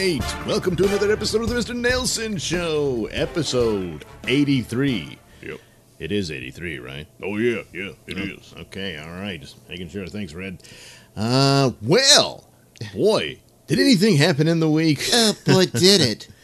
right, 0.00 0.46
welcome 0.46 0.74
to 0.74 0.86
another 0.86 1.12
episode 1.12 1.42
of 1.42 1.50
the 1.50 1.54
Mr. 1.54 1.78
Nailsin 1.78 2.40
Show, 2.40 3.04
episode 3.12 4.06
83. 4.26 5.18
Yep. 5.42 5.60
It 5.98 6.10
is 6.10 6.30
83, 6.30 6.78
right? 6.78 7.06
Oh 7.22 7.36
yeah, 7.36 7.62
yeah, 7.74 7.90
it 8.06 8.16
is. 8.16 8.54
Okay, 8.60 8.96
all 8.96 9.10
right, 9.10 9.38
just 9.38 9.56
making 9.68 9.90
sure. 9.90 10.06
Thanks, 10.06 10.32
Red. 10.32 10.62
Uh, 11.14 11.72
well, 11.82 12.48
boy, 12.94 13.40
did 13.66 13.78
anything 13.78 14.16
happen 14.16 14.48
in 14.48 14.58
the 14.60 14.70
week? 14.70 15.06
Oh, 15.12 15.36
boy, 15.44 15.66
did 15.66 16.00
it. 16.00 16.28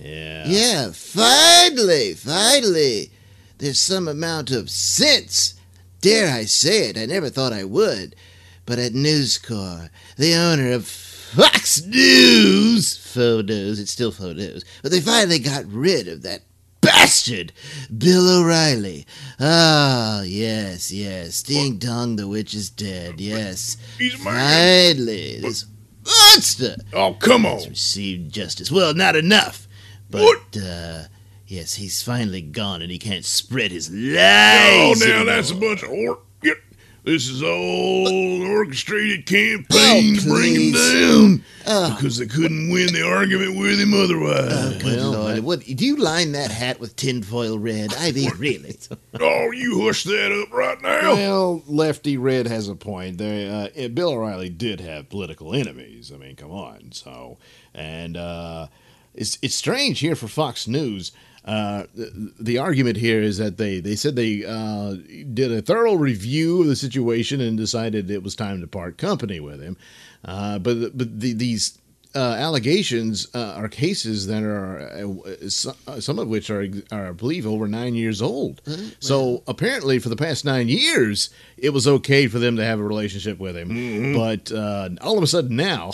Yeah. 0.00 0.44
Yeah, 0.46 0.90
finally, 0.92 2.14
finally. 2.14 3.10
There's 3.58 3.80
some 3.80 4.06
amount 4.06 4.52
of 4.52 4.70
sense. 4.70 5.54
Dare 6.00 6.32
I 6.32 6.44
say 6.44 6.90
it, 6.90 6.96
I 6.96 7.06
never 7.06 7.30
thought 7.30 7.52
I 7.52 7.64
would. 7.64 8.14
But 8.64 8.78
at 8.78 8.94
News 8.94 9.38
Corps, 9.38 9.90
the 10.16 10.36
owner 10.36 10.70
of 10.70 10.86
Fox 11.34 11.84
News, 11.84 12.96
photos, 12.96 13.78
it's 13.78 13.92
still 13.92 14.10
photos, 14.12 14.64
but 14.82 14.90
they 14.90 15.00
finally 15.00 15.38
got 15.38 15.64
rid 15.66 16.08
of 16.08 16.22
that 16.22 16.42
bastard, 16.80 17.52
Bill 17.96 18.40
O'Reilly. 18.40 19.06
Ah, 19.38 20.22
yes, 20.22 20.90
yes. 20.90 21.42
Ding 21.42 21.76
dong, 21.78 22.16
the 22.16 22.26
witch 22.28 22.54
is 22.54 22.70
dead, 22.70 23.20
yes. 23.20 23.76
He's 23.98 24.14
man. 24.24 24.96
Finally, 24.96 25.40
this 25.40 25.66
monster 26.04 26.76
Oh 26.94 27.12
come 27.14 27.44
on. 27.44 27.56
has 27.56 27.68
received 27.68 28.32
justice. 28.32 28.70
Well, 28.72 28.94
not 28.94 29.14
enough. 29.16 29.68
But, 30.10 30.22
What? 30.22 30.56
uh, 30.64 31.02
yes, 31.46 31.74
he's 31.74 32.02
finally 32.02 32.40
gone 32.40 32.80
and 32.80 32.90
he 32.90 32.98
can't 32.98 33.24
spread 33.26 33.70
his 33.70 33.90
lies. 33.90 34.16
Oh, 34.16 34.94
now 34.98 35.04
anymore. 35.06 35.24
that's 35.26 35.50
a 35.50 35.54
bunch 35.54 35.82
of 35.82 35.90
orc. 35.90 36.20
Yep. 37.04 37.14
This 37.14 37.28
is 37.28 37.42
all 37.42 38.42
orchestrated 38.50 39.26
campaign 39.26 40.16
Oh, 40.16 40.20
to 40.20 40.28
bring 40.28 40.54
him 40.54 40.72
down 40.72 41.44
Oh. 41.66 41.94
because 41.94 42.18
they 42.18 42.26
couldn't 42.26 42.70
win 42.70 42.92
the 42.92 43.02
argument 43.06 43.58
with 43.58 43.78
him 43.80 43.94
otherwise. 43.94 44.52
Oh, 44.52 44.78
good 44.78 44.84
Well, 44.96 45.10
lord. 45.12 45.38
What, 45.40 45.60
do 45.60 45.86
you 45.86 45.96
line 45.96 46.32
that 46.32 46.50
hat 46.50 46.80
with 46.80 46.96
tinfoil 46.96 47.58
red? 47.58 47.94
I 47.98 48.12
mean, 48.12 48.30
really? 48.38 48.76
oh, 49.20 49.50
you 49.52 49.82
hush 49.84 50.04
that 50.04 50.32
up 50.42 50.52
right 50.52 50.80
now. 50.82 51.14
Well, 51.14 51.62
Lefty 51.66 52.16
Red 52.16 52.46
has 52.46 52.68
a 52.68 52.74
point. 52.74 53.18
They, 53.18 53.48
uh, 53.48 53.88
Bill 53.88 54.10
O'Reilly 54.10 54.48
did 54.50 54.80
have 54.80 55.08
political 55.08 55.54
enemies. 55.54 56.10
I 56.14 56.18
mean, 56.18 56.36
come 56.36 56.50
on. 56.52 56.92
So, 56.92 57.38
and 57.74 58.16
uh, 58.16 58.68
it's 59.14 59.38
it's 59.42 59.54
strange 59.54 60.00
here 60.00 60.16
for 60.16 60.28
Fox 60.28 60.66
News. 60.68 61.12
Uh, 61.48 61.84
the, 61.94 62.32
the 62.38 62.58
argument 62.58 62.98
here 62.98 63.22
is 63.22 63.38
that 63.38 63.56
they, 63.56 63.80
they 63.80 63.96
said 63.96 64.14
they 64.14 64.44
uh, 64.44 64.94
did 65.32 65.50
a 65.50 65.62
thorough 65.62 65.94
review 65.94 66.60
of 66.60 66.66
the 66.66 66.76
situation 66.76 67.40
and 67.40 67.56
decided 67.56 68.10
it 68.10 68.22
was 68.22 68.36
time 68.36 68.60
to 68.60 68.66
part 68.66 68.98
company 68.98 69.40
with 69.40 69.58
him. 69.62 69.74
Uh, 70.24 70.58
but 70.58 70.96
but 70.96 71.18
the, 71.20 71.32
these 71.32 71.78
uh, 72.14 72.18
allegations 72.18 73.28
uh, 73.34 73.54
are 73.56 73.68
cases 73.68 74.26
that 74.26 74.42
are 74.42 74.80
uh, 74.80 76.00
some 76.00 76.18
of 76.18 76.28
which 76.28 76.50
are, 76.50 76.66
are 76.92 77.08
I 77.08 77.12
believe 77.12 77.46
over 77.46 77.66
nine 77.66 77.94
years 77.94 78.20
old. 78.20 78.60
So 79.00 79.42
apparently, 79.46 79.98
for 79.98 80.10
the 80.10 80.16
past 80.16 80.44
nine 80.44 80.68
years, 80.68 81.30
it 81.56 81.70
was 81.70 81.86
okay 81.86 82.26
for 82.28 82.38
them 82.38 82.56
to 82.56 82.64
have 82.64 82.78
a 82.78 82.84
relationship 82.84 83.38
with 83.38 83.56
him. 83.56 84.14
But 84.14 84.52
uh, 84.52 84.90
all 85.00 85.16
of 85.16 85.22
a 85.22 85.26
sudden 85.26 85.56
now, 85.56 85.92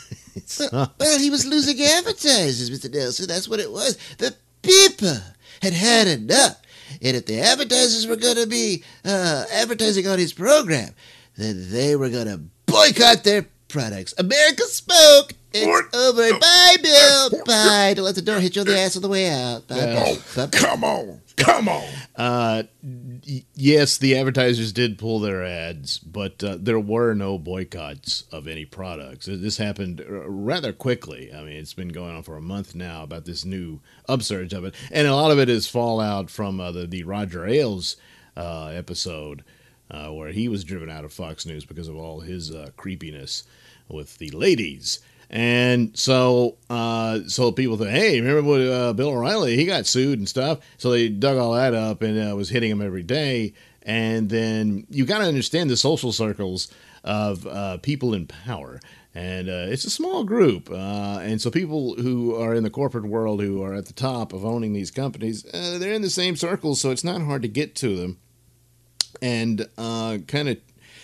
not. 0.72 0.94
well, 0.98 1.18
he 1.18 1.30
was 1.30 1.46
losing 1.46 1.80
advertisers, 1.80 2.70
Mr. 2.70 2.90
Nailsin. 2.90 3.26
That's 3.26 3.48
what 3.48 3.60
it 3.60 3.70
was. 3.70 3.96
The 4.18 4.34
people 4.62 5.18
had 5.60 5.72
had 5.72 6.06
enough. 6.08 6.60
And 7.00 7.16
if 7.16 7.26
the 7.26 7.40
advertisers 7.40 8.06
were 8.06 8.16
going 8.16 8.36
to 8.36 8.46
be 8.46 8.84
uh, 9.04 9.44
advertising 9.52 10.06
on 10.06 10.18
his 10.18 10.32
program, 10.32 10.94
then 11.36 11.70
they 11.70 11.96
were 11.96 12.10
going 12.10 12.26
to 12.26 12.40
boycott 12.66 13.24
their 13.24 13.46
products. 13.68 14.14
America 14.18 14.64
spoke. 14.64 15.32
It's 15.54 15.66
What? 15.66 15.94
over. 15.94 16.30
No. 16.30 16.38
Bye, 16.38 16.76
Bill. 16.82 17.30
Bye. 17.44 17.92
Don't 17.94 18.04
let 18.04 18.14
the 18.14 18.22
door 18.22 18.40
hit 18.40 18.56
you 18.56 18.62
on 18.62 18.66
the 18.66 18.78
ass 18.78 18.96
on 18.96 19.02
the 19.02 19.08
way 19.08 19.28
out. 19.28 19.66
Bye. 19.68 19.76
Oh, 19.80 20.22
bye. 20.36 20.46
Bye. 20.46 20.50
come 20.58 20.84
on, 20.84 21.20
come 21.36 21.68
on. 21.68 21.84
Uh, 22.16 22.62
yes, 23.54 23.98
the 23.98 24.16
advertisers 24.16 24.72
did 24.72 24.98
pull 24.98 25.20
their 25.20 25.44
ads, 25.44 25.98
but 25.98 26.42
uh, 26.44 26.56
there 26.60 26.80
were 26.80 27.14
no 27.14 27.38
boycotts 27.38 28.24
of 28.32 28.46
any 28.46 28.64
products. 28.64 29.26
This 29.26 29.56
happened 29.56 30.00
uh, 30.00 30.28
rather 30.28 30.72
quickly. 30.72 31.32
I 31.32 31.42
mean, 31.42 31.56
it's 31.56 31.74
been 31.74 31.88
going 31.88 32.16
on 32.16 32.22
for 32.22 32.36
a 32.36 32.42
month 32.42 32.74
now 32.74 33.02
about 33.02 33.24
this 33.24 33.44
new 33.44 33.80
upsurge 34.08 34.52
of 34.52 34.64
it, 34.64 34.74
and 34.90 35.06
a 35.06 35.14
lot 35.16 35.30
of 35.30 35.38
it 35.38 35.48
is 35.48 35.66
fallout 35.66 36.30
from 36.30 36.60
uh, 36.60 36.72
the 36.72 36.86
the 36.86 37.02
Roger 37.04 37.46
Ailes 37.46 37.96
uh, 38.36 38.66
episode. 38.66 39.44
Uh, 39.90 40.08
where 40.08 40.30
he 40.30 40.48
was 40.48 40.64
driven 40.64 40.88
out 40.88 41.04
of 41.04 41.12
Fox 41.12 41.44
News 41.44 41.66
because 41.66 41.86
of 41.86 41.96
all 41.96 42.20
his 42.20 42.50
uh, 42.50 42.70
creepiness 42.78 43.42
with 43.90 44.16
the 44.16 44.30
ladies. 44.30 45.00
And 45.32 45.96
so, 45.98 46.58
uh, 46.68 47.20
so 47.26 47.52
people 47.52 47.78
think, 47.78 47.90
hey, 47.90 48.20
remember 48.20 48.42
what 48.42 48.60
uh, 48.60 48.92
Bill 48.92 49.08
O'Reilly? 49.08 49.56
He 49.56 49.64
got 49.64 49.86
sued 49.86 50.18
and 50.18 50.28
stuff. 50.28 50.58
So 50.76 50.90
they 50.90 51.08
dug 51.08 51.38
all 51.38 51.54
that 51.54 51.72
up 51.72 52.02
and 52.02 52.32
uh, 52.32 52.36
was 52.36 52.50
hitting 52.50 52.70
him 52.70 52.82
every 52.82 53.02
day. 53.02 53.54
And 53.80 54.28
then 54.28 54.86
you 54.90 55.06
got 55.06 55.18
to 55.18 55.24
understand 55.24 55.70
the 55.70 55.76
social 55.78 56.12
circles 56.12 56.68
of 57.02 57.46
uh, 57.46 57.78
people 57.78 58.12
in 58.12 58.26
power. 58.26 58.78
And 59.14 59.48
uh, 59.48 59.66
it's 59.68 59.86
a 59.86 59.90
small 59.90 60.22
group. 60.24 60.70
Uh, 60.70 61.20
and 61.22 61.40
so 61.40 61.50
people 61.50 61.94
who 61.94 62.34
are 62.36 62.54
in 62.54 62.62
the 62.62 62.70
corporate 62.70 63.06
world 63.06 63.40
who 63.40 63.62
are 63.62 63.74
at 63.74 63.86
the 63.86 63.92
top 63.94 64.34
of 64.34 64.44
owning 64.44 64.74
these 64.74 64.90
companies, 64.90 65.44
they're 65.44 65.94
in 65.94 66.02
the 66.02 66.10
same 66.10 66.36
circles. 66.36 66.78
So 66.80 66.90
it's 66.90 67.04
not 67.04 67.22
hard 67.22 67.40
to 67.40 67.48
get 67.48 67.74
to 67.76 67.96
them 67.96 68.18
and 69.22 69.66
kind 69.76 70.48
of 70.48 70.58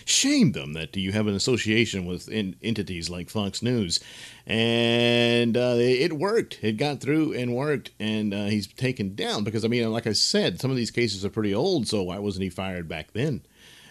shame 0.09 0.51
them 0.53 0.73
that 0.73 0.95
you 0.95 1.11
have 1.11 1.27
an 1.27 1.35
association 1.35 2.05
with 2.05 2.27
in, 2.29 2.55
entities 2.61 3.09
like 3.09 3.29
Fox 3.29 3.61
News. 3.61 3.99
And 4.45 5.55
uh, 5.55 5.75
it 5.77 6.13
worked. 6.13 6.59
It 6.61 6.77
got 6.77 6.99
through 6.99 7.33
and 7.33 7.55
worked. 7.55 7.91
And 7.99 8.33
uh, 8.33 8.45
he's 8.45 8.67
taken 8.67 9.15
down 9.15 9.43
because, 9.43 9.63
I 9.63 9.67
mean, 9.67 9.91
like 9.91 10.07
I 10.07 10.13
said, 10.13 10.59
some 10.59 10.71
of 10.71 10.77
these 10.77 10.91
cases 10.91 11.23
are 11.23 11.29
pretty 11.29 11.53
old, 11.53 11.87
so 11.87 12.03
why 12.03 12.19
wasn't 12.19 12.43
he 12.43 12.49
fired 12.49 12.87
back 12.87 13.13
then? 13.13 13.41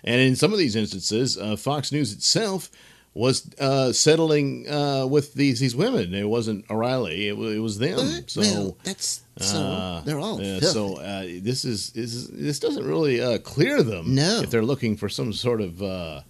And 0.05 0.21
in 0.21 0.37
some 0.37 0.53
of 0.53 0.59
these 0.59 0.77
instances, 0.77 1.37
uh, 1.37 1.57
Fox 1.57 1.93
News 1.93 2.13
itself 2.13 2.71
was 3.15 3.51
uh, 3.59 3.93
settling 3.93 4.69
uh, 4.69 5.07
with 5.07 5.35
these 5.35 5.59
these 5.61 5.75
women. 5.75 6.15
It 6.15 6.29
wasn't 6.29 6.71
O'Reilly. 6.71 7.29
It, 7.29 7.37
wa- 7.37 7.47
it 7.47 7.59
was 7.59 7.79
them. 7.79 7.99
So 8.29 8.41
well, 8.41 8.77
that's 8.85 9.23
so. 9.39 9.59
uh, 9.59 10.01
they're 10.03 10.19
all 10.21 10.39
so 10.61 10.97
uh, 10.99 11.23
this 11.23 11.65
is, 11.65 11.93
is 11.97 12.29
this 12.29 12.59
doesn't 12.61 12.87
really 12.87 13.21
uh, 13.21 13.39
clear 13.39 13.83
them. 13.83 14.15
No. 14.15 14.41
if 14.43 14.51
they're 14.51 14.63
looking 14.65 14.97
for 14.97 15.09
some 15.09 15.33
sort 15.33 15.61
of 15.61 15.83
uh, 15.83 16.21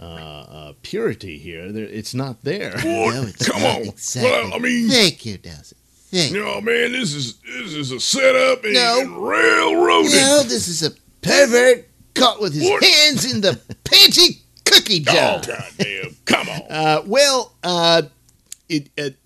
uh, 0.00 0.02
uh, 0.04 0.72
purity 0.82 1.38
here, 1.38 1.70
there, 1.70 1.84
it's 1.84 2.14
not 2.14 2.42
there. 2.42 2.72
No, 2.84 3.22
it's 3.28 3.48
Come 3.48 3.62
not 3.62 3.76
on. 3.80 3.82
Exactly. 3.88 4.30
Well, 4.30 4.54
I 4.54 4.58
mean- 4.58 4.88
thank 4.88 5.24
you, 5.26 5.38
Nailsin. 5.38 5.74
Thank 6.10 6.32
you. 6.32 6.40
No 6.44 6.60
man, 6.60 6.92
this 6.92 7.14
is 7.14 7.38
this 7.38 7.72
is 7.72 7.90
a 7.90 7.98
setup 8.00 8.64
and, 8.64 8.74
No. 8.74 9.00
and 9.00 9.16
railroaded. 9.26 10.12
No, 10.12 10.42
this 10.42 10.68
is 10.68 10.82
a 10.82 10.90
pervert 11.22 11.88
caught 12.14 12.38
with 12.40 12.52
his 12.52 12.68
What? 12.68 12.84
hands 12.84 13.32
in 13.32 13.40
the 13.40 13.58
panty 13.84 14.41
cookie 14.72 15.04
Oh 15.08 15.12
jar. 15.12 15.42
goddamn! 15.46 16.16
Come 16.24 16.48
on. 16.48 16.60
Uh, 16.70 17.02
well, 17.06 17.52
uh, 17.62 18.02
it, 18.68 18.88
it 18.96 19.16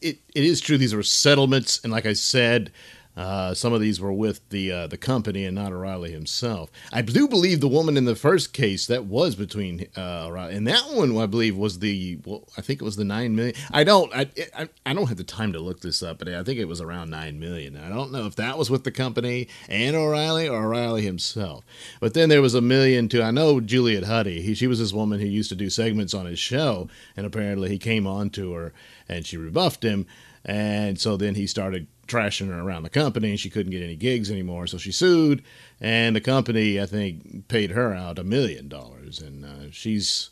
it 0.00 0.18
it 0.34 0.44
is 0.44 0.60
true. 0.60 0.78
These 0.78 0.94
were 0.94 1.02
settlements, 1.02 1.80
and 1.84 1.92
like 1.92 2.06
I 2.06 2.12
said. 2.12 2.72
Uh, 3.16 3.52
some 3.52 3.72
of 3.74 3.80
these 3.80 4.00
were 4.00 4.12
with 4.12 4.48
the 4.48 4.72
uh, 4.72 4.86
the 4.86 4.96
company 4.96 5.44
and 5.44 5.54
not 5.54 5.72
O'Reilly 5.72 6.12
himself. 6.12 6.70
I 6.92 7.02
do 7.02 7.28
believe 7.28 7.60
the 7.60 7.68
woman 7.68 7.96
in 7.96 8.06
the 8.06 8.16
first 8.16 8.54
case 8.54 8.86
that 8.86 9.04
was 9.04 9.34
between 9.34 9.86
uh, 9.96 10.26
O'Reilly 10.26 10.54
and 10.54 10.66
that 10.66 10.84
one 10.90 11.16
I 11.18 11.26
believe 11.26 11.56
was 11.56 11.80
the 11.80 12.18
well 12.24 12.48
I 12.56 12.62
think 12.62 12.80
it 12.80 12.84
was 12.84 12.96
the 12.96 13.04
nine 13.04 13.36
million. 13.36 13.54
I 13.70 13.84
don't 13.84 14.12
I, 14.14 14.30
I 14.56 14.68
I 14.86 14.94
don't 14.94 15.08
have 15.08 15.18
the 15.18 15.24
time 15.24 15.52
to 15.52 15.60
look 15.60 15.80
this 15.80 16.02
up, 16.02 16.18
but 16.18 16.28
I 16.28 16.42
think 16.42 16.58
it 16.58 16.68
was 16.68 16.80
around 16.80 17.10
nine 17.10 17.38
million. 17.38 17.76
I 17.76 17.90
don't 17.90 18.12
know 18.12 18.24
if 18.26 18.36
that 18.36 18.56
was 18.56 18.70
with 18.70 18.84
the 18.84 18.90
company 18.90 19.48
and 19.68 19.94
O'Reilly 19.94 20.48
or 20.48 20.64
O'Reilly 20.64 21.02
himself. 21.02 21.64
But 22.00 22.14
then 22.14 22.30
there 22.30 22.42
was 22.42 22.54
a 22.54 22.62
million 22.62 23.08
too. 23.08 23.22
I 23.22 23.30
know 23.30 23.60
Juliet 23.60 24.04
Huddy. 24.04 24.40
He, 24.40 24.54
she 24.54 24.66
was 24.66 24.78
this 24.78 24.92
woman 24.92 25.20
who 25.20 25.26
used 25.26 25.50
to 25.50 25.54
do 25.54 25.68
segments 25.68 26.14
on 26.14 26.24
his 26.24 26.38
show, 26.38 26.88
and 27.14 27.26
apparently 27.26 27.68
he 27.68 27.78
came 27.78 28.06
on 28.06 28.30
to 28.30 28.54
her 28.54 28.72
and 29.06 29.26
she 29.26 29.36
rebuffed 29.36 29.82
him. 29.82 30.06
And 30.44 30.98
so 30.98 31.16
then 31.16 31.34
he 31.36 31.46
started 31.46 31.86
trashing 32.12 32.48
her 32.48 32.60
around 32.60 32.82
the 32.82 32.90
company, 32.90 33.30
and 33.30 33.40
she 33.40 33.50
couldn't 33.50 33.72
get 33.72 33.82
any 33.82 33.96
gigs 33.96 34.30
anymore. 34.30 34.66
So 34.66 34.78
she 34.78 34.92
sued, 34.92 35.42
and 35.80 36.14
the 36.14 36.20
company, 36.20 36.80
I 36.80 36.86
think, 36.86 37.48
paid 37.48 37.70
her 37.70 37.94
out 37.94 38.18
a 38.18 38.24
million 38.24 38.68
dollars. 38.68 39.20
And 39.20 39.44
uh, 39.44 39.70
she's 39.70 40.30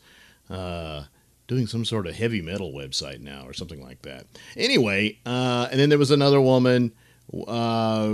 uh, 0.49 1.05
doing 1.49 1.67
some 1.67 1.85
sort 1.85 2.07
of 2.07 2.15
heavy 2.15 2.43
metal 2.43 2.73
website 2.73 3.21
now 3.21 3.45
or 3.47 3.53
something 3.53 3.83
like 3.83 4.03
that. 4.03 4.27
Anyway, 4.57 5.19
uh, 5.25 5.69
and 5.71 5.81
then 5.81 5.89
there 5.89 5.99
was 5.99 6.11
another 6.11 6.41
woman 6.41 6.93
uh, 7.49 8.09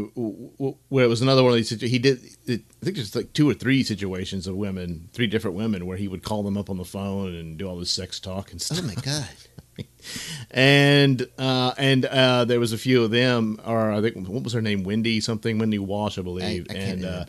where 0.89 1.05
it 1.05 1.09
was 1.09 1.23
another 1.23 1.43
one 1.43 1.53
of 1.53 1.57
these. 1.57 1.71
He 1.81 1.99
did. 1.99 2.21
It, 2.47 2.63
I 2.83 2.85
think 2.85 2.97
there's 2.97 3.17
like 3.17 3.33
two 3.33 3.49
or 3.49 3.55
three 3.55 3.83
situations 3.83 4.47
of 4.47 4.57
women, 4.57 5.09
three 5.13 5.27
different 5.27 5.57
women, 5.57 5.87
where 5.87 5.97
he 5.97 6.09
would 6.09 6.23
call 6.23 6.43
them 6.43 6.57
up 6.57 6.71
on 6.71 6.77
the 6.77 6.85
phone 6.85 7.35
and 7.35 7.57
do 7.57 7.69
all 7.69 7.79
this 7.79 7.91
sex 7.91 8.21
talk 8.21 8.53
and 8.53 8.61
stuff. 8.61 8.81
Oh 8.83 8.87
my 8.87 8.95
god. 8.95 9.29
and 10.51 11.27
uh, 11.39 11.73
and 11.79 12.05
uh, 12.05 12.45
there 12.45 12.61
was 12.61 12.73
a 12.73 12.79
few 12.79 13.05
of 13.05 13.11
them, 13.11 13.61
or 13.65 13.91
I 13.93 14.01
think 14.01 14.29
what 14.29 14.43
was 14.43 14.53
her 14.53 14.63
name, 14.63 14.85
Wendy 14.85 15.21
something, 15.21 15.59
Wendy 15.59 15.79
Walsh, 15.79 16.19
I 16.19 16.23
believe, 16.23 16.67
I 16.71 16.75
can't 16.75 17.03
and. 17.03 17.05
Uh, 17.05 17.25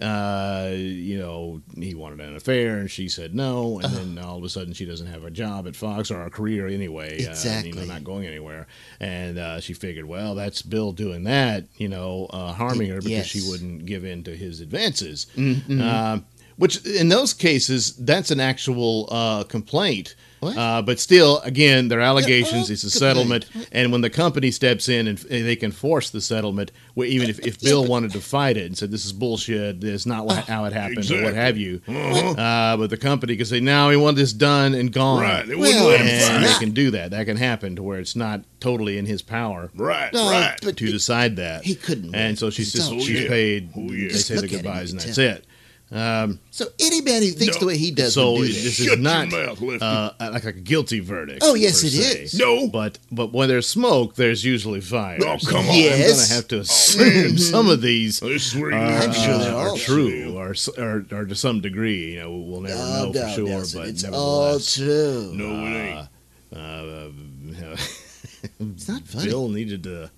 uh, 0.00 0.70
you 0.74 1.18
know, 1.18 1.60
he 1.76 1.94
wanted 1.94 2.20
an 2.20 2.34
affair, 2.34 2.78
and 2.78 2.90
she 2.90 3.06
said 3.06 3.34
no, 3.34 3.76
and 3.76 3.84
Uh-huh. 3.84 3.96
then 3.98 4.18
all 4.18 4.38
of 4.38 4.44
a 4.44 4.48
sudden 4.48 4.72
she 4.72 4.86
doesn't 4.86 5.08
have 5.08 5.24
a 5.24 5.30
job 5.30 5.66
at 5.66 5.76
Fox 5.76 6.10
or 6.10 6.22
a 6.22 6.30
career 6.30 6.66
anyway. 6.66 7.16
Uh, 7.18 7.20
you 7.20 7.28
Exactly. 7.28 7.72
know, 7.72 7.84
not 7.84 8.02
going 8.02 8.26
anywhere, 8.26 8.66
and 8.98 9.36
uh, 9.38 9.60
she 9.60 9.74
figured, 9.74 10.06
well, 10.06 10.34
that's 10.34 10.62
Bill 10.62 10.92
doing 10.92 11.24
that, 11.24 11.64
you 11.76 11.88
know, 11.90 12.28
uh, 12.30 12.54
harming 12.54 12.88
her 12.88 13.02
because 13.02 13.26
she 13.26 13.40
Yes. 13.40 13.44
Mm-hmm. 13.44 13.50
wouldn't 13.50 13.84
give 13.86 14.06
in 14.06 14.24
to 14.24 14.34
his 14.34 14.60
advances. 14.62 15.26
Um, 15.36 16.24
which 16.56 16.82
in 16.86 17.10
those 17.10 17.34
cases, 17.34 17.94
that's 17.96 18.30
an 18.30 18.40
actual 18.40 19.06
uh, 19.10 19.44
complaint. 19.44 20.14
What? 20.40 20.56
Uh, 20.56 20.82
but 20.82 20.98
still, 20.98 21.38
again, 21.40 21.88
they're 21.88 22.00
allegations. 22.00 22.70
oh, 22.70 22.72
it's 22.72 22.82
a 22.82 22.90
complaint. 22.90 22.92
settlement, 23.16 23.46
and 23.72 23.92
when 23.92 24.00
the 24.00 24.10
company 24.10 24.50
steps 24.50 24.88
in 24.88 25.06
and 25.06 25.18
they 25.18 25.54
can 25.56 25.70
force 25.70 26.10
the 26.10 26.20
settlement, 26.20 26.72
where 26.94 27.06
even 27.06 27.28
if, 27.28 27.38
if 27.40 27.60
Bill 27.62 27.84
wanted 27.86 28.12
to 28.12 28.20
fight 28.20 28.56
it 28.56 28.64
and 28.66 28.76
said 28.76 28.90
this 28.90 29.04
is 29.04 29.12
bullshit, 29.12 29.80
this 29.82 29.90
is 30.02 30.06
not 30.06 30.30
how 30.48 30.64
it 30.64 30.72
happened, 30.72 31.10
or 31.10 31.22
what 31.22 31.34
have 31.34 31.56
you, 31.58 31.82
Uh-huh. 31.86 32.30
uh, 32.40 32.76
but 32.76 32.90
the 32.90 32.96
company 32.96 33.36
can 33.36 33.44
say, 33.46 33.60
"No, 33.60 33.88
we 33.88 33.96
want 33.96 34.16
this 34.16 34.32
done 34.32 34.74
and 34.74 34.90
gone." 34.92 35.22
Right. 35.22 35.46
They 35.46 35.54
wouldn't 35.54 35.76
Well, 35.76 35.88
let 35.88 36.00
him 36.00 36.06
and 36.36 36.44
they 36.44 36.54
can 36.58 36.70
do 36.70 36.90
that. 36.92 37.10
That 37.10 37.26
can 37.26 37.36
happen 37.36 37.76
to 37.76 37.82
where 37.82 37.98
it's 37.98 38.16
not 38.16 38.42
totally 38.60 38.98
in 38.98 39.06
his 39.06 39.22
power 39.22 39.70
Right. 39.74 40.12
No, 40.12 40.30
right. 40.30 40.56
to 40.60 40.72
decide 40.72 41.36
that. 41.36 41.64
he 41.64 41.74
couldn't 41.74 42.14
And 42.14 42.38
so 42.38 42.50
she's 42.50 42.72
just 42.72 42.90
all- 42.92 43.00
she's 43.00 43.20
Oh, 43.20 43.22
yeah. 43.24 43.28
paid. 43.28 43.70
Oh, 43.76 43.80
yeah. 43.80 43.88
They 43.90 44.08
Just 44.08 44.26
say 44.26 44.34
the 44.36 44.42
look 44.42 44.52
at 44.52 44.56
him, 44.58 44.62
goodbyes 44.64 44.90
and 44.92 45.00
that's 45.00 45.18
it. 45.18 45.44
Um, 45.92 46.38
So 46.52 46.66
any 46.78 47.00
man 47.00 47.20
who 47.22 47.30
thinks 47.32 47.56
No. 47.56 47.60
the 47.60 47.66
way 47.66 47.76
he 47.76 47.90
does 47.90 48.14
so 48.14 48.36
do 48.36 48.46
this 48.46 48.56
that. 48.62 48.66
is 48.84 48.88
Shut 48.90 48.98
not 49.00 49.28
mouth, 49.32 49.60
uh, 49.82 50.12
like 50.20 50.44
a 50.44 50.52
guilty 50.52 51.00
verdict. 51.00 51.40
Oh, 51.42 51.54
yes, 51.54 51.80
per 51.80 51.88
it 51.88 51.90
se. 51.90 52.22
is. 52.22 52.34
No. 52.38 52.68
but 52.68 52.98
but 53.10 53.32
when 53.32 53.48
there's 53.48 53.66
smoke, 53.68 54.14
there's 54.14 54.44
usually 54.44 54.80
fire. 54.80 55.18
Oh, 55.26 55.36
So 55.38 55.50
come 55.50 55.68
on. 55.68 55.74
I'm 55.74 55.90
gonna 55.90 56.26
have 56.28 56.46
to 56.48 56.60
assume 56.60 57.38
some 57.38 57.68
of 57.68 57.82
these 57.82 58.20
This 58.20 58.46
is 58.54 58.60
where 58.60 58.70
you 58.70 58.76
are, 58.76 58.80
I'm 59.02 59.12
sure 59.12 59.38
they're 59.38 59.52
are 59.54 59.76
true, 59.76 60.36
or, 60.36 60.50
s- 60.50 60.68
or 60.68 61.04
or 61.10 61.24
to 61.24 61.34
some 61.34 61.60
degree. 61.60 62.12
You 62.14 62.20
know, 62.20 62.36
we'll 62.38 62.60
never 62.60 62.74
Oh, 62.80 63.10
know 63.10 63.12
for 63.12 63.34
sure. 63.34 63.48
Nailsin, 63.48 63.74
but 63.78 63.88
it's 63.88 64.04
all 64.04 64.60
true. 64.60 65.32
No, 65.34 65.66
it 65.66 65.76
ain't. 65.76 66.08
uh, 66.56 67.76
It's 68.60 68.88
not 68.88 69.02
funny. 69.02 69.28
Bill 69.28 69.48
needed 69.48 69.82
to 69.84 70.10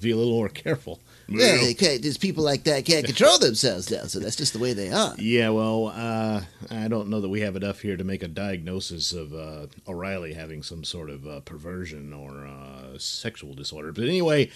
be 0.00 0.10
a 0.10 0.16
little 0.16 0.32
more 0.32 0.48
careful. 0.48 1.00
Yeah, 1.28 1.58
they 1.58 1.74
can't, 1.74 2.00
there's 2.02 2.16
people 2.16 2.42
like 2.42 2.64
that 2.64 2.86
can't 2.86 3.04
control 3.12 3.38
themselves 3.38 3.90
now, 3.90 4.04
so 4.04 4.18
that's 4.18 4.36
just 4.36 4.54
the 4.54 4.58
way 4.58 4.72
they 4.72 4.90
are. 4.90 5.14
Yeah, 5.18 5.50
well, 5.50 5.92
uh, 5.94 6.42
I 6.70 6.88
don't 6.88 7.08
know 7.08 7.20
that 7.20 7.28
we 7.28 7.40
have 7.42 7.54
enough 7.54 7.80
here 7.80 7.96
to 7.96 8.04
make 8.04 8.22
a 8.22 8.28
diagnosis 8.28 9.12
of 9.12 9.34
uh, 9.34 9.66
O'Reilly 9.86 10.32
having 10.32 10.62
some 10.62 10.84
sort 10.84 11.10
of 11.10 11.26
uh, 11.26 11.40
perversion 11.40 12.12
or 12.12 12.46
uh, 12.46 12.98
sexual 12.98 13.52
disorder. 13.54 13.92
But 13.92 14.04
anyway, 14.04 14.50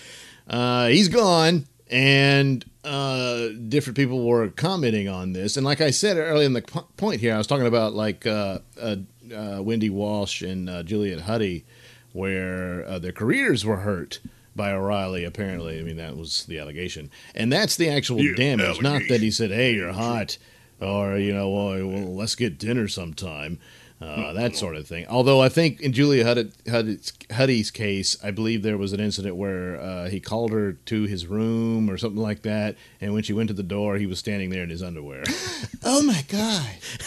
uh, 0.49 0.87
he's 0.89 1.09
gone, 1.09 1.67
and 1.91 2.65
uh, 2.85 3.49
different 3.69 3.97
people 3.97 4.25
were 4.27 4.49
commenting 4.49 5.09
on 5.09 5.35
this. 5.35 5.59
And 5.59 5.67
like 5.67 5.83
I 5.83 5.91
said 5.91 6.17
earlier 6.17 6.47
in 6.47 6.55
the 6.55 6.63
po- 6.63 6.89
point 6.97 7.21
here, 7.21 7.35
I 7.35 7.39
was 7.39 7.47
talking 7.47 7.67
about 7.67 7.93
like 7.93 8.27
uh, 8.27 8.61
uh, 8.81 8.97
uh, 9.35 9.63
Wendy 9.63 9.91
Walsh 9.91 10.41
and 10.41 10.71
uh, 10.71 10.83
Juliet 10.83 11.21
Huddy, 11.21 11.65
where 12.13 12.85
uh, 12.87 12.99
their 12.99 13.13
careers 13.13 13.65
were 13.65 13.79
hurt. 13.79 14.21
By 14.55 14.73
O'Reilly, 14.73 15.25
apparently. 15.25 15.79
I 15.79 15.83
mean, 15.83 15.97
that 15.97 16.17
was 16.17 16.45
the 16.45 16.59
allegation. 16.59 17.11
And 17.35 17.51
that's 17.53 17.77
the 17.77 17.89
actual 17.89 18.21
Yeah, 18.21 18.35
damage. 18.35 18.83
Not 18.83 19.03
that 19.09 19.21
he 19.21 19.31
said, 19.31 19.51
"Hey, 19.51 19.75
you're 19.75 19.93
hot," 19.93 20.37
or 20.81 21.17
you 21.17 21.33
know, 21.33 21.49
well 21.49 22.15
let's 22.15 22.35
get 22.35 22.59
dinner 22.59 22.87
sometime, 22.89 23.59
uh, 24.03 24.33
that 24.33 24.57
sort 24.57 24.77
of 24.77 24.87
thing. 24.87 25.07
Although 25.09 25.41
I 25.41 25.49
think 25.49 25.81
in 25.81 25.93
Julia 25.93 26.25
Huddy, 26.25 26.51
Huddy's, 26.69 27.13
Huddy's 27.31 27.71
case, 27.71 28.17
I 28.23 28.31
believe 28.31 28.63
there 28.63 28.77
was 28.77 28.93
an 28.93 29.01
incident 29.01 29.37
where 29.37 29.81
uh, 29.81 30.09
he 30.09 30.21
called 30.21 30.51
her 30.51 30.73
to 30.73 31.03
his 31.05 31.27
room 31.27 31.89
or 31.89 31.97
something 31.97 32.21
like 32.21 32.43
that, 32.43 32.77
and 33.01 33.15
when 33.15 33.23
she 33.23 33.33
went 33.33 33.49
to 33.49 33.55
the 33.55 33.63
door, 33.63 33.97
he 33.97 34.07
was 34.07 34.19
standing 34.19 34.51
there 34.51 34.63
in 34.63 34.71
his 34.71 34.83
underwear. 34.83 35.25
Oh 35.85 36.01
my 36.05 36.23
God. 36.29 36.65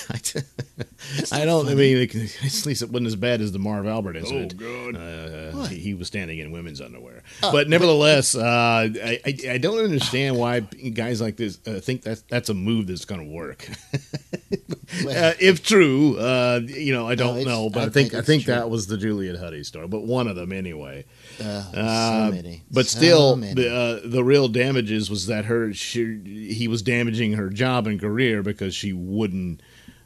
I 1.32 1.46
don't. 1.46 1.70
I 1.70 1.76
mean, 1.76 1.98
it, 1.98 2.14
at 2.14 2.66
least 2.66 2.82
it 2.82 2.90
wasn't 2.90 3.08
as 3.08 3.16
bad 3.16 3.40
as 3.40 3.54
the 3.54 3.60
Marv 3.60 3.88
Albert 3.88 4.18
incident. 4.18 4.56
Oh, 4.60 4.66
incident. 4.66 5.54
God. 5.54 5.62
Uh, 5.62 5.66
he, 5.68 5.76
he 5.78 5.94
was 5.94 6.08
standing 6.08 6.40
in 6.40 6.52
women's 6.52 6.82
underwear. 6.82 7.24
Oh, 7.42 7.54
but 7.54 7.70
nevertheless, 7.70 8.36
uh, 8.36 8.90
I, 9.02 9.20
I 9.26 9.38
I 9.52 9.58
don't 9.60 9.82
understand 9.82 10.38
why 10.38 10.60
guys 10.60 11.22
like 11.22 11.38
this 11.38 11.58
uh, 11.66 11.80
think 11.80 12.02
that 12.04 12.24
that's 12.28 12.50
a 12.50 12.54
move 12.54 12.88
that's 12.88 13.06
going 13.06 13.26
to 13.26 13.32
work. 13.34 13.70
Uh, 15.06 15.34
if 15.40 15.64
true, 15.64 16.18
uh, 16.18 16.62
you 16.66 16.94
know, 16.94 17.08
I 17.08 17.16
don't 17.16 17.38
it's- 17.40 17.46
know, 17.48 17.70
but 17.70 17.80
I 17.80 17.86
I 17.86 17.90
think 17.90 18.12
think 18.12 18.14
I 18.14 18.26
think 18.26 18.44
true. 18.44 18.54
that 18.54 18.70
was 18.70 18.88
the 18.88 18.98
Juliet 18.98 19.38
Huddy 19.38 19.64
story, 19.64 19.88
but 19.88 20.04
one 20.04 20.28
of 20.28 20.36
them 20.36 20.52
anyway. 20.52 21.06
uh, 21.40 21.44
Uh, 21.74 22.32
so. 22.32 22.42
But 22.72 22.86
So 22.88 22.98
still, 23.00 23.36
many. 23.36 23.54
the 23.54 23.74
uh, 23.76 24.00
the 24.06 24.24
real 24.24 24.48
damages 24.48 25.10
was 25.10 25.28
that 25.28 25.46
her 25.46 25.74
she, 25.74 26.52
he 26.54 26.68
was 26.68 26.82
damaging 26.82 27.34
her 27.34 27.50
job 27.50 27.88
and 27.88 28.00
career 28.00 28.44
because 28.44 28.76
she 28.76 28.94
wouldn't 28.94 29.62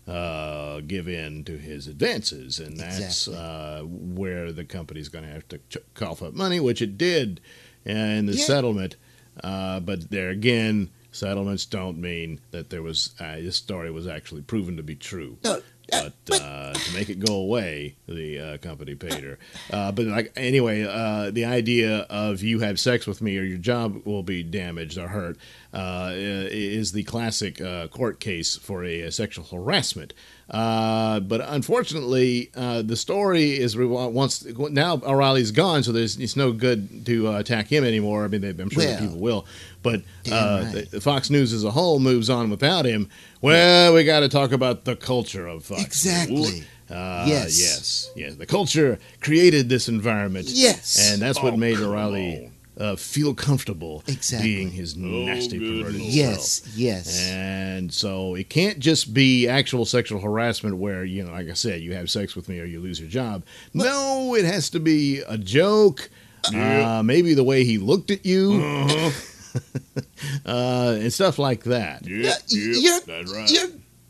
uh, 0.07 0.81
give 0.87 1.07
in 1.07 1.43
to 1.43 1.57
his 1.57 1.87
advances, 1.87 2.59
and 2.59 2.77
that's 2.77 3.27
Exactly. 3.27 3.35
uh, 3.37 3.81
where 3.83 4.51
the 4.51 4.63
company's 4.65 5.07
going 5.09 5.23
to 5.25 5.29
have 5.31 5.47
to 5.49 5.57
ch- 5.69 5.77
cough 5.93 6.23
up 6.23 6.33
money, 6.33 6.59
which 6.59 6.81
it 6.81 6.97
did 6.97 7.39
in 7.85 8.25
the 8.25 8.33
Yeah. 8.33 8.43
settlement. 8.45 8.95
Uh, 9.43 9.79
but 9.79 10.09
there 10.09 10.29
again, 10.29 10.89
settlements 11.19 11.65
don't 11.65 11.97
mean 11.99 12.39
that 12.51 12.69
there 12.69 12.81
was 12.81 13.13
uh, 13.19 13.35
this 13.35 13.57
story 13.57 13.91
was 13.91 14.07
actually 14.07 14.41
proven 14.41 14.77
to 14.77 14.83
be 14.83 14.95
true. 14.95 15.37
No, 15.43 15.61
uh, 15.91 16.09
But, 16.25 16.41
uh, 16.41 16.73
to 16.73 16.93
make 16.93 17.09
it 17.09 17.19
go 17.19 17.35
away, 17.35 17.95
the 18.07 18.39
uh, 18.39 18.57
company 18.57 18.95
paid 18.95 19.23
her. 19.23 19.39
Uh, 19.71 19.91
but 19.91 20.05
like 20.05 20.31
anyway, 20.35 20.83
uh, 20.83 21.31
the 21.31 21.45
idea 21.45 21.99
of 22.09 22.41
you 22.43 22.59
have 22.59 22.79
sex 22.79 23.05
with 23.07 23.21
me 23.21 23.37
or 23.37 23.43
your 23.43 23.57
job 23.57 24.01
will 24.05 24.23
be 24.23 24.43
damaged 24.43 24.97
or 24.97 25.07
hurt 25.07 25.37
uh, 25.73 26.11
is 26.13 26.91
the 26.91 27.03
classic 27.03 27.59
uh, 27.61 27.87
court 27.87 28.19
case 28.19 28.55
for 28.55 28.83
a, 28.83 29.03
uh 29.03 29.11
sexual 29.11 29.45
harassment. 29.45 30.13
Uh, 30.49 31.19
but 31.19 31.41
unfortunately, 31.47 32.49
uh, 32.55 32.81
the 32.81 32.95
story 32.95 33.51
is 33.59 33.77
once 33.77 34.43
now 34.45 34.99
O'Reilly's 35.05 35.51
gone, 35.51 35.83
so 35.83 35.91
there's 35.91 36.17
it's 36.17 36.35
no 36.35 36.51
good 36.51 37.05
to 37.05 37.27
uh, 37.27 37.39
attack 37.39 37.67
him 37.67 37.83
anymore. 37.83 38.23
I 38.25 38.27
mean, 38.29 38.41
they, 38.41 38.49
I'm 38.49 38.69
sure 38.69 38.83
Well, 38.83 38.99
people 38.99 39.19
will, 39.19 39.45
but 39.83 40.01
uh, 40.31 40.61
right. 40.63 40.71
the, 40.73 40.81
the 40.93 41.01
Fox 41.01 41.29
News 41.29 41.53
as 41.53 41.63
a 41.63 41.71
whole 41.71 41.99
moves 41.99 42.29
on 42.31 42.49
without 42.49 42.85
him. 42.85 43.09
Well, 43.41 43.93
we 43.93 44.03
got 44.03 44.21
to 44.21 44.29
talk 44.29 44.51
about 44.51 44.85
the 44.85 44.95
culture 44.95 45.45
of 45.47 45.65
Fox. 45.65 45.83
Exactly. 45.83 46.63
Uh, 46.89 47.25
Yes. 47.27 47.59
yes, 47.61 48.11
yes. 48.15 48.35
The 48.35 48.47
culture 48.47 48.97
created 49.21 49.69
this 49.69 49.87
environment. 49.87 50.47
Yes. 50.49 51.11
and 51.11 51.21
that's 51.21 51.39
what 51.43 51.53
Oh, 51.53 51.57
made 51.57 51.75
come 51.75 51.85
O'Reilly 51.89 52.51
uh, 52.79 52.95
feel 52.95 53.33
comfortable 53.33 54.03
Exactly. 54.07 54.55
being 54.55 54.71
his 54.71 54.95
nasty 54.95 55.57
good 55.59 55.81
perverted 55.83 55.99
Lord. 56.01 56.13
Yes, 56.13 56.61
yes. 56.75 57.29
And 57.29 57.93
so 57.93 58.35
it 58.35 58.49
can't 58.49 58.79
just 58.79 59.13
be 59.13 59.47
actual 59.47 59.85
sexual 59.85 60.19
harassment 60.21 60.77
where, 60.77 61.03
you 61.03 61.23
know, 61.23 61.31
like 61.31 61.49
I 61.49 61.53
said, 61.53 61.81
you 61.81 61.93
have 61.93 62.09
sex 62.09 62.35
with 62.35 62.47
me 62.49 62.59
or 62.59 62.65
you 62.65 62.79
lose 62.79 62.99
your 62.99 63.09
job. 63.09 63.43
no, 63.73 64.33
it 64.35 64.45
has 64.45 64.69
to 64.71 64.79
be 64.79 65.19
a 65.27 65.37
joke. 65.37 66.09
Uh, 66.55 67.01
maybe 67.03 67.33
the 67.33 67.43
way 67.43 67.65
he 67.65 67.77
looked 67.77 68.09
at 68.11 68.25
you 68.25 68.53
Uh-huh. 68.63 69.11
uh, 70.45 70.97
and 70.99 71.11
stuff 71.11 71.37
like 71.39 71.63
that. 71.63 72.07
Yeah, 72.07 72.33
yeah, 72.47 72.73
you're, 72.79 72.99
that's 73.01 73.33
right. 73.33 73.49
you're, 73.51 73.67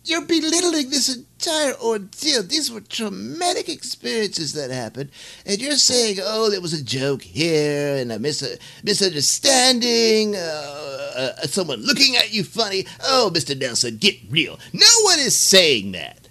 you're 0.10 0.26
belittling 0.26 0.90
this 0.90 1.16
entire 1.16 1.74
ordeal. 1.76 2.44
These 2.44 2.72
were 2.72 2.82
traumatic 2.82 3.70
experiences 3.70 4.54
that 4.54 4.72
happened, 4.72 5.12
and 5.46 5.60
you're 5.62 5.74
saying, 5.78 6.18
"Oh, 6.22 6.50
there 6.50 6.62
was 6.62 6.74
a 6.74 6.84
joke 6.84 7.22
here 7.22 7.96
and 7.96 8.12
a 8.12 8.20
mis- 8.20 8.58
misunderstanding, 8.84 10.36
uh, 10.36 11.36
uh, 11.42 11.48
someone 11.48 11.82
looking 11.84 12.16
at 12.16 12.34
you 12.34 12.44
funny." 12.44 12.86
Oh, 13.04 13.30
Mister 13.30 13.54
Nailsin, 13.56 14.00
get 14.00 14.16
real. 14.30 14.60
No 14.74 14.88
one 15.04 15.20
is 15.20 15.38
saying 15.38 15.92
that. 15.94 16.28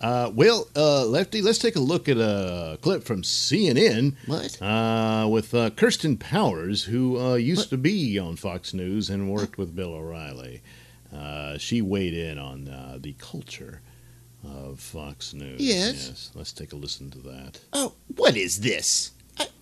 Uh, 0.00 0.30
well, 0.34 0.66
uh, 0.74 1.04
Lefty, 1.04 1.42
let's 1.42 1.58
take 1.58 1.76
a 1.76 1.80
look 1.80 2.08
at 2.08 2.16
a 2.16 2.78
clip 2.80 3.04
from 3.04 3.20
CNN 3.22 4.14
What? 4.26 4.60
uh, 4.62 5.28
with 5.28 5.52
uh, 5.54 5.68
Kirsten 5.70 6.16
Powers, 6.16 6.84
who 6.84 7.20
uh, 7.20 7.34
used 7.34 7.68
to 7.68 7.76
be 7.76 8.18
on 8.18 8.36
Fox 8.36 8.72
News 8.72 9.10
and 9.10 9.30
worked 9.30 9.58
with 9.58 9.76
Bill 9.76 9.92
O'Reilly. 9.92 10.62
Uh, 11.14 11.58
she 11.58 11.82
weighed 11.82 12.14
in 12.14 12.38
on 12.38 12.68
uh, 12.68 12.98
the 13.00 13.14
culture 13.14 13.80
of 14.44 14.80
Fox 14.80 15.34
News. 15.34 15.60
Yes. 15.60 16.08
yes. 16.08 16.30
Let's 16.34 16.52
take 16.52 16.72
a 16.72 16.76
listen 16.76 17.10
to 17.10 17.18
that. 17.18 17.60
Oh, 17.72 17.94
what 18.16 18.36
is 18.36 18.60
this? 18.60 19.12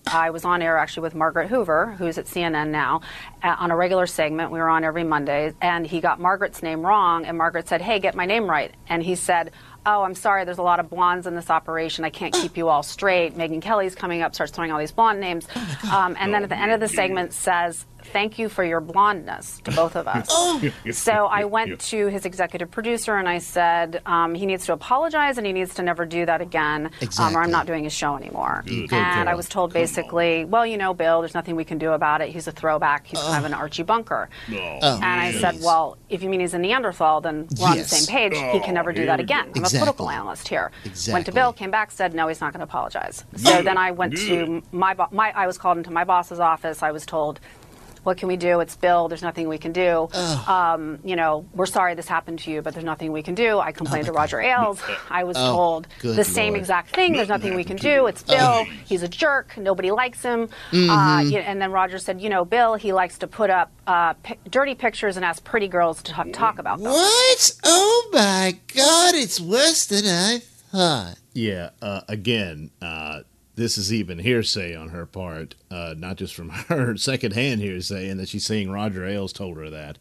I 0.06 0.30
was 0.30 0.44
on 0.44 0.62
air 0.62 0.76
actually 0.76 1.02
with 1.02 1.14
Margaret 1.14 1.48
Hoover, 1.48 1.94
who's 1.98 2.18
at 2.18 2.24
CNN 2.26 2.68
now, 2.68 3.02
uh, 3.42 3.56
on 3.58 3.70
a 3.70 3.76
regular 3.76 4.06
segment. 4.06 4.50
We 4.50 4.58
were 4.58 4.68
on 4.68 4.82
every 4.82 5.04
Monday, 5.04 5.52
and 5.60 5.86
he 5.86 6.00
got 6.00 6.18
Margaret's 6.18 6.62
name 6.62 6.84
wrong, 6.84 7.26
and 7.26 7.36
Margaret 7.36 7.68
said, 7.68 7.82
"Hey, 7.82 7.98
get 7.98 8.14
my 8.14 8.26
name 8.26 8.48
right," 8.48 8.72
and 8.88 9.02
he 9.02 9.14
said. 9.14 9.52
"Oh, 9.86 10.02
I'm 10.02 10.14
sorry, 10.14 10.44
there's 10.44 10.58
a 10.58 10.62
lot 10.62 10.80
of 10.80 10.90
blondes 10.90 11.26
in 11.26 11.34
this 11.34 11.48
operation. 11.48 12.04
I 12.04 12.10
can't 12.10 12.34
keep 12.34 12.56
you 12.58 12.68
all 12.68 12.82
straight." 12.82 13.38
Megyn 13.38 13.62
Kelly's 13.62 13.94
coming 13.94 14.20
up, 14.22 14.34
starts 14.34 14.52
throwing 14.52 14.70
all 14.72 14.78
these 14.78 14.92
blonde 14.92 15.20
names, 15.20 15.46
um, 15.90 16.16
and 16.18 16.34
then 16.34 16.42
at 16.42 16.48
the 16.48 16.58
end 16.58 16.72
of 16.72 16.80
the 16.80 16.88
segment 16.88 17.32
says, 17.32 17.86
"Thank 18.12 18.38
you 18.38 18.48
for 18.48 18.64
your 18.64 18.80
blondness 18.80 19.60
to 19.64 19.70
both 19.72 19.96
of 19.96 20.08
us." 20.08 20.28
So 20.92 21.26
I 21.26 21.44
went 21.44 21.80
to 21.80 22.06
his 22.08 22.24
executive 22.24 22.70
producer 22.70 23.16
and 23.16 23.28
I 23.28 23.38
said, 23.38 24.00
um, 24.06 24.34
"He 24.34 24.46
needs 24.46 24.64
to 24.66 24.72
apologize 24.72 25.38
and 25.38 25.46
he 25.46 25.52
needs 25.52 25.74
to 25.74 25.82
never 25.82 26.04
do 26.06 26.24
that 26.26 26.40
again, 26.40 26.90
um, 27.18 27.36
or 27.36 27.42
I'm 27.42 27.50
not 27.50 27.66
doing 27.66 27.84
his 27.84 27.92
show 27.92 28.16
anymore." 28.16 28.62
Good 28.66 28.92
and 28.92 29.28
I 29.28 29.34
was 29.34 29.48
told 29.48 29.72
basically, 29.72 30.44
"Well, 30.44 30.66
you 30.66 30.76
know, 30.76 30.94
Bill, 30.94 31.20
there's 31.20 31.34
nothing 31.34 31.56
we 31.56 31.64
can 31.64 31.78
do 31.78 31.92
about 31.92 32.20
it. 32.20 32.30
He's 32.30 32.46
a 32.48 32.52
throwback. 32.52 33.06
He's 33.06 33.20
kind 33.20 33.38
of 33.38 33.44
an 33.44 33.54
Archie 33.54 33.82
Bunker." 33.82 34.28
Oh, 34.50 34.54
Oh, 34.82 34.94
And 34.96 35.04
I 35.04 35.30
please. 35.32 35.40
said, 35.40 35.58
well, 35.62 35.96
if 36.08 36.22
you 36.22 36.28
mean 36.28 36.40
he's 36.40 36.54
a 36.54 36.58
Neanderthal, 36.58 37.20
then 37.20 37.46
we're 37.58 37.68
on 37.68 37.76
the 37.78 37.84
same 37.84 38.06
page. 38.06 38.32
he 38.52 38.60
can 38.60 38.74
never 38.74 38.92
do 38.92 39.06
that 39.06 39.18
we 39.18 39.24
again. 39.24 39.50
I'm 39.54 39.64
a 39.64 39.68
political 39.68 40.08
analyst 40.10 40.48
here. 40.48 40.70
Went 41.08 41.26
to 41.26 41.32
Bill, 41.32 41.52
came 41.52 41.70
back, 41.70 41.90
said, 41.90 42.14
no, 42.14 42.28
he's 42.28 42.40
not 42.40 42.52
going 42.52 42.60
to 42.60 42.64
apologize. 42.64 43.24
So 43.36 43.62
then 43.62 43.76
I 43.78 43.90
went 43.90 44.16
to 44.18 44.62
my, 44.72 44.94
bo- 44.94 45.08
my, 45.10 45.30
I 45.34 45.46
was 45.46 45.58
called 45.58 45.78
into 45.78 45.90
my 45.90 46.04
boss's 46.04 46.40
office. 46.40 46.82
I 46.82 46.90
was 46.92 47.04
told, 47.06 47.40
what 48.04 48.16
can 48.16 48.28
we 48.28 48.36
do? 48.36 48.60
It's 48.60 48.76
Bill. 48.76 49.08
There's 49.08 49.22
nothing 49.22 49.48
we 49.48 49.58
can 49.58 49.72
do. 49.72 50.08
Um, 50.46 50.98
you 51.04 51.16
know, 51.16 51.46
we're 51.54 51.66
sorry 51.66 51.94
this 51.94 52.08
happened 52.08 52.38
to 52.40 52.50
you, 52.50 52.62
but 52.62 52.74
there's 52.74 52.84
nothing 52.84 53.12
we 53.12 53.22
can 53.22 53.34
do. 53.34 53.58
I 53.58 53.72
complained 53.72 54.06
to 54.06 54.12
Roger 54.12 54.40
Ailes. 54.40 54.80
I 55.10 55.24
was 55.24 55.36
Oh, 55.38 55.52
told 55.52 55.88
good 56.00 56.16
the 56.16 56.24
same 56.24 56.56
exact 56.56 56.94
thing. 56.94 57.12
There's 57.12 57.28
nothing 57.28 57.54
we 57.54 57.64
can 57.64 57.76
do. 57.76 58.06
It's 58.06 58.22
Bill. 58.22 58.64
He's 58.86 59.02
a 59.02 59.08
jerk. 59.08 59.56
Nobody 59.56 59.90
likes 59.90 60.22
him. 60.22 60.48
Mm-hmm. 60.72 60.90
Uh, 60.90 61.20
yeah, 61.22 61.40
and 61.40 61.60
then 61.60 61.72
Roger 61.72 61.98
said, 61.98 62.20
you 62.20 62.28
know, 62.28 62.44
Bill, 62.44 62.74
he 62.74 62.92
likes 62.92 63.18
to 63.18 63.26
put 63.26 63.50
up 63.50 63.70
uh, 63.86 64.14
pi- 64.14 64.38
dirty 64.48 64.74
pictures 64.74 65.16
and 65.16 65.24
ask 65.24 65.42
pretty 65.44 65.68
girls 65.68 66.02
to 66.04 66.12
talk, 66.12 66.32
talk 66.32 66.58
about 66.58 66.78
them. 66.78 66.90
What? 66.92 67.52
Oh 67.64 68.08
my 68.12 68.56
God! 68.74 69.14
It's 69.14 69.40
worse 69.40 69.86
than 69.86 70.04
I 70.06 70.38
thought. 70.40 71.16
Yeah, 71.34 71.70
uh, 71.80 72.00
again, 72.08 72.70
uh, 72.82 73.20
this 73.58 73.76
is 73.76 73.92
even 73.92 74.20
hearsay 74.20 74.74
on 74.74 74.88
her 74.90 75.04
part, 75.04 75.56
uh, 75.70 75.94
not 75.98 76.16
just 76.16 76.34
from 76.34 76.48
her 76.68 76.96
secondhand 76.96 77.60
hearsay, 77.60 78.08
and 78.08 78.18
that 78.18 78.28
she's 78.28 78.46
saying 78.46 78.70
Roger 78.70 79.04
Ailes 79.04 79.32
told 79.32 79.58
her 79.58 79.68
that. 79.68 79.98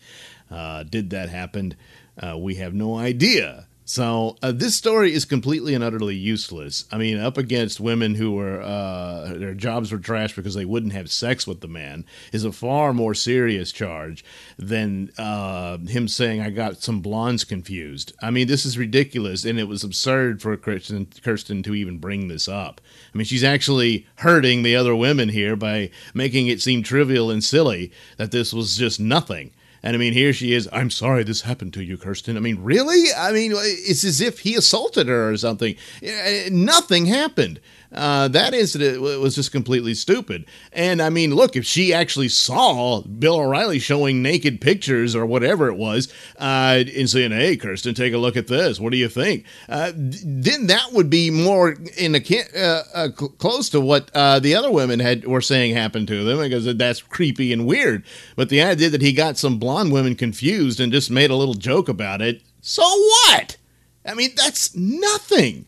Uh, 0.50 0.84
did 0.84 1.10
that 1.10 1.30
happen? 1.30 1.76
Uh, 2.18 2.38
we 2.38 2.56
have 2.56 2.74
no 2.74 2.96
idea. 2.96 3.67
So 3.90 4.36
uh, 4.44 4.52
this 4.52 4.76
story 4.76 5.14
is 5.14 5.24
completely 5.24 5.74
and 5.74 5.82
utterly 5.82 6.14
useless. 6.14 6.84
I 6.92 6.98
mean, 6.98 7.18
up 7.18 7.38
against 7.38 7.80
women 7.80 8.16
who 8.16 8.34
were 8.34 8.62
uh, 8.62 9.34
their 9.36 9.54
jobs 9.54 9.94
were 9.94 9.98
trashed 9.98 10.36
because 10.36 10.56
they 10.56 10.66
wouldn't 10.66 10.92
have 10.92 11.10
sex 11.10 11.48
with 11.48 11.62
the 11.62 11.70
man 11.70 12.04
is 12.34 12.44
a 12.44 12.52
far 12.52 12.94
more 12.94 13.14
serious 13.14 13.72
charge 13.72 14.26
than 14.60 15.12
uh, 15.18 15.78
him 15.78 16.10
saying 16.10 16.42
I 16.42 16.50
got 16.50 16.84
some 16.84 17.00
blondes 17.00 17.46
confused. 17.46 18.12
I 18.22 18.30
mean, 18.30 18.50
this 18.50 18.66
is 18.66 18.78
ridiculous, 18.78 19.46
and 19.46 19.58
it 19.58 19.70
was 19.70 19.86
absurd 19.86 20.42
for 20.42 20.58
Kirsten, 20.58 21.08
Kirsten 21.24 21.64
to 21.64 21.74
even 21.74 21.98
bring 21.98 22.28
this 22.28 22.50
up. 22.50 22.82
I 23.14 23.18
mean, 23.18 23.26
she's 23.26 23.44
actually 23.44 24.06
hurting 24.16 24.64
the 24.64 24.76
other 24.76 24.98
women 24.98 25.30
here 25.30 25.56
by 25.56 25.92
making 26.14 26.48
it 26.48 26.62
seem 26.62 26.84
trivial 26.84 27.32
and 27.32 27.42
silly 27.42 27.94
that 28.18 28.32
this 28.32 28.52
was 28.52 28.76
just 28.76 29.00
nothing. 29.00 29.52
And 29.84 29.96
I 29.96 30.00
mean, 30.00 30.14
here 30.14 30.34
she 30.34 30.54
is. 30.54 30.68
I'm 30.74 30.90
sorry 30.90 31.24
this 31.24 31.42
happened 31.42 31.74
to 31.76 31.84
you, 31.84 31.98
Kirsten. 31.98 32.36
I 32.36 32.40
mean, 32.40 32.62
really? 32.62 33.14
I 33.16 33.32
mean, 33.32 33.54
it's 33.56 34.04
as 34.04 34.22
if 34.22 34.40
he 34.40 34.56
assaulted 34.56 35.08
her 35.08 35.30
or 35.30 35.38
something. 35.38 35.76
Eh, 36.02 36.50
Nothing 36.52 37.06
happened. 37.06 37.60
Uh, 37.92 38.28
that 38.28 38.54
incident 38.54 39.02
was 39.02 39.36
just 39.36 39.52
completely 39.52 39.94
stupid. 39.94 40.46
And 40.74 41.02
I 41.02 41.10
mean, 41.10 41.34
look, 41.34 41.56
if 41.56 41.66
she 41.66 41.94
actually 41.94 42.30
saw 42.30 43.02
Bill 43.02 43.40
O'Reilly 43.40 43.80
showing 43.80 44.22
naked 44.22 44.60
pictures 44.60 45.16
or 45.16 45.26
whatever 45.26 45.70
it 45.70 45.78
was, 45.78 46.12
uh, 46.38 46.84
and 46.96 47.10
saying, 47.10 47.32
"Hey, 47.32 47.56
Kirsten, 47.56 47.94
take 47.96 48.14
a 48.14 48.18
look 48.18 48.36
at 48.36 48.48
this. 48.48 48.80
What 48.80 48.92
do 48.92 48.98
you 48.98 49.08
think?" 49.08 49.46
Uh, 49.70 49.92
then 49.96 50.68
that 50.68 50.92
would 50.92 51.10
be 51.10 51.30
more 51.30 51.78
in 51.98 52.16
a 52.16 52.22
uh, 52.56 52.84
uh, 52.94 53.10
close 53.10 53.70
to 53.70 53.80
what 53.80 54.12
uh, 54.14 54.40
the 54.40 54.56
other 54.56 54.72
women 54.72 55.00
had 55.00 55.26
were 55.26 55.42
saying 55.42 55.74
happened 55.76 56.08
to 56.10 56.24
them 56.24 56.40
because 56.40 56.66
that's 56.76 57.02
creepy 57.02 57.54
and 57.54 57.66
weird. 57.66 58.04
But 58.36 58.50
the 58.50 58.62
idea 58.62 58.90
that 58.90 59.02
he 59.02 59.14
got 59.14 59.38
some 59.38 59.60
blonde 59.60 59.92
women 59.92 60.16
confused 60.16 60.80
and 60.80 60.92
just 60.92 61.10
made 61.10 61.32
a 61.32 61.36
little 61.36 61.54
joke 61.54 61.88
about 61.88 62.22
it, 62.22 62.42
so 62.62 62.84
what? 62.84 63.58
I 64.06 64.14
mean, 64.14 64.32
that's 64.36 64.76
nothing. 64.76 65.66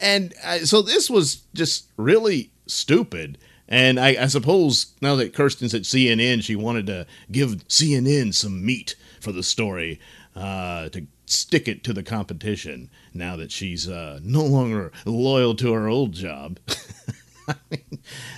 And 0.00 0.34
so 0.64 0.82
this 0.82 1.10
was 1.10 1.42
just 1.54 1.88
really 1.96 2.50
stupid. 2.66 3.38
And 3.68 4.00
I, 4.00 4.16
I 4.22 4.26
suppose 4.26 4.94
now 5.00 5.14
that 5.16 5.34
Kirsten's 5.34 5.74
at 5.74 5.82
CNN, 5.82 6.42
she 6.42 6.56
wanted 6.56 6.86
to 6.86 7.06
give 7.30 7.68
CNN 7.68 8.34
some 8.34 8.64
meat 8.64 8.96
for 9.20 9.30
the 9.30 9.42
story 9.42 10.00
uh, 10.34 10.88
to 10.88 11.06
stick 11.26 11.68
it 11.68 11.84
to 11.84 11.92
the 11.92 12.02
competition 12.02 12.90
now 13.14 13.36
that 13.36 13.52
she's 13.52 13.88
uh, 13.88 14.18
no 14.22 14.44
longer 14.44 14.90
loyal 15.04 15.54
to 15.56 15.72
her 15.72 15.88
old 15.88 16.12
job. 16.12 16.58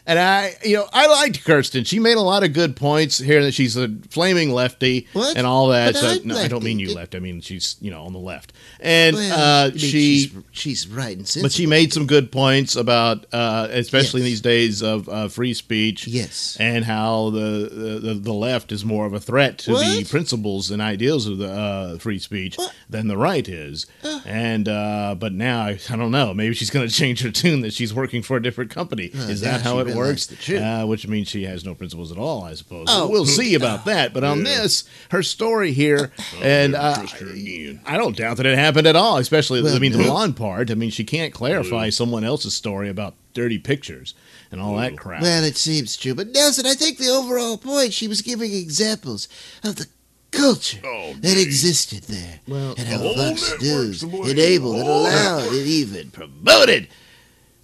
and 0.07 0.19
I, 0.19 0.55
you 0.65 0.77
know, 0.77 0.87
I 0.93 1.07
liked 1.07 1.45
Kirsten. 1.45 1.85
She 1.85 1.99
made 1.99 2.17
a 2.17 2.21
lot 2.23 2.43
of 2.45 2.53
good 2.53 2.77
points 2.77 3.19
here 3.19 3.43
that 3.45 3.53
she's 3.55 3.77
a 3.77 3.89
flaming 4.11 4.51
lefty 4.51 5.07
What? 5.13 5.37
and 5.37 5.47
all 5.47 5.69
that. 5.69 5.97
So, 5.97 6.17
no, 6.25 6.37
I 6.37 6.49
don't 6.49 6.65
mean 6.65 6.79
you 6.79 6.95
left. 6.95 7.15
I 7.15 7.19
mean 7.19 7.41
she's, 7.41 7.77
you 7.81 7.91
know, 7.91 8.05
on 8.05 8.13
the 8.13 8.19
left. 8.19 8.53
And 8.81 9.17
Well, 9.17 9.33
uh, 9.33 9.67
I 9.67 9.69
mean, 9.71 9.79
she 9.79 9.89
she's, 10.19 10.31
she's 10.53 10.89
right 10.89 11.17
and 11.17 11.27
sensible. 11.27 11.45
but 11.45 11.53
she 11.53 11.67
made 11.67 11.93
some 11.93 12.07
good 12.07 12.31
points 12.33 12.77
about, 12.77 13.27
uh, 13.33 13.69
especially 13.71 14.21
in 14.21 14.25
these 14.27 14.41
days 14.41 14.83
of 14.83 15.09
uh, 15.09 15.29
free 15.29 15.55
speech. 15.55 16.07
Yes. 16.07 16.57
And 16.61 16.85
how 16.85 17.31
the, 17.31 17.99
the, 18.03 18.15
the 18.15 18.33
left 18.33 18.73
is 18.73 18.85
more 18.85 19.07
of 19.07 19.13
a 19.15 19.21
threat 19.21 19.59
to 19.59 19.73
the 19.73 20.07
principles 20.09 20.71
and 20.71 20.81
ideals 20.83 21.27
of 21.27 21.39
the 21.39 21.51
uh, 21.53 21.99
free 21.99 22.19
speech 22.19 22.57
What? 22.59 22.73
than 22.89 23.09
the 23.09 23.17
right 23.17 23.49
is. 23.49 23.87
And 24.25 24.69
uh, 24.69 25.17
but 25.19 25.33
now 25.33 25.63
I, 25.63 25.79
I 25.91 25.97
don't 25.97 26.11
know. 26.13 26.33
Maybe 26.35 26.55
she's 26.55 26.71
going 26.71 26.87
to 26.89 26.93
change 26.93 27.23
her 27.23 27.31
tune 27.31 27.61
that 27.63 27.73
she's 27.73 27.93
working 27.95 28.23
for 28.23 28.37
a 28.37 28.43
different 28.43 28.71
company. 28.71 29.02
Is 29.09 29.41
that 29.43 29.63
how 29.63 29.79
it 29.81 29.95
works? 29.95 30.27
the. 30.27 30.63
Uh, 30.65 30.87
which 30.87 31.07
means 31.09 31.29
she 31.29 31.45
has 31.45 31.65
no 31.65 31.75
principles 31.75 32.13
at 32.13 32.19
all, 32.19 32.43
I 32.45 32.55
suppose. 32.55 32.87
Oh. 32.89 33.09
we'll 33.09 33.27
see 33.27 33.55
about 33.55 33.85
that. 33.87 34.13
But 34.13 34.25
on 34.25 34.45
this, 34.45 34.85
her 35.11 35.23
story 35.23 35.73
here, 35.73 36.13
and 36.41 36.75
uh, 36.75 36.95
trust 36.97 37.17
her 37.19 37.31
again. 37.31 37.81
I 37.87 37.97
don't 37.97 38.17
doubt 38.17 38.37
that 38.39 38.47
it 38.47 38.59
happened 38.59 38.87
at 38.87 38.97
all. 38.97 39.17
Especially, 39.19 39.61
I 39.61 39.63
Well, 39.63 39.79
mean, 39.81 39.93
the 39.93 39.99
no. 39.99 40.05
blonde 40.05 40.37
part. 40.37 40.71
I 40.71 40.75
mean, 40.75 40.91
she 40.91 41.05
can't 41.05 41.33
clarify 41.33 41.91
someone 41.91 42.25
else's 42.25 42.55
story 42.55 42.89
about 42.89 43.15
dirty 43.35 43.59
pictures 43.59 44.15
and 44.51 44.61
all 44.61 44.77
that 44.77 44.97
crap. 44.99 45.23
Well, 45.23 45.45
it 45.45 45.57
seems 45.57 45.97
true. 45.97 46.15
But 46.15 46.33
Nailsin, 46.33 46.67
I 46.67 46.75
think 46.75 46.99
the 46.99 47.09
overall 47.09 47.57
point, 47.57 47.93
she 47.95 48.07
was 48.09 48.21
giving 48.21 48.53
examples 48.53 49.27
of 49.65 49.77
the 49.77 49.87
culture 50.31 50.81
Oh, 50.85 51.15
that 51.21 51.39
existed 51.39 52.05
there. 52.05 52.41
Well, 52.49 52.75
and 52.79 52.87
how 52.89 52.99
the 52.99 53.15
Fox 53.15 53.61
News 53.63 54.03
enabled 54.03 54.77
and 54.77 54.89
allowed 54.89 55.47
and 55.49 55.67
even 55.67 56.11
promoted 56.11 56.89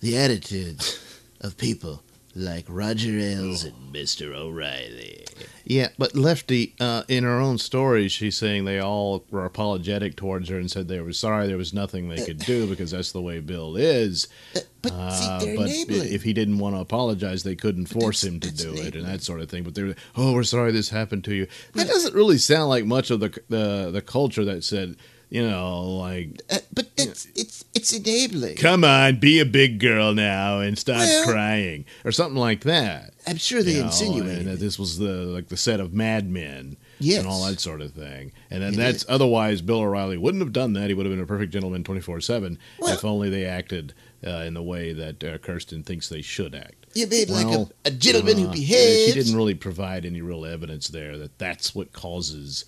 the 0.00 0.16
attitudes 0.16 0.98
of 1.40 1.56
people 1.56 2.02
like 2.34 2.66
Roger 2.68 3.18
Ailes 3.18 3.64
and 3.64 3.74
Mr. 3.92 4.32
O'Reilly. 4.34 5.24
Yeah, 5.64 5.88
but 5.98 6.14
Lefty, 6.14 6.74
uh, 6.78 7.02
in 7.08 7.24
her 7.24 7.40
own 7.40 7.58
story, 7.58 8.06
she's 8.08 8.36
saying 8.36 8.64
they 8.64 8.78
all 8.80 9.24
were 9.30 9.44
apologetic 9.44 10.14
towards 10.14 10.48
her 10.48 10.56
and 10.58 10.70
said 10.70 10.86
they 10.88 11.00
were 11.00 11.12
sorry 11.12 11.46
there 11.46 11.56
was 11.56 11.74
nothing 11.74 12.08
they 12.08 12.24
could 12.24 12.38
do 12.38 12.66
because 12.68 12.92
that's 12.92 13.12
the 13.12 13.20
way 13.20 13.40
Bill 13.40 13.76
is. 13.76 14.28
Uh, 14.54 14.60
But 14.82 14.92
Uh, 14.92 15.10
see, 15.10 15.46
they're 15.46 15.56
but 15.56 15.68
enabling. 15.68 16.12
if 16.12 16.22
he 16.22 16.32
didn't 16.32 16.58
want 16.58 16.76
to 16.76 16.80
apologize, 16.80 17.42
they 17.42 17.56
couldn't 17.56 17.86
force 17.86 18.22
him 18.22 18.38
to 18.40 18.48
that's 18.48 18.62
do 18.62 18.74
it 18.74 18.94
and 18.94 19.04
that 19.06 19.22
sort 19.22 19.40
of 19.40 19.48
thing. 19.50 19.64
But 19.64 19.74
they're, 19.74 19.96
oh, 20.16 20.32
we're 20.34 20.44
sorry 20.44 20.70
this 20.70 20.90
happened 20.90 21.24
to 21.24 21.34
you. 21.34 21.48
That 21.74 21.88
doesn't 21.88 22.14
really 22.14 22.38
sound 22.38 22.68
like 22.68 22.84
much 22.84 23.10
of 23.10 23.18
the 23.20 23.30
the, 23.48 23.90
the 23.92 24.02
culture 24.02 24.44
that 24.44 24.62
said, 24.62 24.96
you 25.30 25.46
know, 25.48 25.82
like, 25.98 26.40
Uh, 26.50 26.58
but 26.72 26.88
it's 26.96 27.26
it's 27.34 27.64
it's 27.74 27.92
enabling. 27.92 28.56
come 28.56 28.82
on, 28.84 29.16
be 29.20 29.40
a 29.40 29.44
big 29.44 29.78
girl 29.78 30.14
now 30.14 30.60
and 30.60 30.78
stop 30.78 30.96
Well- 30.98 31.24
crying 31.26 31.84
or 32.04 32.12
something 32.12 32.38
like 32.38 32.62
that. 32.62 33.12
I'm 33.26 33.36
sure 33.36 33.62
they 33.62 33.72
you 33.74 33.80
know, 33.80 33.86
insinuated. 33.86 34.46
that 34.46 34.58
this 34.58 34.78
was 34.78 34.98
the 34.98 35.12
like 35.26 35.48
the 35.48 35.56
set 35.56 35.80
of 35.80 35.92
Mad 35.92 36.30
Men 36.30 36.76
Yes. 36.98 37.18
and 37.18 37.28
all 37.28 37.44
that 37.46 37.60
sort 37.60 37.82
of 37.82 37.92
thing. 37.92 38.32
And 38.50 38.62
then 38.62 38.74
It 38.74 38.76
that's 38.78 39.02
is. 39.02 39.06
otherwise 39.08 39.60
Bill 39.60 39.80
O'Reilly 39.80 40.16
wouldn't 40.16 40.42
have 40.42 40.52
done 40.52 40.72
that. 40.72 40.88
He 40.88 40.94
would 40.94 41.04
have 41.06 41.12
been 41.14 41.22
a 41.22 41.26
perfect 41.26 41.52
gentleman 41.52 41.84
twenty 41.84 42.00
four 42.00 42.20
seven 42.22 42.58
Well- 42.78 42.94
if 42.94 43.04
only 43.04 43.28
they 43.28 43.44
acted 43.44 43.92
uh, 44.26 44.42
in 44.46 44.54
the 44.54 44.62
way 44.62 44.92
that 44.94 45.22
uh, 45.22 45.38
Kirsten 45.38 45.82
thinks 45.84 46.08
they 46.08 46.22
should 46.22 46.54
act. 46.54 46.86
You 46.94 47.06
mean 47.06 47.28
like 47.28 47.46
a, 47.46 47.68
a 47.84 47.90
gentleman 47.90 48.34
uh, 48.34 48.38
who 48.46 48.48
behaves? 48.48 49.12
She 49.12 49.20
didn't 49.20 49.36
really 49.36 49.54
provide 49.54 50.04
any 50.06 50.22
real 50.22 50.44
evidence 50.46 50.88
there 50.88 51.16
that 51.18 51.38
that's 51.38 51.74
what 51.74 51.92
causes. 51.92 52.64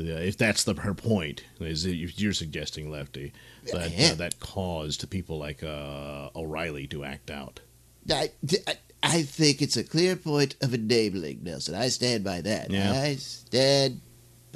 If 0.00 0.36
that's 0.38 0.64
the 0.64 0.74
her 0.74 0.94
point, 0.94 1.42
is 1.60 1.84
you're 1.86 2.32
suggesting, 2.32 2.90
Lefty, 2.90 3.32
that 3.72 3.90
Yeah. 3.92 4.12
uh, 4.12 4.14
that 4.16 4.38
caused 4.40 5.08
people 5.10 5.38
like 5.38 5.62
uh, 5.62 6.30
O'Reilly 6.36 6.86
to 6.88 7.04
act 7.04 7.30
out. 7.30 7.60
I, 8.10 8.30
I, 8.66 8.74
I 9.02 9.22
think 9.22 9.60
it's 9.60 9.76
a 9.76 9.84
clear 9.84 10.16
point 10.16 10.54
of 10.60 10.72
enabling, 10.72 11.40
Nailsin. 11.40 11.74
I 11.74 11.88
stand 11.88 12.24
by 12.24 12.40
that. 12.42 12.70
Yeah. 12.70 12.92
I 12.92 13.16
stand 13.16 14.00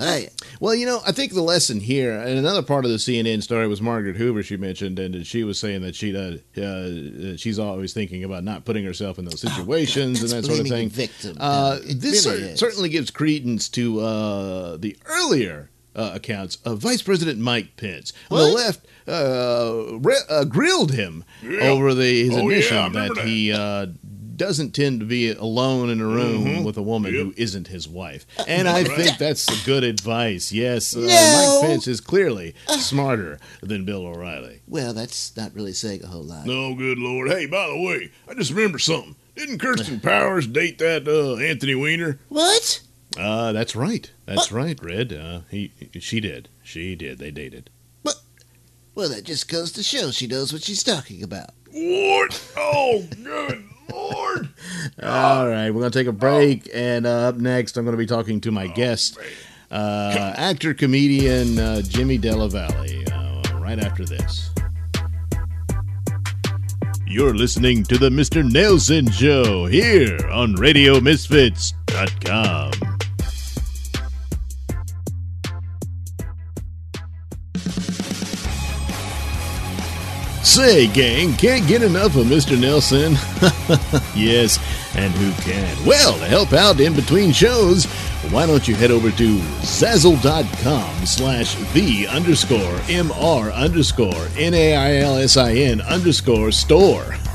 by 0.05 0.17
it. 0.19 0.43
Well, 0.61 0.75
you 0.75 0.87
know, 0.87 1.01
I 1.07 1.13
think 1.13 1.33
the 1.33 1.43
lesson 1.43 1.81
here, 1.81 2.13
and 2.19 2.39
another 2.39 2.63
part 2.63 2.85
of 2.85 2.91
the 2.91 2.97
CNN 2.99 3.43
story 3.43 3.67
was 3.69 3.81
Margaret 3.81 4.17
Hoover. 4.17 4.43
She 4.43 4.57
mentioned, 4.57 4.99
and 4.99 5.27
she 5.27 5.45
was 5.45 5.59
saying 5.59 5.83
that 5.83 5.95
she 5.95 6.17
uh, 6.17 6.39
uh, 6.61 7.37
she's 7.37 7.59
always 7.59 7.93
thinking 7.93 8.25
about 8.25 8.45
not 8.45 8.65
putting 8.65 8.85
herself 8.85 9.19
in 9.19 9.25
those 9.25 9.41
situations 9.41 10.19
Oh, 10.19 10.27
that's 10.27 10.33
and 10.33 10.43
that 10.45 10.47
sort 10.47 10.61
of 10.61 10.69
thing. 10.69 10.89
victim. 10.89 11.37
Uh, 11.41 11.79
this 11.85 12.27
really 12.27 12.49
cer- 12.51 12.57
certainly 12.57 12.89
gives 12.89 13.11
credence 13.11 13.69
to 13.71 14.01
uh, 14.01 14.77
the 14.77 14.97
earlier 15.07 15.71
uh, 15.95 16.13
accounts, 16.15 16.57
of 16.65 16.79
Vice 16.79 17.03
President 17.03 17.39
Mike 17.39 17.77
Pence 17.77 18.13
on 18.31 18.39
the 18.39 18.45
left 18.47 18.87
uh, 19.07 19.99
re- 19.99 20.17
uh, 20.29 20.45
grilled 20.45 20.93
him 20.93 21.23
Yeah. 21.43 21.61
over 21.69 21.93
the, 21.93 22.25
his 22.25 22.35
Oh, 22.35 22.49
yeah, 22.49 22.57
admission 22.57 22.93
that, 22.95 23.15
that. 23.17 23.25
he 23.27 23.53
uh, 23.53 23.87
doesn't 24.37 24.73
tend 24.73 25.01
to 25.01 25.07
be 25.07 25.31
alone 25.31 25.91
in 25.91 26.01
a 26.01 26.07
room 26.07 26.45
Mhm. 26.45 26.65
with 26.65 26.77
a 26.77 26.83
woman 26.83 27.13
who 27.13 27.27
Yep. 27.27 27.35
isn't 27.37 27.69
his 27.69 27.89
wife. 27.89 28.27
And 28.47 28.69
I 28.69 28.83
Right. 28.83 28.97
think 28.97 29.19
that's 29.19 29.47
good 29.65 29.85
advice. 29.85 30.53
Yes, 30.53 30.97
uh, 30.97 31.01
No. 31.01 31.61
Mike 31.63 31.71
Pence 31.71 31.87
is 31.89 32.01
clearly 32.01 32.55
smarter 32.79 33.39
than 33.63 33.85
Bill 33.85 34.07
O'Reilly. 34.07 34.61
Well, 34.67 34.93
that's 34.95 35.37
not 35.37 35.55
really 35.55 35.73
saying 35.73 36.03
a 36.05 36.09
whole 36.09 36.23
lot. 36.25 36.47
No, 36.47 36.75
good 36.75 36.99
lord. 36.99 37.31
Hey, 37.31 37.47
by 37.47 37.69
the 37.69 37.79
way, 37.81 38.11
I 38.29 38.35
just 38.35 38.51
remembered 38.53 38.81
something. 38.81 39.17
Didn't 39.37 39.59
Kirsten 39.59 40.01
Powers 40.01 40.47
date 40.47 40.79
that 40.79 41.09
uh, 41.09 41.37
Anthony 41.37 41.75
Weiner? 41.75 42.19
What? 42.29 42.81
Uh, 43.17 43.53
that's 43.53 43.75
right. 43.77 44.11
That's 44.27 44.51
right, 44.53 44.79
Red. 44.83 45.13
Uh, 45.13 45.41
he, 45.51 45.71
she 46.01 46.21
did. 46.21 46.49
She 46.63 46.95
did. 46.95 47.19
They 47.19 47.31
dated. 47.31 47.69
But, 48.03 48.17
Well, 48.95 49.09
that 49.11 49.25
just 49.25 49.49
goes 49.49 49.73
to 49.73 49.83
show 49.83 50.11
she 50.11 50.27
knows 50.27 50.53
what 50.53 50.63
she's 50.65 50.83
talking 50.83 51.23
about. 51.23 51.51
What? 51.73 52.53
Oh, 52.57 53.05
good 53.25 53.65
lord. 53.91 54.51
All 55.03 55.49
right, 55.49 55.71
we're 55.71 55.81
going 55.81 55.91
to 55.91 55.99
take 55.99 56.07
a 56.07 56.13
break, 56.13 56.69
and 56.75 57.07
uh, 57.07 57.29
up 57.29 57.37
next, 57.37 57.79
I'm 57.79 57.85
going 57.85 57.95
to 57.95 57.99
be 57.99 58.05
talking 58.05 58.43
to 58.43 58.51
my 58.51 58.67
guest, 58.67 59.17
uh, 59.71 60.35
actor 60.37 60.75
comedian 60.75 61.59
uh, 61.59 61.81
Jimmy 61.81 62.19
Della 62.19 62.51
Valle, 62.51 63.05
uh, 63.11 63.41
right 63.59 63.79
after 63.79 64.05
this. 64.05 64.51
You're 67.07 67.35
listening 67.35 67.85
to 67.85 67.97
the 67.97 68.11
Mr. 68.11 68.47
Nailsin 68.47 69.11
Show 69.11 69.65
here 69.65 70.19
on 70.31 70.55
RadioMisfits.com. 70.57 72.73
Say, 80.43 80.89
gang, 80.89 81.35
can't 81.35 81.67
get 81.69 81.83
enough 81.83 82.17
of 82.17 82.27
Mr. 82.27 82.57
Nailsin. 82.57 83.15
yes, 84.17 84.59
and 84.97 85.13
who 85.13 85.31
can? 85.43 85.87
Well, 85.87 86.19
to 86.19 86.25
help 86.25 86.53
out 86.53 86.81
in 86.81 86.95
between 86.95 87.31
shows, 87.31 87.87
why 88.33 88.47
don't 88.47 88.67
you 88.67 88.75
head 88.75 88.91
over 88.91 89.11
to 89.11 89.37
Zazzle.com 89.61 91.05
slash 91.05 91.55
the 91.75 92.09
underscore 92.09 92.79
MR 92.89 93.53
underscore 93.53 94.27
N-A-I-L-S-I-N 94.39 95.83
underscore 95.83 96.51
store. 96.51 97.15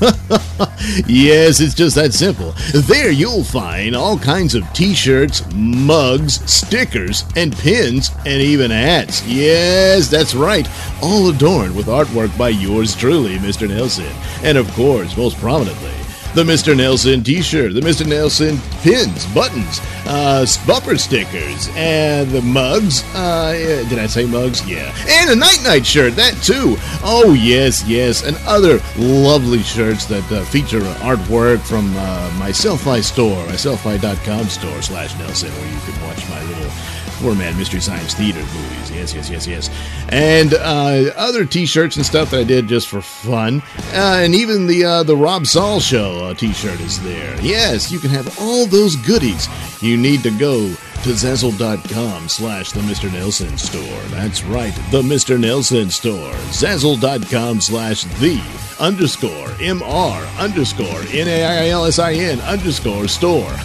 yes, 1.06 1.60
it's 1.60 1.74
just 1.74 1.94
that 1.94 2.12
simple. 2.12 2.52
There 2.74 3.12
you'll 3.12 3.44
find 3.44 3.94
all 3.94 4.18
kinds 4.18 4.56
of 4.56 4.70
t-shirts, 4.72 5.44
mugs, 5.54 6.40
stickers, 6.52 7.24
and 7.36 7.56
pins, 7.56 8.10
and 8.26 8.42
even 8.42 8.72
hats. 8.72 9.24
Yes, 9.24 10.08
that's 10.08 10.34
right. 10.34 10.68
All 11.00 11.28
adorned 11.28 11.76
with 11.76 11.86
artwork 11.86 12.36
by 12.36 12.48
yours 12.48 12.96
truly, 12.96 13.36
Mr. 13.36 13.68
Nailsin. 13.68 14.12
And 14.42 14.58
of 14.58 14.68
course, 14.72 15.16
most 15.16 15.36
prominently, 15.38 15.92
the 16.38 16.44
Mr. 16.44 16.72
Nailsin 16.72 17.24
t-shirt, 17.24 17.74
the 17.74 17.80
Mr. 17.80 18.06
Nailsin 18.06 18.60
pins, 18.80 19.26
buttons, 19.34 19.80
uh, 20.06 20.46
bumper 20.68 20.96
stickers, 20.96 21.68
and 21.74 22.30
the 22.30 22.40
mugs. 22.42 23.02
Uh, 23.12 23.84
did 23.88 23.98
I 23.98 24.06
say 24.06 24.24
mugs? 24.24 24.64
Yeah. 24.64 24.94
And 25.08 25.30
a 25.30 25.34
night-night 25.34 25.84
shirt, 25.84 26.14
that 26.14 26.40
too. 26.40 26.76
Oh, 27.02 27.36
yes, 27.36 27.84
yes. 27.88 28.22
And 28.22 28.36
other 28.46 28.80
lovely 28.96 29.64
shirts 29.64 30.04
that 30.06 30.30
uh, 30.30 30.44
feature 30.44 30.78
artwork 31.02 31.58
from 31.62 31.92
uh, 31.96 32.32
my 32.38 32.50
Selfie 32.50 33.02
store, 33.02 33.44
my 33.46 33.54
Selfie.com 33.54 34.44
store 34.44 34.80
slash 34.80 35.14
Nailsin, 35.14 35.50
where 35.50 35.72
you 35.72 35.80
can 35.80 36.06
watch 36.06 36.28
my 36.30 36.40
little 36.44 36.97
four-man 37.18 37.56
Mystery 37.56 37.80
Science 37.80 38.14
Theater 38.14 38.40
movies. 38.40 38.90
Yes, 38.90 39.14
yes, 39.14 39.30
yes, 39.30 39.46
yes. 39.46 39.70
And 40.08 40.54
uh, 40.54 41.12
other 41.16 41.44
T-shirts 41.44 41.96
and 41.96 42.06
stuff 42.06 42.30
that 42.30 42.40
I 42.40 42.44
did 42.44 42.68
just 42.68 42.88
for 42.88 43.00
fun. 43.00 43.62
Uh, 43.92 44.20
and 44.22 44.34
even 44.34 44.66
the 44.66 44.84
uh, 44.84 45.02
the 45.02 45.16
Rob 45.16 45.46
Saul 45.46 45.80
Show 45.80 46.24
uh, 46.24 46.34
T-shirt 46.34 46.80
is 46.80 47.02
there. 47.02 47.40
Yes, 47.40 47.90
you 47.90 47.98
can 47.98 48.10
have 48.10 48.38
all 48.40 48.66
those 48.66 48.96
goodies. 48.96 49.48
You 49.82 49.96
need 49.96 50.22
to 50.22 50.30
go 50.30 50.68
to 51.02 51.10
Zazzle.com 51.10 52.28
slash 52.28 52.72
the 52.72 52.80
Mr. 52.80 53.08
Nailsin 53.08 53.56
store. 53.58 54.02
That's 54.08 54.42
right, 54.42 54.74
the 54.90 55.00
Mr. 55.02 55.38
Nailsin 55.38 55.92
store. 55.92 56.32
Zazzle.com 56.50 57.60
slash 57.60 58.02
the 58.18 58.42
underscore 58.80 59.48
MR 59.58 60.40
underscore 60.40 61.00
N-A-I-L-S-I-N 61.12 62.40
underscore 62.40 63.06
store. 63.06 63.52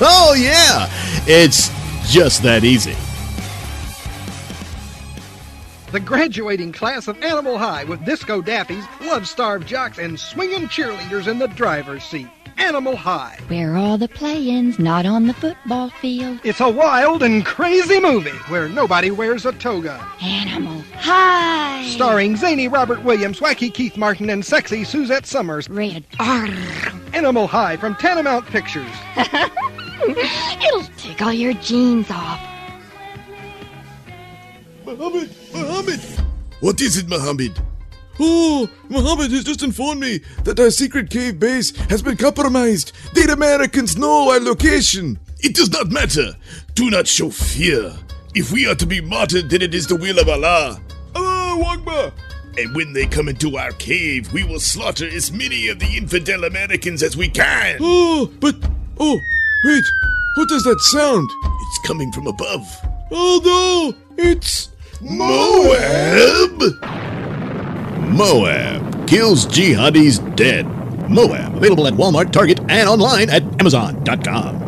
oh, 0.00 0.34
yeah! 0.38 0.88
It's 1.26 1.70
just 2.06 2.42
that 2.42 2.64
easy. 2.64 2.96
The 5.92 6.00
graduating 6.00 6.72
class 6.72 7.06
of 7.06 7.22
Animal 7.22 7.56
High 7.56 7.84
with 7.84 8.04
disco 8.04 8.42
dappies, 8.42 8.84
love-starved 9.06 9.66
jocks, 9.66 9.98
and 9.98 10.18
swinging 10.18 10.66
cheerleaders 10.66 11.28
in 11.28 11.38
the 11.38 11.46
driver's 11.46 12.02
seat. 12.02 12.26
Animal 12.58 12.96
High. 12.96 13.38
Where 13.48 13.76
all 13.76 13.98
the 13.98 14.08
play-ins 14.08 14.78
not 14.78 15.06
on 15.06 15.26
the 15.26 15.34
football 15.34 15.90
field. 15.90 16.40
It's 16.44 16.60
a 16.60 16.68
wild 16.68 17.22
and 17.22 17.44
crazy 17.44 18.00
movie 18.00 18.30
where 18.48 18.68
nobody 18.68 19.10
wears 19.10 19.46
a 19.46 19.52
toga. 19.52 20.04
Animal 20.20 20.82
High. 20.94 21.84
Starring 21.88 22.36
zany 22.36 22.68
Robert 22.68 23.02
Williams, 23.02 23.40
wacky 23.40 23.72
Keith 23.72 23.96
Martin, 23.96 24.30
and 24.30 24.44
sexy 24.44 24.82
Suzette 24.84 25.26
Summers. 25.26 25.68
Rated 25.68 26.04
R. 26.18 26.48
Animal 27.12 27.46
High 27.46 27.76
from 27.76 27.94
Tanamount 27.94 28.46
Pictures. 28.46 28.90
It'll 30.66 30.82
take 30.96 31.22
all 31.22 31.32
your 31.32 31.54
jeans 31.54 32.10
off. 32.10 32.40
Muhammad! 34.84 35.30
Muhammad! 35.52 36.00
What 36.60 36.80
is 36.80 36.96
it, 36.96 37.08
Muhammad? 37.08 37.60
Oh, 38.20 38.68
Muhammad 38.88 39.32
has 39.32 39.44
just 39.44 39.62
informed 39.62 40.00
me 40.00 40.20
that 40.44 40.60
our 40.60 40.70
secret 40.70 41.10
cave 41.10 41.40
base 41.40 41.74
has 41.90 42.02
been 42.02 42.16
compromised. 42.16 42.92
The 43.14 43.32
Americans 43.32 43.96
know 43.96 44.30
our 44.30 44.40
location. 44.40 45.18
It 45.40 45.54
does 45.54 45.70
not 45.70 45.90
matter. 45.90 46.34
Do 46.74 46.90
not 46.90 47.06
show 47.06 47.30
fear. 47.30 47.92
If 48.34 48.52
we 48.52 48.66
are 48.68 48.74
to 48.76 48.86
be 48.86 49.00
martyred, 49.00 49.50
then 49.50 49.62
it 49.62 49.74
is 49.74 49.86
the 49.86 49.96
will 49.96 50.18
of 50.18 50.28
Allah. 50.28 50.80
Allah 51.14 51.64
Akbar! 51.66 52.12
And 52.56 52.74
when 52.74 52.92
they 52.92 53.06
come 53.06 53.28
into 53.28 53.56
our 53.56 53.72
cave, 53.72 54.32
we 54.32 54.44
will 54.44 54.60
slaughter 54.60 55.08
as 55.08 55.32
many 55.32 55.68
of 55.68 55.80
the 55.80 55.96
infidel 55.96 56.44
Americans 56.44 57.02
as 57.02 57.16
we 57.16 57.28
can. 57.28 57.78
Oh, 57.80 58.30
but. 58.38 58.54
Oh, 58.98 59.18
wait. 59.64 59.84
What 60.34 60.48
does 60.48 60.62
that 60.64 60.80
sound? 60.80 61.30
It's 61.44 61.78
coming 61.86 62.10
from 62.12 62.26
above. 62.26 62.66
Oh 63.10 63.40
no! 63.44 63.94
It's. 64.16 64.70
Moab! 65.00 66.60
Moab 68.10 69.08
kills 69.08 69.46
jihadis 69.46 70.20
dead. 70.36 70.66
Moab, 71.08 71.56
available 71.56 71.86
at 71.86 71.94
Walmart, 71.94 72.32
Target, 72.32 72.60
and 72.68 72.86
online 72.88 73.30
at 73.30 73.42
Amazon.com. 73.60 74.62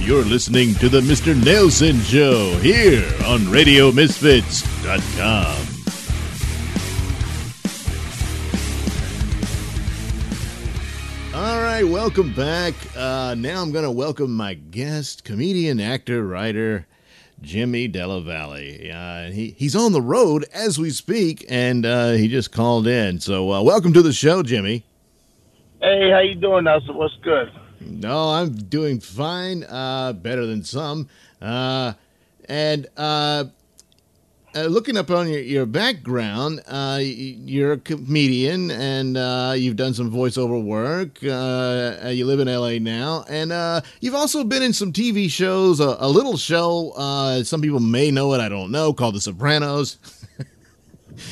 You're 0.00 0.24
listening 0.24 0.74
to 0.76 0.88
the 0.88 1.02
Mr. 1.02 1.34
Nailsin 1.34 2.02
Show 2.02 2.56
here 2.58 3.04
on 3.26 3.40
RadioMisfits.com. 3.40 5.69
right, 11.82 11.90
welcome 11.90 12.32
back. 12.34 12.74
Uh, 12.94 13.34
now 13.38 13.62
I'm 13.62 13.72
going 13.72 13.84
to 13.84 13.90
welcome 13.90 14.36
my 14.36 14.52
guest, 14.52 15.24
comedian, 15.24 15.80
actor, 15.80 16.26
writer, 16.26 16.86
Jimmy 17.40 17.88
Della 17.88 18.20
Valle. 18.20 18.90
Uh, 18.92 19.30
he, 19.30 19.54
he's 19.56 19.74
on 19.74 19.92
the 19.92 20.02
road 20.02 20.44
as 20.52 20.78
we 20.78 20.90
speak, 20.90 21.46
and 21.48 21.86
uh, 21.86 22.12
he 22.12 22.28
just 22.28 22.52
called 22.52 22.86
in. 22.86 23.18
So, 23.20 23.50
uh, 23.50 23.62
welcome 23.62 23.94
to 23.94 24.02
the 24.02 24.12
show, 24.12 24.42
Jimmy. 24.42 24.84
Hey, 25.80 26.10
how 26.10 26.18
you 26.18 26.34
doing, 26.34 26.64
Nailsin? 26.64 26.94
What's 26.94 27.16
good? 27.22 27.50
No, 27.80 28.30
I'm 28.30 28.52
doing 28.52 29.00
fine. 29.00 29.64
Uh, 29.64 30.12
better 30.12 30.44
than 30.44 30.62
some. 30.64 31.08
Uh, 31.40 31.94
and 32.46 32.88
uh, 34.54 34.62
looking 34.66 34.96
up 34.96 35.10
on 35.10 35.28
your, 35.28 35.40
your 35.40 35.66
background, 35.66 36.60
uh, 36.66 36.98
you're 37.00 37.72
a 37.72 37.78
comedian 37.78 38.70
and 38.70 39.16
uh, 39.16 39.54
you've 39.56 39.76
done 39.76 39.94
some 39.94 40.10
voiceover 40.10 40.62
work. 40.62 41.18
Uh, 41.22 42.06
uh, 42.06 42.08
you 42.08 42.26
live 42.26 42.40
in 42.40 42.48
LA 42.48 42.78
now, 42.78 43.24
and 43.28 43.52
uh, 43.52 43.80
you've 44.00 44.14
also 44.14 44.42
been 44.44 44.62
in 44.62 44.72
some 44.72 44.92
TV 44.92 45.30
shows. 45.30 45.80
A, 45.80 45.96
a 46.00 46.08
little 46.08 46.36
show, 46.36 46.92
uh, 46.96 47.42
some 47.44 47.60
people 47.60 47.80
may 47.80 48.10
know 48.10 48.32
it, 48.34 48.40
I 48.40 48.48
don't 48.48 48.70
know, 48.70 48.92
called 48.92 49.14
The 49.14 49.20
Sopranos. 49.20 49.98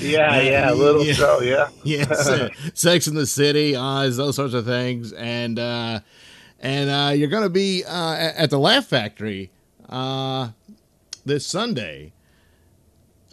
Yeah, 0.00 0.40
yeah, 0.42 0.70
a 0.70 0.74
little 0.74 1.02
Yeah. 1.02 1.12
show, 1.14 1.40
yeah. 1.40 1.68
yes, 1.82 2.28
uh, 2.28 2.50
Sex 2.74 3.06
in 3.06 3.14
the 3.14 3.26
City, 3.26 3.74
Oz, 3.74 4.18
those 4.18 4.36
sorts 4.36 4.52
of 4.52 4.66
things, 4.66 5.14
and 5.14 5.58
uh, 5.58 6.00
and 6.60 6.90
uh, 6.90 7.12
you're 7.14 7.28
going 7.30 7.44
to 7.44 7.48
be 7.48 7.84
uh, 7.84 8.14
at 8.36 8.50
the 8.50 8.58
Laugh 8.58 8.84
Factory 8.86 9.50
uh, 9.88 10.50
this 11.24 11.46
Sunday. 11.46 12.12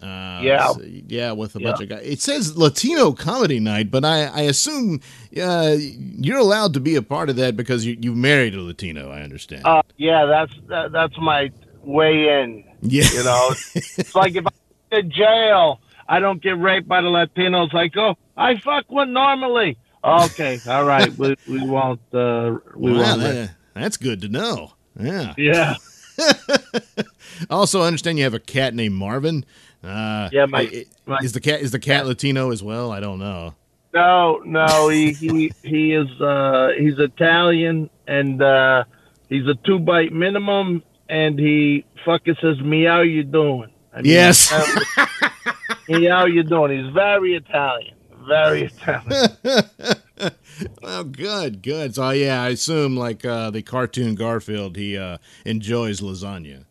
Uh, 0.01 0.39
Yeah. 0.43 0.73
yeah, 1.07 1.31
with 1.31 1.55
a 1.55 1.59
Yeah. 1.59 1.71
bunch 1.71 1.81
of 1.83 1.89
guys. 1.89 2.01
It 2.05 2.21
says 2.21 2.57
Latino 2.57 3.11
comedy 3.13 3.59
night, 3.59 3.89
but 3.89 4.03
I, 4.05 4.25
I 4.25 4.41
assume 4.41 4.99
uh, 5.41 5.75
you're 5.79 6.37
allowed 6.37 6.73
to 6.75 6.79
be 6.79 6.95
a 6.95 7.01
part 7.01 7.29
of 7.29 7.37
that 7.37 7.55
because 7.57 7.85
you, 7.85 7.97
you 7.99 8.13
married 8.13 8.53
a 8.55 8.61
Latino. 8.61 9.09
I 9.09 9.21
understand. 9.21 9.65
Uh, 9.65 9.81
yeah, 9.97 10.25
that's 10.25 10.53
that, 10.67 10.91
that's 10.91 11.17
my 11.17 11.49
way 11.83 12.41
in. 12.41 12.63
yeah, 12.81 13.05
You 13.13 13.23
know, 13.23 13.49
it's 13.73 14.13
like 14.13 14.35
if 14.35 14.45
I 14.45 14.51
go 14.91 15.01
to 15.01 15.03
jail, 15.03 15.79
I 16.07 16.19
don't 16.19 16.41
get 16.41 16.57
raped 16.59 16.87
by 16.87 17.01
the 17.01 17.07
Latinos. 17.07 17.73
I 17.73 17.87
go, 17.87 18.15
I 18.37 18.57
fuck 18.59 18.91
one 18.91 19.13
normally. 19.13 19.77
Okay, 20.03 20.59
all 20.67 20.83
right, 20.85 21.11
we, 21.17 21.35
we 21.49 21.61
won't. 21.65 21.99
Uh, 22.13 22.57
we 22.75 22.91
Wow, 22.91 22.99
won't. 22.99 23.21
that- 23.21 23.51
that's 23.73 23.97
good 23.97 24.21
to 24.21 24.29
know. 24.29 24.71
Yeah. 24.99 25.33
yeah, 25.37 25.75
also, 27.49 27.81
I 27.81 27.87
understand 27.87 28.17
you 28.17 28.23
have 28.23 28.33
a 28.33 28.39
cat 28.39 28.73
named 28.73 28.95
Marvin. 28.95 29.45
Uh, 29.85 30.29
Yeah, 30.31 30.45
my- 30.47 30.85
my- 31.05 31.19
is 31.23 31.33
the 31.33 31.39
cat 31.41 31.61
is 31.61 31.71
the 31.71 31.79
cat 31.79 32.05
Latino 32.07 32.51
as 32.51 32.63
well? 32.63 32.91
I 32.91 32.99
don't 32.99 33.19
know. 33.19 33.53
no, 33.93 34.41
no, 34.45 34.89
he 34.89 35.13
he 35.13 35.51
he 35.63 35.93
is 35.93 36.09
uh, 36.21 36.69
he's 36.77 36.97
Italian 36.99 37.89
and 38.07 38.41
uh, 38.41 38.83
he's 39.29 39.47
a 39.47 39.55
two 39.65 39.79
bite 39.79 40.11
minimum, 40.11 40.83
and 41.09 41.37
he 41.39 41.85
fucking 42.03 42.35
says 42.41 42.59
meow. 42.61 43.01
You 43.01 43.23
doing? 43.23 43.69
I 43.93 44.01
mean, 44.01 44.11
Yes. 44.11 44.51
um, 44.97 45.53
meow. 45.87 46.25
You 46.25 46.43
doing? 46.43 46.83
He's 46.83 46.93
very 46.93 47.35
Italian. 47.35 47.95
Very 48.27 48.63
Italian. 48.63 49.29
well, 50.81 51.03
good, 51.03 51.61
good. 51.61 51.93
So 51.95 52.09
yeah, 52.09 52.41
I 52.41 52.49
assume 52.49 52.97
like 52.97 53.23
uh, 53.23 53.51
the 53.51 53.61
cartoon 53.61 54.15
Garfield, 54.15 54.75
he 54.77 54.97
uh, 54.97 55.19
enjoys 55.45 56.01
lasagna. 56.01 56.65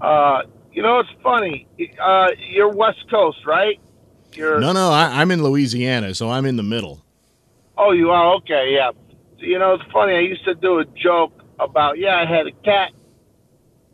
Uh, 0.00 0.42
you 0.72 0.82
know, 0.82 1.00
it's 1.00 1.10
funny. 1.22 1.66
Uh, 2.00 2.28
you're 2.50 2.68
West 2.70 3.08
Coast, 3.10 3.44
right? 3.46 3.80
You're. 4.34 4.60
No, 4.60 4.72
no, 4.72 4.90
I, 4.90 5.20
I'm 5.20 5.30
in 5.30 5.42
Louisiana, 5.42 6.14
so 6.14 6.30
I'm 6.30 6.46
in 6.46 6.56
the 6.56 6.62
middle. 6.62 7.04
Oh, 7.76 7.92
you 7.92 8.10
are. 8.10 8.34
Okay, 8.36 8.74
yeah. 8.74 8.90
You 9.38 9.58
know, 9.58 9.74
it's 9.74 9.92
funny. 9.92 10.14
I 10.14 10.20
used 10.20 10.44
to 10.44 10.54
do 10.54 10.78
a 10.78 10.84
joke 10.84 11.32
about 11.58 11.98
yeah, 11.98 12.16
I 12.16 12.26
had 12.26 12.46
a 12.46 12.52
cat, 12.52 12.92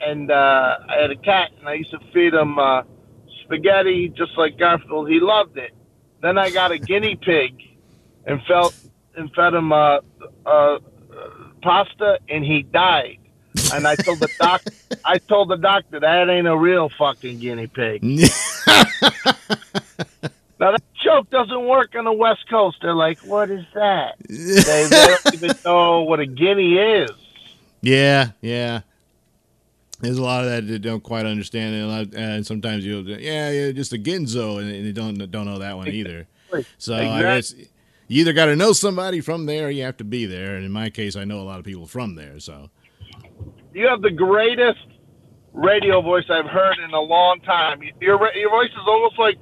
and 0.00 0.30
uh, 0.30 0.78
I 0.88 1.00
had 1.00 1.10
a 1.10 1.16
cat, 1.16 1.50
and 1.58 1.68
I 1.68 1.74
used 1.74 1.90
to 1.92 2.00
feed 2.12 2.34
him 2.34 2.58
uh, 2.58 2.82
spaghetti 3.44 4.08
just 4.08 4.36
like 4.36 4.58
Garfield. 4.58 5.08
He 5.08 5.20
loved 5.20 5.56
it. 5.56 5.72
Then 6.20 6.36
I 6.38 6.50
got 6.50 6.72
a 6.72 6.78
guinea 6.78 7.16
pig, 7.22 7.62
and 8.26 8.42
felt 8.42 8.74
and 9.16 9.32
fed 9.34 9.54
him 9.54 9.72
uh, 9.72 10.00
uh, 10.44 10.78
pasta, 11.62 12.18
and 12.28 12.44
he 12.44 12.62
died. 12.62 13.18
And 13.72 13.86
I 13.86 13.94
told 13.96 14.20
the 14.20 14.28
doc, 14.38 14.62
I 15.04 15.18
told 15.18 15.48
the 15.50 15.56
doctor 15.56 16.00
that 16.00 16.28
ain't 16.28 16.46
a 16.46 16.56
real 16.56 16.88
fucking 16.98 17.38
guinea 17.38 17.66
pig. 17.66 18.02
Now 20.58 20.70
that 20.70 20.82
joke 21.04 21.28
doesn't 21.28 21.66
work 21.66 21.94
on 21.96 22.04
the 22.06 22.12
West 22.12 22.48
Coast. 22.48 22.78
They're 22.80 22.94
like, 22.94 23.18
"What 23.18 23.50
is 23.50 23.64
that?" 23.74 24.14
They, 24.26 24.34
they 24.34 24.88
don't 25.24 25.34
even 25.34 25.50
know 25.64 26.02
what 26.02 26.18
a 26.18 26.24
guinea 26.26 26.78
is. 26.78 27.10
Yeah, 27.82 28.30
yeah. 28.40 28.80
There's 30.00 30.16
a 30.16 30.22
lot 30.22 30.44
of 30.44 30.50
that 30.50 30.66
that 30.66 30.78
don't 30.80 31.02
quite 31.02 31.26
understand 31.26 31.74
it, 31.74 31.78
and, 31.80 31.84
a 31.84 31.94
lot- 31.94 32.14
and 32.14 32.46
sometimes 32.46 32.86
you'll, 32.86 33.06
yeah, 33.06 33.50
yeah, 33.50 33.72
just 33.72 33.92
a 33.92 33.98
Ginzo, 33.98 34.58
and 34.60 34.70
they 34.86 34.92
don't 34.92 35.30
don't 35.30 35.44
know 35.44 35.58
that 35.58 35.76
one 35.76 35.88
either. 35.88 36.26
So 36.78 36.94
I 36.94 37.20
guess 37.20 37.52
you 38.08 38.22
either 38.22 38.32
got 38.32 38.46
to 38.46 38.56
know 38.56 38.72
somebody 38.72 39.20
from 39.20 39.44
there, 39.44 39.66
or 39.66 39.70
you 39.70 39.82
have 39.82 39.98
to 39.98 40.04
be 40.04 40.24
there. 40.24 40.56
And 40.56 40.64
in 40.64 40.72
my 40.72 40.88
case, 40.88 41.16
I 41.16 41.24
know 41.24 41.40
a 41.40 41.44
lot 41.44 41.58
of 41.58 41.66
people 41.66 41.86
from 41.86 42.14
there. 42.14 42.40
So 42.40 42.70
You 43.76 43.86
have 43.88 44.00
the 44.00 44.10
greatest 44.10 44.78
radio 45.52 46.00
voice 46.00 46.24
I've 46.30 46.46
heard 46.46 46.78
in 46.82 46.94
a 46.94 47.00
long 47.00 47.40
time. 47.40 47.82
Your 48.00 48.18
your 48.34 48.48
voice 48.48 48.70
is 48.70 48.86
almost 48.86 49.18
like 49.18 49.36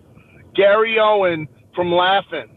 Gary 0.56 0.98
Owen 0.98 1.46
from 1.72 1.92
Laughing. 1.92 2.50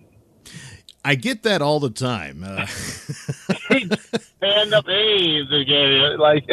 I 1.05 1.13
get 1.13 1.43
that 1.43 1.61
all 1.61 1.79
the 1.79 1.91
time. 1.91 2.43
Uh, 2.43 2.65
Stand 4.37 4.73
up, 4.73 4.87
hey, 4.87 5.45
Gary. 5.65 6.17
Like, 6.17 6.45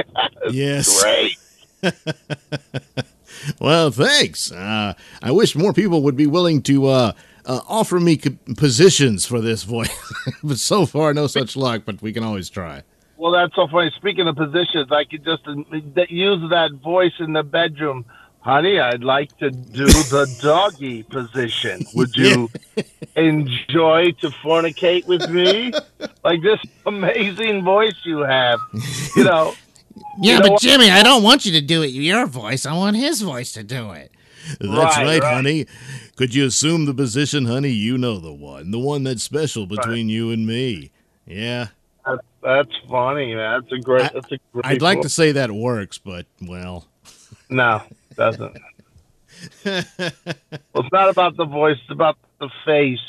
Yes. 0.50 1.02
great. 1.02 1.38
well, 3.58 3.90
thanks. 3.92 4.52
Uh, 4.52 4.92
I 5.22 5.30
wish 5.30 5.56
more 5.56 5.72
people 5.72 6.02
would 6.02 6.16
be 6.16 6.26
willing 6.26 6.60
to 6.64 6.86
uh, 6.88 7.12
uh, 7.46 7.60
offer 7.66 7.98
me 7.98 8.18
co- 8.18 8.36
positions 8.58 9.24
for 9.24 9.40
this 9.40 9.62
voice, 9.62 9.88
but 10.44 10.58
so 10.58 10.84
far, 10.84 11.14
no 11.14 11.26
such 11.28 11.56
luck. 11.56 11.84
But 11.86 12.02
we 12.02 12.12
can 12.12 12.22
always 12.24 12.50
try. 12.50 12.82
Well, 13.24 13.32
that's 13.32 13.54
so 13.56 13.66
funny. 13.68 13.90
Speaking 13.96 14.28
of 14.28 14.36
positions, 14.36 14.92
I 14.92 15.04
could 15.04 15.24
just 15.24 15.46
use 16.10 16.50
that 16.50 16.72
voice 16.82 17.14
in 17.18 17.32
the 17.32 17.42
bedroom. 17.42 18.04
Honey, 18.40 18.78
I'd 18.78 19.02
like 19.02 19.34
to 19.38 19.50
do 19.50 19.86
the 19.86 20.30
doggy 20.42 21.04
position. 21.04 21.86
Would 21.94 22.14
you 22.18 22.50
enjoy 23.16 24.10
to 24.20 24.28
fornicate 24.28 25.06
with 25.06 25.30
me? 25.30 25.72
Like 26.22 26.42
this 26.42 26.60
amazing 26.84 27.64
voice 27.64 27.94
you 28.04 28.18
have. 28.18 28.60
You 29.16 29.24
know, 29.30 29.54
Yeah, 30.20 30.40
know 30.40 30.50
but? 30.50 30.60
Jimmy, 30.60 30.90
I 30.90 31.02
don't 31.02 31.22
want 31.22 31.46
you 31.46 31.52
to 31.52 31.62
do 31.62 31.80
it 31.80 31.92
your 31.92 32.26
voice. 32.26 32.66
I 32.66 32.74
want 32.74 32.96
his 32.96 33.22
voice 33.22 33.54
to 33.54 33.64
do 33.64 33.92
it. 33.92 34.12
That's 34.60 34.98
Right, 34.98 35.06
right, 35.06 35.22
right. 35.22 35.34
honey. 35.36 35.66
Could 36.16 36.34
you 36.34 36.44
assume 36.44 36.84
the 36.84 36.92
position, 36.92 37.46
honey? 37.46 37.70
You 37.70 37.96
know 37.96 38.18
the 38.18 38.34
one, 38.34 38.70
the 38.70 38.78
one 38.78 39.02
that's 39.02 39.22
special 39.22 39.64
between 39.64 40.10
you 40.10 40.30
and 40.30 40.46
me. 40.46 40.90
Yeah, 41.26 41.68
that's, 42.44 42.70
funny, 42.88 43.34
man. 43.34 43.60
That's 43.60 43.72
a 43.72 43.78
great. 43.78 44.12
That's 44.12 44.32
a 44.32 44.38
great. 44.52 44.66
I'd 44.66 44.82
like 44.82 45.00
to 45.00 45.08
say 45.08 45.32
that 45.32 45.50
works, 45.50 45.98
but 45.98 46.26
well, 46.42 46.86
No, 47.50 47.82
it 48.10 48.16
doesn't. 48.16 48.56
well, 49.64 49.84
it's 50.74 50.92
not 50.92 51.08
about 51.08 51.36
the 51.36 51.44
voice. 51.44 51.76
It's 51.82 51.90
about 51.90 52.16
the 52.40 52.48
face. 52.64 53.00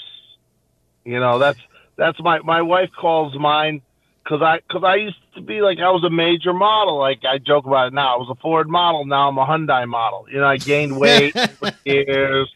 You 1.03 1.19
know, 1.19 1.39
that's 1.39 1.59
that's 1.95 2.19
my 2.21 2.39
my 2.39 2.61
wife 2.61 2.89
calls 2.99 3.37
mine 3.37 3.81
because 4.23 4.41
I 4.41 4.59
because 4.67 4.83
I 4.83 4.95
used 4.95 5.17
to 5.35 5.41
be 5.41 5.61
like 5.61 5.79
I 5.79 5.89
was 5.91 6.03
a 6.03 6.09
major 6.09 6.53
model. 6.53 6.97
Like 6.97 7.23
I 7.25 7.37
joke 7.37 7.65
about 7.65 7.87
it 7.87 7.93
now. 7.93 8.15
I 8.15 8.17
was 8.17 8.29
a 8.29 8.35
Ford 8.41 8.69
model. 8.69 9.05
Now 9.05 9.29
I'm 9.29 9.37
a 9.37 9.45
Hyundai 9.45 9.87
model. 9.87 10.25
You 10.29 10.39
know, 10.39 10.47
I 10.47 10.57
gained 10.57 10.97
weight 10.97 11.35
years, 11.85 12.51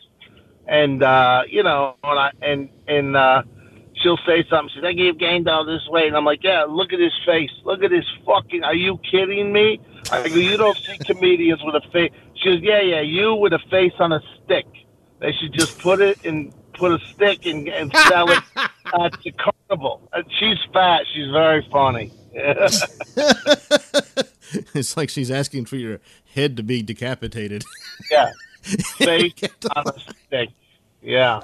and 0.67 1.01
uh, 1.01 1.43
you 1.47 1.63
know, 1.63 1.95
and 2.03 2.19
I 2.19 2.31
and 2.41 2.69
and 2.87 3.15
uh, 3.15 3.43
she'll 4.01 4.17
say 4.25 4.45
something. 4.49 4.69
She's 4.73 4.83
like, 4.83 4.97
"You've 4.97 5.17
gained 5.17 5.47
all 5.47 5.65
this 5.65 5.87
way," 5.87 6.07
and 6.07 6.15
I'm 6.15 6.25
like, 6.25 6.43
"Yeah, 6.43 6.63
look 6.63 6.93
at 6.93 6.99
his 6.99 7.13
face. 7.25 7.51
Look 7.63 7.83
at 7.83 7.91
his 7.91 8.05
fucking. 8.25 8.63
Are 8.63 8.75
you 8.75 8.99
kidding 9.09 9.51
me?" 9.51 9.79
I 10.11 10.27
go, 10.27 10.35
"You 10.35 10.57
don't 10.57 10.77
see 10.77 10.97
comedians 10.99 11.61
with 11.63 11.75
a 11.75 11.81
face." 11.91 12.11
She 12.35 12.49
goes, 12.49 12.61
"Yeah, 12.61 12.81
yeah, 12.81 13.01
you 13.01 13.35
with 13.35 13.53
a 13.53 13.59
face 13.69 13.93
on 13.99 14.11
a 14.11 14.21
stick. 14.43 14.65
They 15.19 15.33
should 15.33 15.53
just 15.53 15.79
put 15.79 16.01
it 16.01 16.23
in." 16.23 16.53
Put 16.73 16.93
a 16.93 17.05
stick 17.07 17.45
and, 17.45 17.67
and 17.67 17.93
sell 18.07 18.31
it 18.31 18.41
at 18.55 19.21
the 19.21 19.33
carnival. 19.33 20.07
And 20.13 20.23
she's 20.39 20.57
fat. 20.71 21.01
She's 21.13 21.29
very 21.29 21.67
funny. 21.69 22.13
it's 24.73 24.95
like 24.95 25.09
she's 25.09 25.29
asking 25.29 25.65
for 25.65 25.75
your 25.75 25.99
head 26.33 26.55
to 26.55 26.63
be 26.63 26.81
decapitated. 26.81 27.65
yeah, 28.11 28.31
face 28.61 29.33
on 29.75 29.87
a 29.87 29.93
stick. 29.99 30.49
Yeah. 31.01 31.41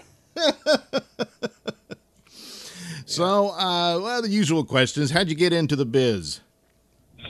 So, 3.05 3.49
uh, 3.51 3.99
well, 4.01 4.21
the 4.21 4.29
usual 4.29 4.63
questions. 4.63 5.11
How'd 5.11 5.29
you 5.29 5.35
get 5.35 5.53
into 5.53 5.75
the 5.75 5.85
biz? 5.85 6.41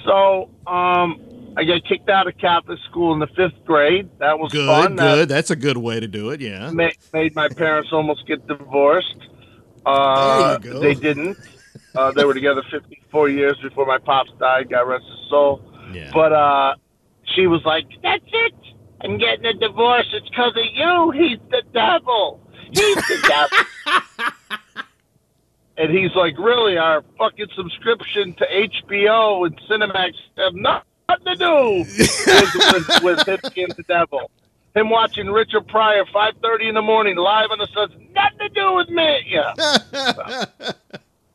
So, 0.05 0.49
um, 0.67 1.19
I 1.57 1.63
got 1.63 1.83
kicked 1.85 2.09
out 2.09 2.27
of 2.27 2.37
Catholic 2.37 2.79
school 2.89 3.13
in 3.13 3.19
the 3.19 3.27
fifth 3.27 3.63
grade. 3.65 4.09
That 4.19 4.39
was 4.39 4.51
Good, 4.51 4.67
fun. 4.67 4.95
That 4.97 5.15
good. 5.15 5.29
That's 5.29 5.51
a 5.51 5.55
good 5.55 5.77
way 5.77 5.99
to 5.99 6.07
do 6.07 6.29
it. 6.31 6.41
Yeah. 6.41 6.69
ma- 6.71 6.89
made 7.13 7.33
my 7.35 7.47
parents 7.49 7.89
almost 7.93 8.27
get 8.27 8.45
divorced. 8.47 9.15
Uh, 9.85 10.57
There 10.57 10.71
you 10.71 10.73
go. 10.73 10.79
They 10.81 10.93
didn't. 10.95 11.37
Uh, 11.95 12.11
they 12.11 12.25
were 12.25 12.33
together 12.33 12.61
54 12.69 13.29
years 13.29 13.57
before 13.61 13.85
my 13.85 13.97
pops 13.99 14.31
died. 14.39 14.69
God 14.69 14.81
rest 14.81 15.05
his 15.05 15.29
soul. 15.29 15.61
Yeah. 15.93 16.11
But 16.13 16.33
uh, 16.33 16.75
she 17.35 17.47
was 17.47 17.63
like, 17.63 17.85
"That's 18.03 18.25
it. 18.31 18.53
I'm 19.01 19.17
getting 19.17 19.45
a 19.45 19.53
divorce. 19.53 20.07
It's 20.11 20.27
because 20.29 20.51
of 20.57 20.65
you. 20.73 21.11
He's 21.11 21.39
the 21.51 21.61
devil. 21.73 22.41
He's 22.73 22.95
the 22.95 23.17
devil." 23.27 24.57
and 25.77 25.91
he's 25.91 26.13
like, 26.15 26.37
"Really? 26.37 26.77
Our 26.77 27.03
fucking 27.17 27.47
subscription 27.55 28.33
to 28.35 28.45
HBO 28.45 29.45
and 29.45 29.59
Cinemax 29.69 30.13
have 30.37 30.53
nothing 30.53 30.85
to 31.25 31.35
do 31.35 31.79
with, 31.79 32.73
with, 32.73 33.03
with 33.03 33.27
him 33.27 33.39
being 33.53 33.67
the 33.75 33.83
devil. 33.87 34.31
Him 34.75 34.89
watching 34.89 35.27
Richard 35.27 35.67
Pryor 35.67 36.05
5:30 36.05 36.69
in 36.69 36.75
the 36.75 36.81
morning 36.81 37.15
live 37.15 37.51
on 37.51 37.59
the 37.59 37.67
sun, 37.67 37.89
nothing 38.13 38.39
to 38.39 38.49
do 38.49 38.73
with 38.73 38.89
me." 38.89 39.19
Yeah. 39.27 40.45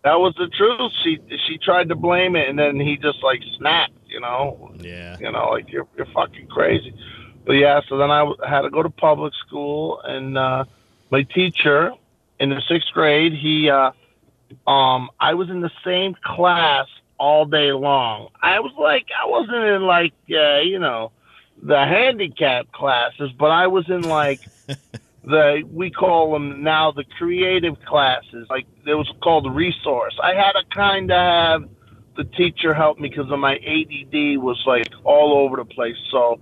That 0.02 0.18
was 0.18 0.34
the 0.38 0.48
truth. 0.48 0.92
She 1.04 1.18
she 1.46 1.58
tried 1.58 1.90
to 1.90 1.94
blame 1.94 2.34
it, 2.34 2.48
and 2.48 2.58
then 2.58 2.80
he 2.80 2.96
just 2.96 3.22
like 3.22 3.42
snapped. 3.58 3.92
You 4.06 4.20
know, 4.20 4.74
yeah. 4.80 5.16
you 5.20 5.30
know, 5.30 5.50
like 5.50 5.70
you're 5.70 5.86
you're 5.96 6.06
fucking 6.06 6.46
crazy. 6.46 6.94
But 7.44 7.52
yeah, 7.52 7.80
so 7.88 7.98
then 7.98 8.10
I 8.10 8.24
had 8.48 8.62
to 8.62 8.70
go 8.70 8.82
to 8.82 8.90
public 8.90 9.34
school, 9.46 10.00
and 10.02 10.38
uh, 10.38 10.64
my 11.10 11.22
teacher 11.22 11.92
in 12.38 12.50
the 12.50 12.62
sixth 12.68 12.88
grade, 12.92 13.34
he, 13.34 13.68
uh, 13.68 13.92
um, 14.66 15.10
I 15.20 15.34
was 15.34 15.50
in 15.50 15.60
the 15.60 15.70
same 15.84 16.14
class 16.24 16.86
all 17.18 17.44
day 17.44 17.72
long. 17.72 18.28
I 18.42 18.60
was 18.60 18.72
like, 18.78 19.06
I 19.22 19.26
wasn't 19.28 19.64
in 19.64 19.82
like, 19.82 20.14
uh, 20.30 20.60
you 20.60 20.78
know, 20.78 21.12
the 21.62 21.78
handicap 21.78 22.72
classes, 22.72 23.30
but 23.38 23.50
I 23.50 23.66
was 23.66 23.88
in 23.90 24.02
like 24.08 24.40
the 25.24 25.62
we 25.70 25.90
call 25.90 26.32
them 26.32 26.62
now 26.62 26.90
the 26.92 27.04
creative 27.18 27.74
classes. 27.86 28.46
Like 28.50 28.66
it 28.86 28.94
was 28.94 29.10
called 29.22 29.54
resource. 29.54 30.18
I 30.22 30.34
had 30.34 30.52
to 30.52 30.64
kind 30.74 31.10
of 31.10 31.16
have 31.18 31.70
the 32.16 32.24
teacher 32.36 32.74
help 32.74 32.98
me 32.98 33.08
because 33.08 33.30
of 33.30 33.38
my 33.38 33.54
ADD 33.56 34.38
was 34.38 34.62
like 34.66 34.88
all 35.04 35.34
over 35.38 35.56
the 35.56 35.64
place. 35.64 35.96
So 36.10 36.40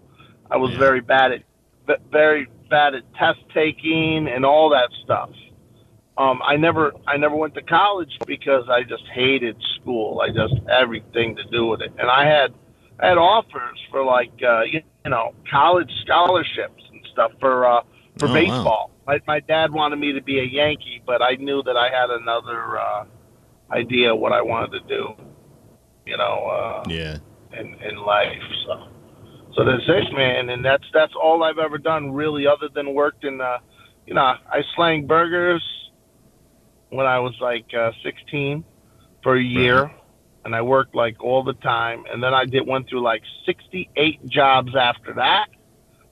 I 0.50 0.56
was 0.56 0.70
Yeah. 0.72 0.78
very 0.78 1.00
bad 1.00 1.32
at 1.32 1.42
very 2.10 2.46
bad 2.70 2.94
at 2.94 3.02
test 3.14 3.40
taking 3.54 4.28
and 4.28 4.44
all 4.44 4.70
that 4.70 4.90
stuff. 5.04 5.30
Um, 6.18 6.40
I 6.44 6.56
never 6.56 6.92
I 7.06 7.16
never 7.16 7.36
went 7.36 7.54
to 7.54 7.62
college 7.62 8.10
because 8.26 8.64
I 8.68 8.82
just 8.82 9.04
hated 9.14 9.56
school. 9.80 10.20
I 10.20 10.28
just 10.30 10.54
everything 10.68 11.36
to 11.36 11.44
do 11.44 11.66
with 11.66 11.80
it, 11.80 11.92
and 11.96 12.10
I 12.10 12.26
had 12.26 12.52
I 12.98 13.06
had 13.06 13.18
offers 13.18 13.78
for 13.92 14.04
like 14.04 14.32
uh, 14.42 14.62
you, 14.62 14.82
you 15.04 15.10
know 15.12 15.32
college 15.48 15.90
scholarships 16.04 16.82
and 16.90 17.00
stuff 17.12 17.30
for 17.38 17.64
uh, 17.66 17.82
for 18.18 18.26
Oh, 18.28 18.32
wow. 18.32 18.34
baseball. 18.34 18.90
My 19.06 19.20
my 19.28 19.38
dad 19.38 19.72
wanted 19.72 20.00
me 20.00 20.12
to 20.12 20.20
be 20.20 20.40
a 20.40 20.44
Yankee, 20.44 21.00
but 21.06 21.22
I 21.22 21.36
knew 21.36 21.62
that 21.62 21.76
I 21.76 21.88
had 21.88 22.10
another 22.10 22.78
uh, 22.80 23.04
idea 23.70 24.12
what 24.12 24.32
I 24.32 24.42
wanted 24.42 24.72
to 24.72 24.88
do. 24.88 25.14
You 26.04 26.16
know, 26.16 26.48
uh, 26.48 26.88
Yeah. 26.90 27.18
in, 27.56 27.74
in 27.82 27.96
life. 27.98 28.42
So, 28.66 28.88
so 29.54 29.64
that's 29.64 29.84
it, 29.86 30.12
man. 30.14 30.48
And 30.50 30.64
that's 30.64 30.84
that's 30.92 31.12
all 31.22 31.44
I've 31.44 31.58
ever 31.58 31.78
done, 31.78 32.10
really, 32.10 32.44
other 32.46 32.68
than 32.74 32.92
worked 32.92 33.24
in. 33.24 33.40
Uh, 33.40 33.58
you 34.06 34.14
know, 34.14 34.22
I 34.22 34.62
slang 34.74 35.06
burgers 35.06 35.62
when 36.90 37.06
I 37.06 37.18
was 37.18 37.34
like 37.40 37.72
uh, 37.74 37.92
16 38.02 38.64
for 39.22 39.36
a 39.36 39.42
year, 39.42 39.90
and 40.44 40.54
I 40.54 40.62
worked 40.62 40.94
like 40.94 41.22
all 41.22 41.42
the 41.42 41.54
time. 41.54 42.04
And 42.10 42.22
then 42.22 42.34
I 42.34 42.44
did 42.44 42.66
went 42.66 42.88
through 42.88 43.02
like 43.02 43.22
68 43.44 44.26
jobs 44.26 44.74
after 44.76 45.14
that. 45.14 45.48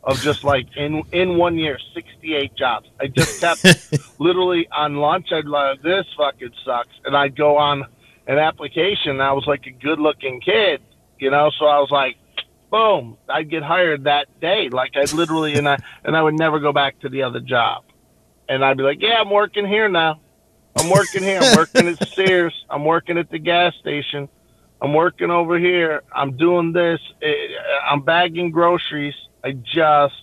Of 0.04 0.20
just 0.20 0.44
like 0.44 0.68
in 0.76 1.02
in 1.10 1.36
one 1.36 1.58
year, 1.58 1.78
68 1.92 2.54
jobs. 2.54 2.88
I 3.00 3.08
just 3.08 3.40
kept 3.40 3.64
literally 4.20 4.68
on 4.70 4.96
lunch. 4.96 5.32
I'd 5.32 5.46
like 5.46 5.82
this 5.82 6.06
fucking 6.16 6.52
sucks, 6.64 6.94
and 7.04 7.16
I'd 7.16 7.36
go 7.36 7.56
on 7.56 7.84
an 8.28 8.38
application. 8.38 9.12
And 9.12 9.22
I 9.22 9.32
was 9.32 9.46
like 9.48 9.66
a 9.66 9.72
good 9.72 9.98
looking 9.98 10.40
kid, 10.40 10.80
you 11.18 11.30
know. 11.30 11.50
So 11.58 11.64
I 11.66 11.80
was 11.80 11.90
like, 11.90 12.16
boom, 12.70 13.16
I'd 13.28 13.50
get 13.50 13.64
hired 13.64 14.04
that 14.04 14.28
day. 14.40 14.68
Like 14.68 14.92
I'd 14.96 15.12
literally, 15.12 15.54
and 15.54 15.68
I 15.68 15.78
and 16.04 16.16
I 16.16 16.22
would 16.22 16.38
never 16.38 16.60
go 16.60 16.72
back 16.72 17.00
to 17.00 17.08
the 17.08 17.24
other 17.24 17.40
job. 17.40 17.82
And 18.48 18.64
I'd 18.64 18.76
be 18.76 18.84
like, 18.84 19.02
yeah, 19.02 19.20
I'm 19.20 19.30
working 19.30 19.66
here 19.66 19.88
now. 19.88 20.20
I'm 20.76 20.90
working 20.90 21.22
here. 21.22 21.40
I'm 21.40 21.56
working 21.56 21.88
at 21.88 22.08
Sears. 22.14 22.54
I'm 22.70 22.84
working 22.84 23.18
at 23.18 23.30
the 23.30 23.38
gas 23.38 23.74
station. 23.80 24.28
I'm 24.80 24.92
working 24.92 25.30
over 25.30 25.58
here. 25.58 26.02
I'm 26.14 26.36
doing 26.36 26.72
this. 26.72 27.00
Eh, 27.22 27.32
I'm 27.88 28.02
bagging 28.02 28.50
groceries. 28.50 29.14
I 29.42 29.52
just 29.52 30.14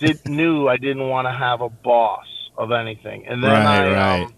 did 0.00 0.24
knew 0.28 0.68
I 0.68 0.76
didn't 0.76 1.08
want 1.08 1.26
to 1.26 1.32
have 1.32 1.60
a 1.60 1.68
boss 1.68 2.26
of 2.58 2.72
anything. 2.72 3.26
And 3.26 3.42
then 3.42 3.50
Right, 3.50 3.92
I 3.92 3.92
right. 3.92 4.28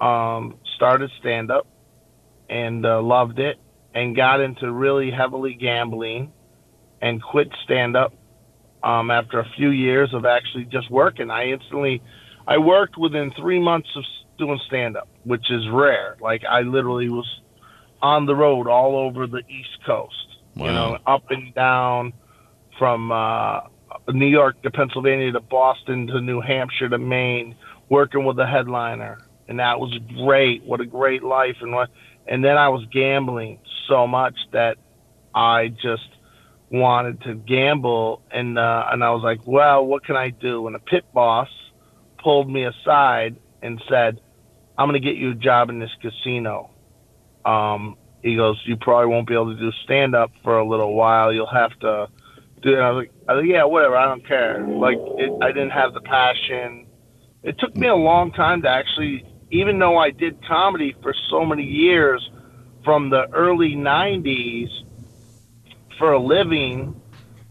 Um, 0.00 0.08
um, 0.08 0.58
started 0.76 1.10
stand 1.20 1.50
up 1.50 1.66
and 2.48 2.84
uh, 2.84 3.00
loved 3.00 3.38
it 3.38 3.58
and 3.94 4.16
got 4.16 4.40
into 4.40 4.70
really 4.70 5.10
heavily 5.10 5.54
gambling 5.54 6.32
and 7.00 7.22
quit 7.22 7.48
stand 7.64 7.96
up 7.96 8.12
um, 8.82 9.10
after 9.10 9.38
a 9.38 9.48
few 9.56 9.70
years 9.70 10.12
of 10.12 10.24
actually 10.26 10.64
just 10.64 10.90
working. 10.90 11.30
I 11.30 11.46
instantly, 11.50 12.02
I 12.46 12.58
worked 12.58 12.96
within 12.98 13.32
three 13.32 13.60
months 13.60 13.88
of 13.96 14.04
doing 14.38 14.60
stand 14.66 14.96
up, 14.96 15.08
which 15.24 15.50
is 15.50 15.68
rare. 15.70 16.16
Like 16.20 16.44
I 16.44 16.60
literally 16.60 17.08
was 17.08 17.40
on 18.02 18.26
the 18.26 18.34
road 18.34 18.66
all 18.66 18.96
over 18.96 19.26
the 19.26 19.42
East 19.48 19.78
Coast, 19.86 20.38
you 20.54 20.64
know, 20.64 20.98
up 21.06 21.30
and 21.30 21.54
down 21.54 22.12
from 22.78 23.10
uh, 23.10 23.60
New 24.12 24.26
York 24.26 24.60
to 24.62 24.70
Pennsylvania 24.70 25.32
to 25.32 25.40
Boston 25.40 26.06
to 26.08 26.20
New 26.20 26.40
Hampshire 26.40 26.88
to 26.88 26.98
Maine, 26.98 27.56
working 27.88 28.24
with 28.24 28.38
a 28.38 28.46
headliner, 28.46 29.18
and 29.48 29.58
that 29.58 29.80
was 29.80 29.96
great. 30.16 30.64
What 30.64 30.80
a 30.80 30.86
great 30.86 31.22
life, 31.22 31.56
and 31.60 31.72
what. 31.72 31.90
And 32.26 32.44
then 32.44 32.56
I 32.56 32.68
was 32.68 32.84
gambling 32.90 33.58
so 33.86 34.06
much 34.06 34.34
that 34.52 34.78
I 35.34 35.68
just 35.68 36.08
wanted 36.70 37.22
to 37.22 37.34
gamble, 37.34 38.22
and 38.30 38.58
uh, 38.58 38.86
and 38.90 39.02
I 39.02 39.10
was 39.10 39.22
like, 39.22 39.46
well, 39.46 39.86
what 39.86 40.04
can 40.04 40.16
I 40.16 40.30
do? 40.30 40.66
And 40.66 40.76
a 40.76 40.78
pit 40.78 41.04
boss 41.14 41.48
pulled 42.24 42.50
me 42.50 42.64
aside 42.64 43.36
and 43.62 43.80
said, 43.88 44.20
I'm 44.76 44.88
going 44.88 45.00
to 45.00 45.06
get 45.06 45.16
you 45.16 45.32
a 45.32 45.34
job 45.34 45.68
in 45.68 45.78
this 45.78 45.90
casino. 46.00 46.70
Um, 47.44 47.96
he 48.22 48.36
goes, 48.36 48.60
you 48.64 48.76
probably 48.76 49.12
won't 49.12 49.28
be 49.28 49.34
able 49.34 49.54
to 49.54 49.60
do 49.60 49.70
stand 49.84 50.14
up 50.14 50.32
for 50.42 50.58
a 50.58 50.66
little 50.66 50.94
while. 50.94 51.32
You'll 51.32 51.46
have 51.46 51.78
to 51.80 52.08
do. 52.62 52.74
And 52.74 52.82
I 52.82 52.90
was 52.90 53.04
like, 53.04 53.12
I 53.28 53.34
was 53.34 53.42
like, 53.42 53.50
yeah, 53.50 53.64
whatever. 53.64 53.96
I 53.96 54.06
don't 54.06 54.26
care. 54.26 54.66
Like, 54.66 54.96
it, 54.96 55.30
I 55.42 55.52
didn't 55.52 55.70
have 55.70 55.92
the 55.92 56.00
passion. 56.00 56.86
It 57.42 57.58
took 57.58 57.76
me 57.76 57.86
a 57.86 57.94
long 57.94 58.32
time 58.32 58.62
to 58.62 58.68
actually, 58.68 59.24
even 59.50 59.78
though 59.78 59.98
I 59.98 60.10
did 60.10 60.44
comedy 60.46 60.96
for 61.02 61.14
so 61.30 61.44
many 61.44 61.64
years, 61.64 62.28
from 62.82 63.10
the 63.10 63.28
early 63.32 63.74
'90s 63.74 64.68
for 65.98 66.12
a 66.12 66.18
living. 66.18 67.00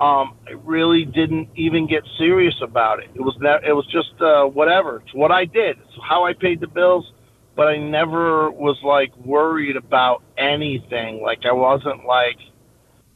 Um, 0.03 0.35
I 0.45 0.51
really 0.65 1.05
didn't 1.05 1.47
even 1.55 1.87
get 1.87 2.03
serious 2.17 2.55
about 2.61 2.99
it. 2.99 3.09
It 3.15 3.21
was 3.21 3.37
ne- 3.39 3.65
it 3.65 3.71
was 3.71 3.85
just 3.85 4.11
uh, 4.19 4.43
whatever. 4.43 5.01
It's 5.05 5.13
what 5.13 5.31
I 5.31 5.45
did. 5.45 5.77
It's 5.79 5.97
how 6.05 6.25
I 6.25 6.33
paid 6.33 6.59
the 6.59 6.67
bills. 6.67 7.09
But 7.55 7.67
I 7.67 7.77
never 7.77 8.51
was 8.51 8.77
like 8.83 9.15
worried 9.15 9.77
about 9.77 10.21
anything. 10.37 11.21
Like 11.21 11.45
I 11.45 11.53
wasn't 11.53 12.03
like, 12.03 12.37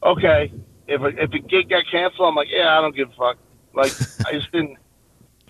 okay, 0.02 0.54
if 0.88 1.02
a, 1.02 1.08
if 1.08 1.34
a 1.34 1.40
gig 1.40 1.70
got 1.72 1.84
canceled, 1.92 2.30
I'm 2.30 2.36
like, 2.36 2.48
yeah, 2.50 2.78
I 2.78 2.80
don't 2.80 2.96
give 2.96 3.10
a 3.10 3.16
fuck. 3.18 3.38
Like 3.74 3.92
I 4.26 4.32
just 4.32 4.50
didn't, 4.54 4.78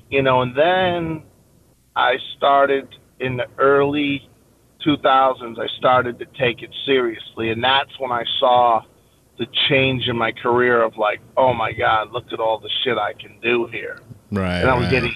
you 0.09 0.23
know. 0.23 0.41
And 0.41 0.57
then 0.57 1.21
I 1.95 2.15
started 2.35 2.87
in 3.19 3.37
the 3.37 3.45
early 3.59 4.27
2000s. 4.83 5.59
I 5.59 5.67
started 5.77 6.17
to 6.17 6.25
take 6.39 6.63
it 6.63 6.71
seriously, 6.87 7.51
and 7.51 7.63
that's 7.63 7.91
when 7.99 8.11
I 8.11 8.23
saw 8.39 8.81
the 9.37 9.45
change 9.69 10.07
in 10.07 10.17
my 10.17 10.31
career 10.31 10.83
of 10.83 10.97
like, 10.97 11.19
oh 11.35 11.53
my 11.53 11.71
god, 11.71 12.11
look 12.11 12.25
at 12.31 12.39
all 12.39 12.59
the 12.59 12.69
shit 12.83 12.97
I 12.97 13.13
can 13.13 13.39
do 13.41 13.67
here. 13.71 13.99
Right. 14.31 14.61
And 14.61 14.69
I 14.69 14.75
was 14.75 14.85
right. 14.85 14.91
getting, 14.91 15.15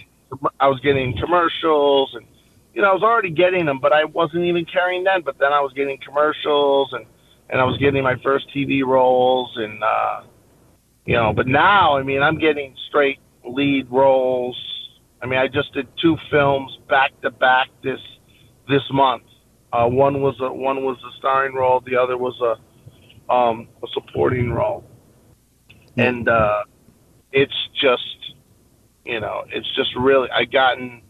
I 0.60 0.68
was 0.68 0.80
getting 0.82 1.18
commercials, 1.18 2.14
and 2.14 2.26
you 2.74 2.82
know, 2.82 2.90
I 2.90 2.94
was 2.94 3.04
already 3.04 3.32
getting 3.32 3.66
them, 3.66 3.80
but 3.80 3.92
I 3.92 4.06
wasn't 4.06 4.46
even 4.46 4.66
carrying 4.66 5.04
them. 5.04 5.22
But 5.24 5.38
then 5.40 5.52
I 5.52 5.60
was 5.60 5.74
getting 5.74 5.98
commercials, 6.06 6.94
and 6.94 7.06
and 7.50 7.60
I 7.60 7.66
was 7.66 7.78
getting 7.78 8.04
my 8.04 8.16
first 8.24 8.48
TV 8.56 8.86
roles, 8.86 9.52
and 9.58 9.84
uh, 9.84 10.22
you 11.06 11.16
know, 11.16 11.34
but 11.34 11.48
now, 11.48 11.98
I 11.98 12.04
mean, 12.04 12.22
I'm 12.22 12.38
getting 12.38 12.76
straight 12.88 13.20
lead 13.44 13.92
roles. 13.92 14.58
I 15.22 15.26
mean, 15.26 15.40
I 15.40 15.48
just 15.48 15.74
did 15.74 15.88
two 16.02 16.18
films 16.30 16.78
back 16.88 17.20
to 17.22 17.32
back 17.32 17.70
this 17.84 18.00
this 18.70 18.84
month. 18.92 19.24
Uh, 19.74 19.88
one 19.88 20.22
was 20.22 20.36
a 20.42 20.52
one 20.52 20.84
was 20.84 20.98
a 20.98 21.18
starring 21.18 21.56
role, 21.56 21.82
the 21.86 21.96
other 21.96 22.18
was 22.18 22.40
a 22.42 22.56
um, 23.32 23.68
a 23.82 23.88
supporting 23.94 24.52
role, 24.52 24.84
and 25.98 26.28
uh, 26.28 26.64
it's 27.32 27.70
just 27.80 28.34
you 29.06 29.20
know, 29.20 29.46
it's 29.50 29.74
just 29.76 29.96
really 29.96 30.30
I 30.30 30.46
gotten 30.46 31.02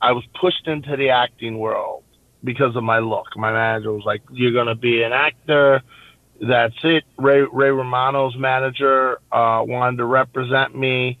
I 0.00 0.12
was 0.12 0.24
pushed 0.40 0.66
into 0.66 0.96
the 0.96 1.10
acting 1.10 1.58
world 1.58 2.04
because 2.42 2.74
of 2.74 2.82
my 2.82 2.98
look. 2.98 3.36
My 3.36 3.52
manager 3.52 3.92
was 3.92 4.04
like, 4.04 4.22
"You're 4.30 4.52
gonna 4.52 4.74
be 4.74 5.02
an 5.02 5.12
actor." 5.12 5.82
That's 6.40 6.74
it. 6.82 7.04
Ray 7.18 7.42
Ray 7.42 7.70
Romano's 7.70 8.36
manager 8.36 9.18
uh, 9.30 9.62
wanted 9.66 9.98
to 9.98 10.04
represent 10.04 10.76
me 10.76 11.18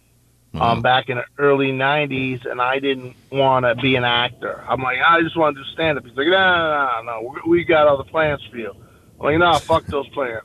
um, 0.54 0.82
back 0.82 1.08
in 1.08 1.18
the 1.18 1.24
early 1.38 1.70
'90s, 1.70 2.44
and 2.44 2.60
I 2.60 2.80
didn't 2.80 3.14
want 3.30 3.64
to 3.64 3.76
be 3.76 3.94
an 3.94 4.04
actor. 4.04 4.64
I'm 4.68 4.82
like, 4.82 4.98
I 4.98 5.22
just 5.22 5.36
want 5.36 5.56
to 5.56 5.62
do 5.62 5.68
stand 5.70 5.98
up. 5.98 6.04
He's 6.04 6.16
like, 6.16 6.26
No, 6.26 6.32
no, 6.32 7.02
no, 7.02 7.20
no. 7.20 7.40
We, 7.44 7.58
we 7.58 7.64
got 7.64 7.86
other 7.86 8.04
plans 8.04 8.42
for 8.50 8.56
you. 8.56 8.74
Like, 9.22 9.38
No, 9.38 9.58
fuck 9.58 9.86
those 9.86 10.08
plans. 10.08 10.42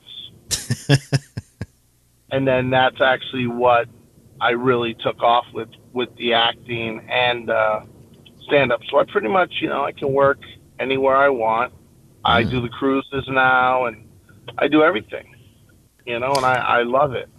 and 2.32 2.48
then 2.48 2.70
that's 2.70 3.02
actually 3.02 3.48
what 3.48 3.88
I 4.40 4.52
really 4.52 4.94
took 4.94 5.22
off 5.22 5.46
with 5.54 5.70
with 5.94 6.16
the 6.18 6.34
acting 6.34 7.06
and 7.10 7.50
uh, 7.50 7.82
stand 8.46 8.72
up. 8.72 8.82
So 8.90 9.00
I 9.00 9.04
pretty 9.06 9.30
much, 9.30 9.56
you 9.62 9.68
know, 9.68 9.84
I 9.84 9.92
can 9.92 10.14
work 10.14 10.40
anywhere 10.80 11.16
I 11.16 11.30
want. 11.30 11.74
I 12.24 12.44
do 12.44 12.60
the 12.62 12.70
cruises 12.70 13.26
now, 13.30 13.86
and 13.86 14.06
I 14.58 14.68
do 14.68 14.84
everything. 14.84 15.34
You 16.06 16.20
know, 16.20 16.34
and 16.34 16.46
I, 16.46 16.56
I 16.56 16.84
love 16.84 17.14
it. 17.14 17.30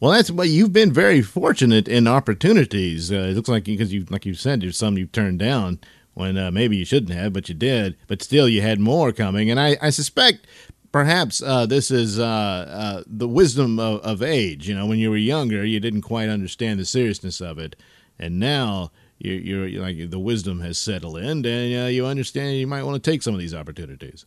Well, 0.00 0.12
that's 0.12 0.30
well. 0.30 0.46
You've 0.46 0.72
been 0.72 0.92
very 0.92 1.22
fortunate 1.22 1.86
in 1.86 2.06
opportunities. 2.08 3.12
Uh, 3.12 3.16
it 3.16 3.36
looks 3.36 3.48
like 3.48 3.64
because 3.64 3.92
you, 3.92 4.06
like 4.10 4.26
you 4.26 4.34
said, 4.34 4.62
there's 4.62 4.76
some 4.76 4.98
you 4.98 5.06
turned 5.06 5.38
down 5.38 5.80
when 6.14 6.38
uh, 6.38 6.50
maybe 6.50 6.76
you 6.76 6.84
shouldn't 6.84 7.12
have, 7.12 7.32
but 7.32 7.48
you 7.48 7.54
did. 7.54 7.96
But 8.06 8.22
still, 8.22 8.48
you 8.48 8.62
had 8.62 8.80
more 8.80 9.12
coming, 9.12 9.50
and 9.50 9.60
I, 9.60 9.76
I 9.82 9.90
suspect 9.90 10.46
perhaps 10.92 11.42
uh, 11.42 11.66
this 11.66 11.90
is 11.90 12.18
uh, 12.20 12.24
uh, 12.24 13.02
the 13.06 13.28
wisdom 13.28 13.78
of, 13.78 14.00
of 14.00 14.22
age. 14.22 14.68
You 14.68 14.76
know, 14.76 14.86
when 14.86 14.98
you 14.98 15.10
were 15.10 15.16
younger, 15.16 15.64
you 15.64 15.80
didn't 15.80 16.02
quite 16.02 16.28
understand 16.28 16.78
the 16.78 16.84
seriousness 16.84 17.40
of 17.40 17.58
it, 17.58 17.76
and 18.18 18.38
now 18.38 18.92
you're, 19.18 19.66
you're, 19.66 19.82
like 19.82 20.10
the 20.10 20.18
wisdom 20.18 20.60
has 20.60 20.78
settled 20.78 21.18
in, 21.18 21.44
and 21.44 21.84
uh, 21.84 21.86
you 21.88 22.06
understand 22.06 22.56
you 22.58 22.66
might 22.66 22.84
want 22.84 23.02
to 23.02 23.10
take 23.10 23.22
some 23.22 23.34
of 23.34 23.40
these 23.40 23.54
opportunities. 23.54 24.24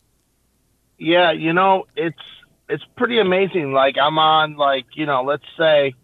Yeah, 0.98 1.32
you 1.32 1.52
know, 1.52 1.86
it's 1.96 2.18
it's 2.68 2.84
pretty 2.96 3.18
amazing. 3.18 3.72
Like 3.72 3.96
I'm 4.00 4.18
on 4.18 4.56
like 4.56 4.86
you 4.94 5.06
know, 5.06 5.22
let's 5.22 5.44
say, 5.56 5.94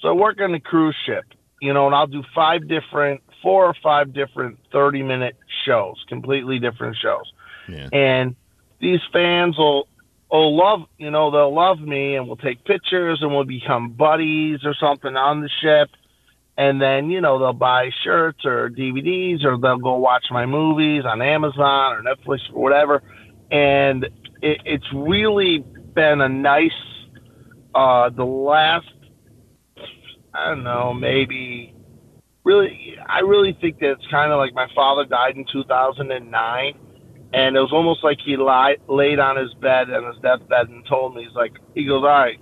so 0.00 0.08
I 0.08 0.12
work 0.12 0.40
on 0.40 0.54
a 0.54 0.60
cruise 0.60 0.96
ship, 1.04 1.24
you 1.60 1.72
know, 1.72 1.86
and 1.86 1.94
I'll 1.94 2.06
do 2.06 2.22
five 2.34 2.68
different, 2.68 3.22
four 3.42 3.66
or 3.66 3.74
five 3.82 4.12
different 4.12 4.58
thirty 4.70 5.02
minute 5.02 5.36
shows, 5.64 5.96
completely 6.08 6.58
different 6.58 6.96
shows, 6.96 7.32
Yeah. 7.68 7.88
and 7.92 8.36
these 8.80 9.00
fans 9.12 9.58
will 9.58 9.88
will 10.30 10.56
love 10.56 10.82
you 10.98 11.10
know 11.10 11.30
they'll 11.30 11.54
love 11.54 11.80
me 11.80 12.16
and 12.16 12.26
we'll 12.26 12.36
take 12.36 12.64
pictures 12.64 13.20
and 13.22 13.30
we'll 13.30 13.44
become 13.44 13.90
buddies 13.90 14.60
or 14.64 14.74
something 14.74 15.16
on 15.16 15.40
the 15.40 15.48
ship. 15.60 15.90
And 16.56 16.80
then 16.82 17.10
you 17.10 17.20
know 17.20 17.38
they'll 17.38 17.52
buy 17.52 17.90
shirts 18.04 18.44
or 18.44 18.68
DVDs 18.70 19.44
or 19.44 19.56
they'll 19.58 19.78
go 19.78 19.96
watch 19.96 20.26
my 20.30 20.44
movies 20.46 21.04
on 21.04 21.22
Amazon 21.22 21.94
or 21.96 22.02
Netflix 22.02 22.40
or 22.52 22.62
whatever. 22.62 23.02
And 23.50 24.04
it, 24.42 24.58
it's 24.64 24.92
really 24.94 25.58
been 25.94 26.20
a 26.20 26.28
nice 26.28 26.70
uh 27.74 28.10
the 28.10 28.24
last 28.24 28.86
I 30.34 30.48
don't 30.48 30.64
know 30.64 30.92
maybe 30.94 31.74
really 32.44 32.96
I 33.08 33.20
really 33.20 33.56
think 33.60 33.78
that 33.80 33.92
it's 33.92 34.06
kind 34.10 34.32
of 34.32 34.38
like 34.38 34.54
my 34.54 34.68
father 34.74 35.04
died 35.04 35.36
in 35.36 35.44
2009 35.52 36.74
and 37.34 37.56
it 37.56 37.60
was 37.60 37.72
almost 37.72 38.04
like 38.04 38.18
he 38.24 38.36
li- 38.36 38.76
laid 38.88 39.18
on 39.18 39.36
his 39.36 39.54
bed 39.54 39.90
on 39.90 40.12
his 40.12 40.20
deathbed 40.22 40.68
and 40.68 40.84
told 40.86 41.14
me 41.14 41.24
he's 41.24 41.34
like 41.34 41.52
he 41.74 41.84
goes 41.84 42.02
all 42.02 42.08
right. 42.08 42.38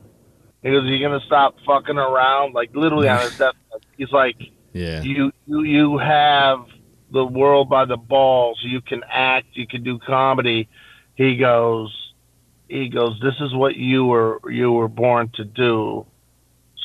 He 0.62 0.70
goes 0.70 0.84
you're 0.84 1.08
gonna 1.08 1.24
stop 1.26 1.56
fucking 1.66 1.98
around 1.98 2.54
like 2.54 2.74
literally 2.74 3.08
on 3.08 3.20
his 3.22 3.30
deathbed. 3.38 3.80
He's 3.96 4.12
like 4.12 4.36
Yeah. 4.72 5.02
you 5.02 5.32
you 5.46 5.62
you 5.62 5.98
have 5.98 6.64
the 7.12 7.24
world 7.24 7.68
by 7.68 7.84
the 7.84 7.96
balls. 7.96 8.60
You 8.62 8.80
can 8.80 9.02
act. 9.10 9.48
You 9.52 9.66
can 9.66 9.82
do 9.82 9.98
comedy. 9.98 10.68
He 11.14 11.36
goes 11.36 11.94
he 12.68 12.88
goes 12.88 13.18
this 13.20 13.34
is 13.40 13.54
what 13.54 13.76
you 13.76 14.06
were 14.06 14.40
you 14.48 14.72
were 14.72 14.88
born 14.88 15.30
to 15.34 15.44
do. 15.44 16.06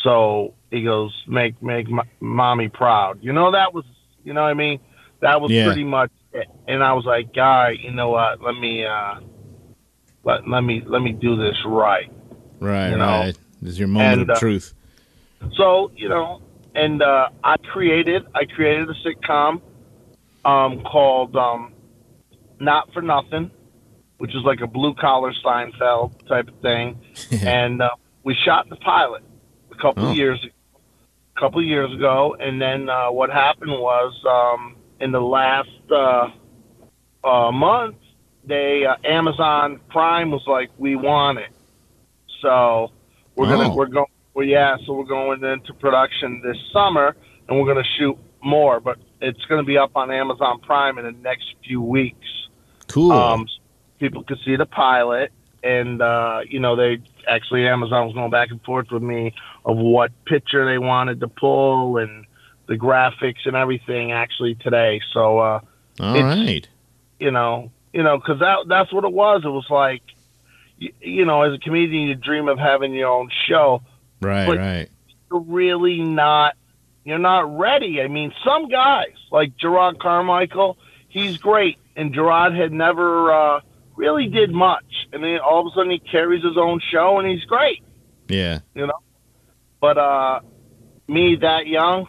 So 0.03 0.53
he 0.75 0.83
goes 0.83 1.13
make 1.27 1.61
make 1.63 1.87
m- 1.87 2.01
mommy 2.19 2.67
proud 2.69 3.17
you 3.21 3.31
know 3.33 3.51
that 3.51 3.73
was 3.73 3.85
you 4.23 4.33
know 4.33 4.41
what 4.41 4.49
i 4.49 4.53
mean 4.53 4.79
that 5.21 5.39
was 5.41 5.51
Yeah. 5.51 5.65
pretty 5.65 5.83
much 5.83 6.11
it 6.33 6.47
and 6.67 6.83
i 6.83 6.91
was 6.93 7.05
like 7.05 7.33
guy 7.33 7.71
you 7.71 7.91
know 7.91 8.09
what 8.09 8.41
let 8.41 8.55
me 8.55 8.85
uh 8.85 9.15
let, 10.23 10.47
let 10.47 10.61
me 10.61 10.83
let 10.85 11.01
me 11.01 11.11
do 11.13 11.35
this 11.37 11.55
right 11.65 12.11
Right. 12.59 12.89
you 12.89 12.97
know, 12.97 13.19
right. 13.19 13.37
This 13.61 13.73
is 13.73 13.79
your 13.79 13.87
moment 13.89 14.21
and, 14.21 14.29
of 14.31 14.35
uh, 14.35 14.39
truth. 14.39 14.73
so 15.55 15.91
you 15.95 16.09
know, 16.09 16.41
and 16.73 17.01
uh, 17.01 17.29
I 17.43 17.57
created 17.57 18.23
I 18.33 18.45
created 18.45 18.89
a 18.89 18.93
sitcom 19.05 19.61
um, 20.45 20.81
called 20.83 21.35
um, 21.35 21.73
Not 22.59 22.91
for 22.93 23.01
Nothing, 23.01 23.51
which 24.17 24.31
is 24.31 24.41
like 24.45 24.61
a 24.61 24.67
blue 24.67 24.93
collar 24.95 25.33
Seinfeld 25.43 26.27
type 26.27 26.47
of 26.47 26.59
thing, 26.61 26.99
and 27.45 27.81
uh, 27.81 27.89
we 28.23 28.35
shot 28.45 28.69
the 28.69 28.77
pilot 28.77 29.23
a 29.71 29.75
couple 29.75 30.07
Oh. 30.09 30.13
years 30.13 30.39
a 31.35 31.39
couple 31.39 31.59
of 31.59 31.65
years 31.65 31.91
ago, 31.93 32.35
and 32.39 32.61
then 32.61 32.89
uh, 32.89 33.11
what 33.11 33.29
happened 33.29 33.71
was 33.71 34.13
um, 34.27 34.75
in 34.99 35.11
the 35.11 35.19
last 35.19 35.69
uh, 35.91 36.29
uh, 37.23 37.51
month, 37.51 37.97
they 38.45 38.85
uh, 38.85 38.95
Amazon 39.03 39.79
Prime 39.89 40.31
was 40.31 40.43
like, 40.47 40.69
we 40.77 40.95
want 40.95 41.39
it, 41.39 41.51
so 42.41 42.91
we're 43.35 43.49
gonna 43.49 43.71
Oh. 43.71 43.75
we're 43.75 43.87
going 43.87 44.05
well 44.33 44.45
yeah, 44.45 44.77
so 44.85 44.93
we're 44.93 45.03
going 45.05 45.43
into 45.43 45.73
production 45.73 46.41
this 46.43 46.57
summer, 46.71 47.15
and 47.47 47.59
we're 47.59 47.67
gonna 47.67 47.87
shoot 47.97 48.17
more, 48.43 48.79
but 48.79 48.97
it's 49.21 49.43
gonna 49.45 49.63
be 49.63 49.77
up 49.77 49.91
on 49.95 50.11
Amazon 50.11 50.59
Prime 50.59 50.97
in 50.99 51.05
the 51.05 51.11
next 51.11 51.55
few 51.65 51.81
weeks. 51.81 52.27
Cool. 52.87 53.11
Um, 53.11 53.47
people 53.99 54.23
could 54.23 54.39
see 54.45 54.55
the 54.55 54.65
pilot, 54.67 55.31
and 55.65 56.01
uh, 56.01 56.41
you 56.47 56.59
know 56.59 56.75
they 56.75 56.99
actually 57.27 57.67
Amazon 57.67 58.05
was 58.05 58.13
going 58.13 58.29
back 58.31 58.51
and 58.51 58.61
forth 58.63 58.91
with 58.91 59.03
me 59.03 59.33
of 59.65 59.77
what 59.77 60.11
picture 60.25 60.65
they 60.65 60.77
wanted 60.77 61.19
to 61.21 61.27
pull 61.27 61.97
and 61.97 62.25
the 62.67 62.75
graphics 62.75 63.45
and 63.45 63.55
everything 63.55 64.11
actually 64.11 64.55
today. 64.55 65.01
So 65.13 65.39
uh, 65.39 65.59
All 65.99 66.15
it's- 66.15 66.37
right. 66.47 66.67
you 67.19 67.31
know, 67.31 67.71
you 67.93 68.03
know, 68.03 68.17
because 68.17 68.39
that 68.39 68.59
that's 68.67 68.93
what 68.93 69.03
it 69.03 69.11
was. 69.13 69.41
It 69.43 69.49
was 69.49 69.67
like, 69.69 70.01
you, 70.77 70.91
you 71.01 71.25
know, 71.25 71.41
as 71.41 71.53
a 71.53 71.57
comedian, 71.57 72.07
you 72.09 72.15
dream 72.15 72.47
of 72.47 72.59
having 72.59 72.93
your 72.93 73.09
own 73.09 73.29
show. 73.47 73.81
Right. 74.21 74.47
right. 74.47 74.89
You're 75.31 75.41
really 75.41 76.01
not. 76.01 76.55
You're 77.03 77.19
not 77.19 77.55
ready. 77.57 78.01
I 78.01 78.07
mean, 78.07 78.33
some 78.43 78.67
guys 78.67 79.13
like 79.31 79.55
Jerrod 79.57 79.99
Carmichael, 79.99 80.77
he's 81.07 81.37
great, 81.37 81.77
and 81.95 82.13
Jerrod 82.15 82.55
had 82.57 82.71
never 82.71 83.31
uh, 83.31 83.59
really 83.95 84.27
did 84.27 84.51
much, 84.51 85.07
and 85.13 85.23
then 85.23 85.39
all 85.39 85.61
of 85.61 85.67
a 85.67 85.75
sudden 85.75 85.91
he 85.91 85.99
carries 85.99 86.43
his 86.43 86.57
own 86.57 86.79
show, 86.91 87.19
and 87.19 87.27
he's 87.27 87.43
great. 87.45 87.83
Yeah. 88.27 88.59
You 88.73 88.87
know, 88.87 88.99
but 89.79 89.97
uh, 89.97 90.39
me 91.07 91.37
that 91.41 91.67
young, 91.67 92.07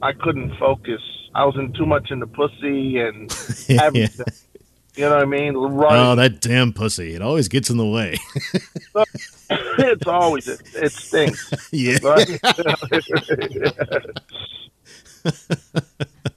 I 0.00 0.12
couldn't 0.12 0.56
focus. 0.58 1.00
I 1.34 1.44
was 1.44 1.56
in 1.56 1.72
too 1.72 1.86
much 1.86 2.10
into 2.10 2.26
pussy 2.26 2.98
and 2.98 3.30
everything. 3.68 4.26
You 4.96 5.04
know 5.04 5.10
what 5.10 5.22
I 5.22 5.26
mean? 5.26 5.54
Running 5.54 6.06
Oh, 6.06 6.14
that 6.16 6.40
damn 6.40 6.72
pussy! 6.72 7.14
It 7.14 7.22
always 7.22 7.46
gets 7.46 7.70
in 7.70 7.76
the 7.76 7.86
way. 7.86 8.16
it's 9.50 10.06
always 10.08 10.48
it, 10.48 10.60
it 10.74 10.90
stinks. 10.90 11.52
yeah. 11.70 11.98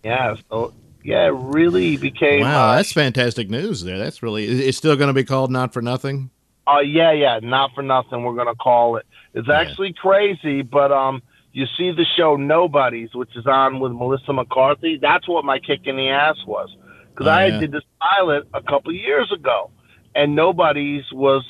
yeah. 0.04 0.36
So 0.52 0.76
yeah, 1.04 1.26
it 1.26 1.34
really 1.34 1.98
became. 1.98 2.42
Wow, 2.42 2.70
uh, 2.70 2.76
that's 2.76 2.92
fantastic 2.92 3.50
news. 3.50 3.84
There, 3.84 3.98
that's 3.98 4.22
really. 4.24 4.46
It's 4.46 4.78
still 4.78 4.96
going 4.96 5.08
to 5.10 5.14
be 5.14 5.24
called 5.24 5.52
Not 5.52 5.74
for 5.74 5.82
Nothing. 5.82 6.30
uh, 6.68 6.80
yeah, 6.80 7.12
yeah. 7.12 7.40
Not 7.42 7.72
for 7.74 7.82
nothing. 7.82 8.24
We're 8.24 8.36
gonna 8.36 8.56
call 8.56 8.98
it. 8.98 9.06
It's 9.34 9.50
actually 9.50 9.94
crazy, 9.94 10.62
but 10.62 10.92
um, 10.92 11.22
you 11.54 11.66
see 11.78 11.92
the 11.92 12.06
show 12.18 12.36
Nobodies, 12.36 13.14
which 13.14 13.36
is 13.36 13.46
on 13.48 13.80
with 13.80 13.92
Melissa 13.94 14.34
McCarthy. 14.34 14.98
That's 15.02 15.28
what 15.28 15.44
my 15.46 15.60
kick 15.60 15.82
in 15.86 15.96
the 15.98 16.10
ass 16.10 16.38
was, 16.46 16.70
because 17.10 17.28
Oh, 17.28 17.32
I 17.32 17.46
yeah. 17.48 17.60
did 17.60 17.72
this 17.72 17.84
pilot 18.00 18.48
a 18.54 18.62
couple 18.62 18.92
years 18.94 19.32
ago, 19.32 19.72
and 20.16 20.36
Nobodies 20.36 21.04
was 21.12 21.44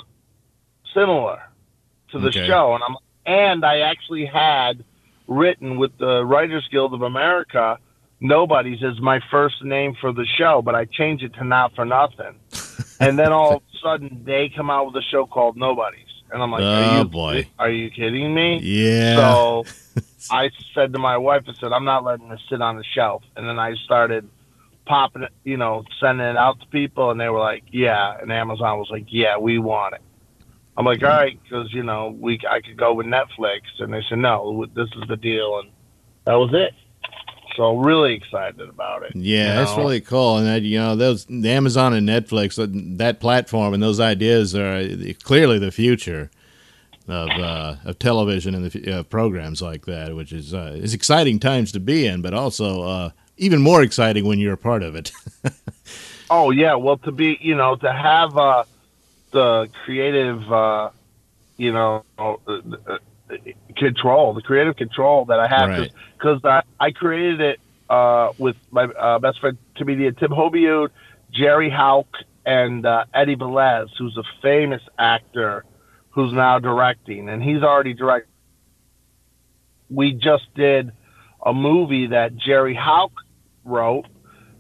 similar 0.93 1.41
to 2.11 2.19
the 2.19 2.27
Okay. 2.29 2.47
show, 2.47 2.73
and 2.75 2.83
I'm 2.83 2.95
and 3.25 3.63
I 3.65 3.79
actually 3.81 4.25
had 4.25 4.83
written 5.27 5.77
with 5.77 5.95
the 5.99 6.25
Writers 6.25 6.67
Guild 6.71 6.93
of 6.93 7.01
America. 7.03 7.77
Nobody's 8.21 8.83
is 8.83 9.01
my 9.01 9.19
first 9.31 9.63
name 9.63 9.95
for 9.99 10.13
the 10.13 10.25
show, 10.37 10.61
but 10.61 10.75
I 10.75 10.85
changed 10.85 11.23
it 11.23 11.33
to 11.33 11.43
Not 11.43 11.73
for 11.75 11.85
Nothing. 11.85 12.39
and 12.99 13.17
then 13.17 13.33
all 13.33 13.57
of 13.57 13.63
a 13.63 13.77
sudden, 13.83 14.21
they 14.23 14.51
come 14.55 14.69
out 14.69 14.85
with 14.85 14.95
a 14.95 15.01
show 15.01 15.25
called 15.25 15.57
Nobody's, 15.57 16.05
and 16.31 16.41
I'm 16.41 16.51
like, 16.51 16.61
Oh, 16.61 16.65
are 16.65 16.97
you, 16.99 17.03
boy. 17.05 17.47
Are 17.57 17.69
you 17.69 17.89
kidding 17.89 18.33
me? 18.33 18.59
Yeah. 18.61 19.15
So 19.15 19.65
I 20.31 20.51
said 20.75 20.93
to 20.93 20.99
my 20.99 21.17
wife, 21.17 21.43
I 21.47 21.53
said, 21.59 21.73
I'm 21.73 21.83
not 21.83 22.03
letting 22.03 22.29
this 22.29 22.39
sit 22.47 22.61
on 22.61 22.77
the 22.77 22.83
shelf. 22.95 23.23
And 23.35 23.47
then 23.47 23.57
I 23.57 23.73
started 23.85 24.29
popping 24.85 25.23
it, 25.23 25.31
you 25.43 25.57
know, 25.57 25.83
sending 25.99 26.25
it 26.25 26.37
out 26.37 26.59
to 26.59 26.67
people, 26.67 27.09
and 27.09 27.19
they 27.19 27.29
were 27.29 27.39
like, 27.39 27.63
yeah. 27.71 28.17
And 28.21 28.31
Amazon 28.31 28.77
was 28.77 28.89
like, 28.91 29.05
yeah, 29.07 29.37
we 29.37 29.57
want 29.57 29.95
it. 29.95 30.01
I'm 30.77 30.85
like, 30.85 31.03
all 31.03 31.09
right, 31.09 31.39
because 31.43 31.73
you 31.73 31.83
know, 31.83 32.15
we 32.19 32.39
I 32.49 32.61
could 32.61 32.77
go 32.77 32.93
with 32.93 33.05
Netflix, 33.05 33.61
and 33.79 33.93
they 33.93 34.03
said, 34.07 34.19
no, 34.19 34.65
this 34.75 34.89
is 34.95 35.07
the 35.07 35.17
deal, 35.17 35.59
and 35.59 35.71
that 36.25 36.35
was 36.35 36.51
it. 36.53 36.73
So 37.55 37.77
really 37.77 38.13
excited 38.13 38.61
about 38.61 39.03
it. 39.03 39.15
Yeah, 39.15 39.55
that's 39.55 39.71
know? 39.71 39.83
really 39.83 40.01
cool. 40.01 40.37
And 40.37 40.47
that, 40.47 40.61
you 40.61 40.79
know, 40.79 40.95
those 40.95 41.25
the 41.25 41.49
Amazon 41.49 41.93
and 41.93 42.07
Netflix, 42.07 42.55
that, 42.55 42.71
that 42.97 43.19
platform 43.19 43.73
and 43.73 43.81
those 43.81 43.99
ideas 43.99 44.55
are 44.55 44.87
clearly 45.23 45.59
the 45.59 45.71
future 45.71 46.31
of 47.07 47.29
uh, 47.29 47.75
of 47.83 47.99
television 47.99 48.55
and 48.55 48.71
the 48.71 48.99
uh, 48.99 49.03
programs 49.03 49.61
like 49.61 49.85
that, 49.85 50.15
which 50.15 50.31
is 50.31 50.53
uh, 50.53 50.75
is 50.75 50.93
exciting 50.93 51.39
times 51.39 51.71
to 51.73 51.79
be 51.79 52.05
in, 52.05 52.21
but 52.21 52.33
also 52.33 52.83
uh, 52.83 53.09
even 53.37 53.61
more 53.61 53.81
exciting 53.81 54.25
when 54.25 54.39
you're 54.39 54.53
a 54.53 54.57
part 54.57 54.83
of 54.83 54.95
it. 54.95 55.11
Oh 56.33 56.49
yeah, 56.49 56.75
well 56.75 56.97
to 56.99 57.11
be 57.11 57.37
you 57.41 57.55
know 57.55 57.75
to 57.75 57.91
have 57.91 58.37
uh, 58.37 58.63
the 59.31 59.67
creative 59.83 60.49
uh, 60.49 60.89
you 61.57 61.73
know 61.73 62.05
uh, 62.17 62.35
uh, 62.47 62.97
control, 63.77 64.33
the 64.33 64.41
creative 64.41 64.75
control 64.75 65.25
that 65.25 65.39
I 65.39 65.47
have 65.47 65.69
Right. 65.69 65.91
because 66.17 66.41
I, 66.43 66.61
I 66.79 66.91
created 66.91 67.41
it 67.41 67.59
uh, 67.89 68.31
with 68.37 68.55
my 68.71 68.83
uh, 68.85 69.19
best 69.19 69.39
friend 69.39 69.57
comedian 69.75 70.15
Tim 70.15 70.31
Hobiud, 70.31 70.89
Jerry 71.31 71.69
Hauk, 71.69 72.07
and 72.45 72.85
uh, 72.85 73.05
Eddie 73.13 73.35
Velez, 73.35 73.89
who's 73.97 74.17
a 74.17 74.23
famous 74.41 74.81
actor 74.97 75.65
who's 76.09 76.33
now 76.33 76.59
directing, 76.59 77.29
and 77.29 77.41
he's 77.41 77.61
already 77.63 77.93
directed. 77.93 78.29
We 79.89 80.13
just 80.13 80.45
did 80.55 80.91
a 81.45 81.53
movie 81.53 82.07
that 82.07 82.35
Jerry 82.37 82.75
Hauk 82.75 83.11
wrote 83.65 84.05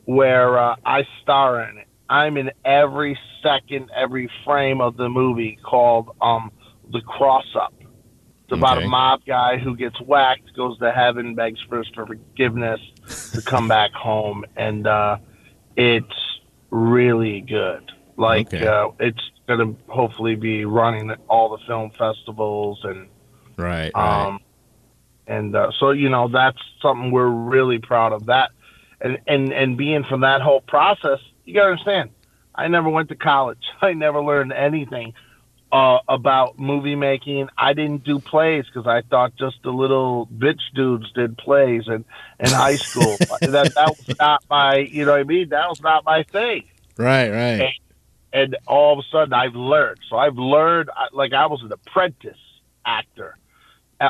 where 0.05 0.57
uh, 0.57 0.75
I 0.85 1.03
star 1.21 1.63
in 1.69 1.77
it. 1.77 1.87
I'm 2.09 2.35
in 2.37 2.51
every 2.65 3.17
second, 3.41 3.89
every 3.95 4.29
frame 4.43 4.81
of 4.81 4.97
the 4.97 5.07
movie 5.07 5.57
called 5.63 6.09
um, 6.21 6.51
The 6.91 7.01
Cross 7.01 7.55
Up. 7.55 7.73
It's 8.51 8.57
about 8.57 8.79
Okay. 8.79 8.85
a 8.85 8.89
mob 8.89 9.21
guy 9.25 9.57
who 9.57 9.77
gets 9.77 9.97
whacked, 10.01 10.53
goes 10.57 10.77
to 10.79 10.91
heaven, 10.91 11.35
begs 11.35 11.61
for 11.69 11.85
forgiveness 11.95 12.81
to 13.33 13.41
come 13.41 13.69
back 13.69 13.93
home, 13.93 14.43
and 14.57 14.85
uh, 14.87 15.19
it's 15.77 16.41
really 16.69 17.39
good. 17.39 17.89
Like 18.17 18.47
Okay. 18.47 18.67
uh, 18.67 18.89
it's 18.99 19.21
going 19.47 19.59
to 19.77 19.81
hopefully 19.89 20.35
be 20.35 20.65
running 20.65 21.11
all 21.29 21.47
the 21.49 21.63
film 21.65 21.91
festivals 21.97 22.79
and 22.83 23.07
Right. 23.55 23.91
right. 23.95 24.27
um, 24.27 24.39
and 25.27 25.55
uh, 25.55 25.71
so 25.79 25.91
you 25.91 26.09
know 26.09 26.27
that's 26.27 26.57
something 26.81 27.09
we're 27.09 27.29
really 27.29 27.79
proud 27.79 28.11
of 28.11 28.25
that, 28.25 28.51
and 28.99 29.17
and 29.27 29.53
and 29.53 29.77
being 29.77 30.03
from 30.03 30.21
that 30.21 30.41
whole 30.41 30.61
process, 30.61 31.19
you 31.45 31.53
got 31.53 31.67
to 31.67 31.71
understand. 31.71 32.09
I 32.53 32.67
never 32.67 32.89
went 32.89 33.07
to 33.09 33.15
college. 33.15 33.63
I 33.81 33.93
never 33.93 34.21
learned 34.21 34.51
anything 34.51 35.13
uh, 35.71 35.99
about 36.07 36.59
movie 36.59 36.95
making. 36.95 37.49
I 37.57 37.73
didn't 37.73 38.03
do 38.03 38.19
plays 38.19 38.65
because 38.65 38.87
I 38.87 39.01
thought 39.09 39.35
just 39.37 39.57
the 39.63 39.71
little 39.71 40.27
bitch 40.27 40.59
dudes 40.75 41.11
did 41.13 41.37
plays 41.37 41.83
in 41.87 42.03
in 42.39 42.51
high 42.51 42.75
school. 42.77 43.17
that 43.41 43.51
that 43.51 43.73
was 43.75 44.15
not 44.19 44.43
my, 44.49 44.77
you 44.77 45.05
know 45.05 45.11
what 45.11 45.21
I 45.21 45.23
mean. 45.23 45.49
That 45.49 45.69
was 45.69 45.79
not 45.81 46.03
my 46.05 46.23
thing 46.23 46.65
right. 46.97 47.29
Right. 47.29 47.73
and 48.33 48.57
all 48.67 48.93
of 48.93 48.99
a 48.99 49.07
sudden 49.11 49.33
I've 49.33 49.55
learned. 49.55 49.99
So 50.09 50.17
I've 50.17 50.37
learned 50.37 50.89
like 51.13 51.33
I 51.33 51.45
was 51.45 51.61
an 51.63 51.71
apprentice 51.71 52.37
actor 52.85 53.37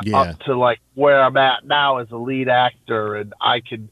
Yeah. 0.04 0.18
up 0.18 0.40
to 0.44 0.56
like 0.56 0.80
where 0.94 1.22
I'm 1.22 1.36
at 1.36 1.64
now 1.66 1.98
as 1.98 2.10
a 2.10 2.16
lead 2.16 2.48
actor, 2.48 3.14
and 3.14 3.34
I 3.40 3.60
can. 3.60 3.88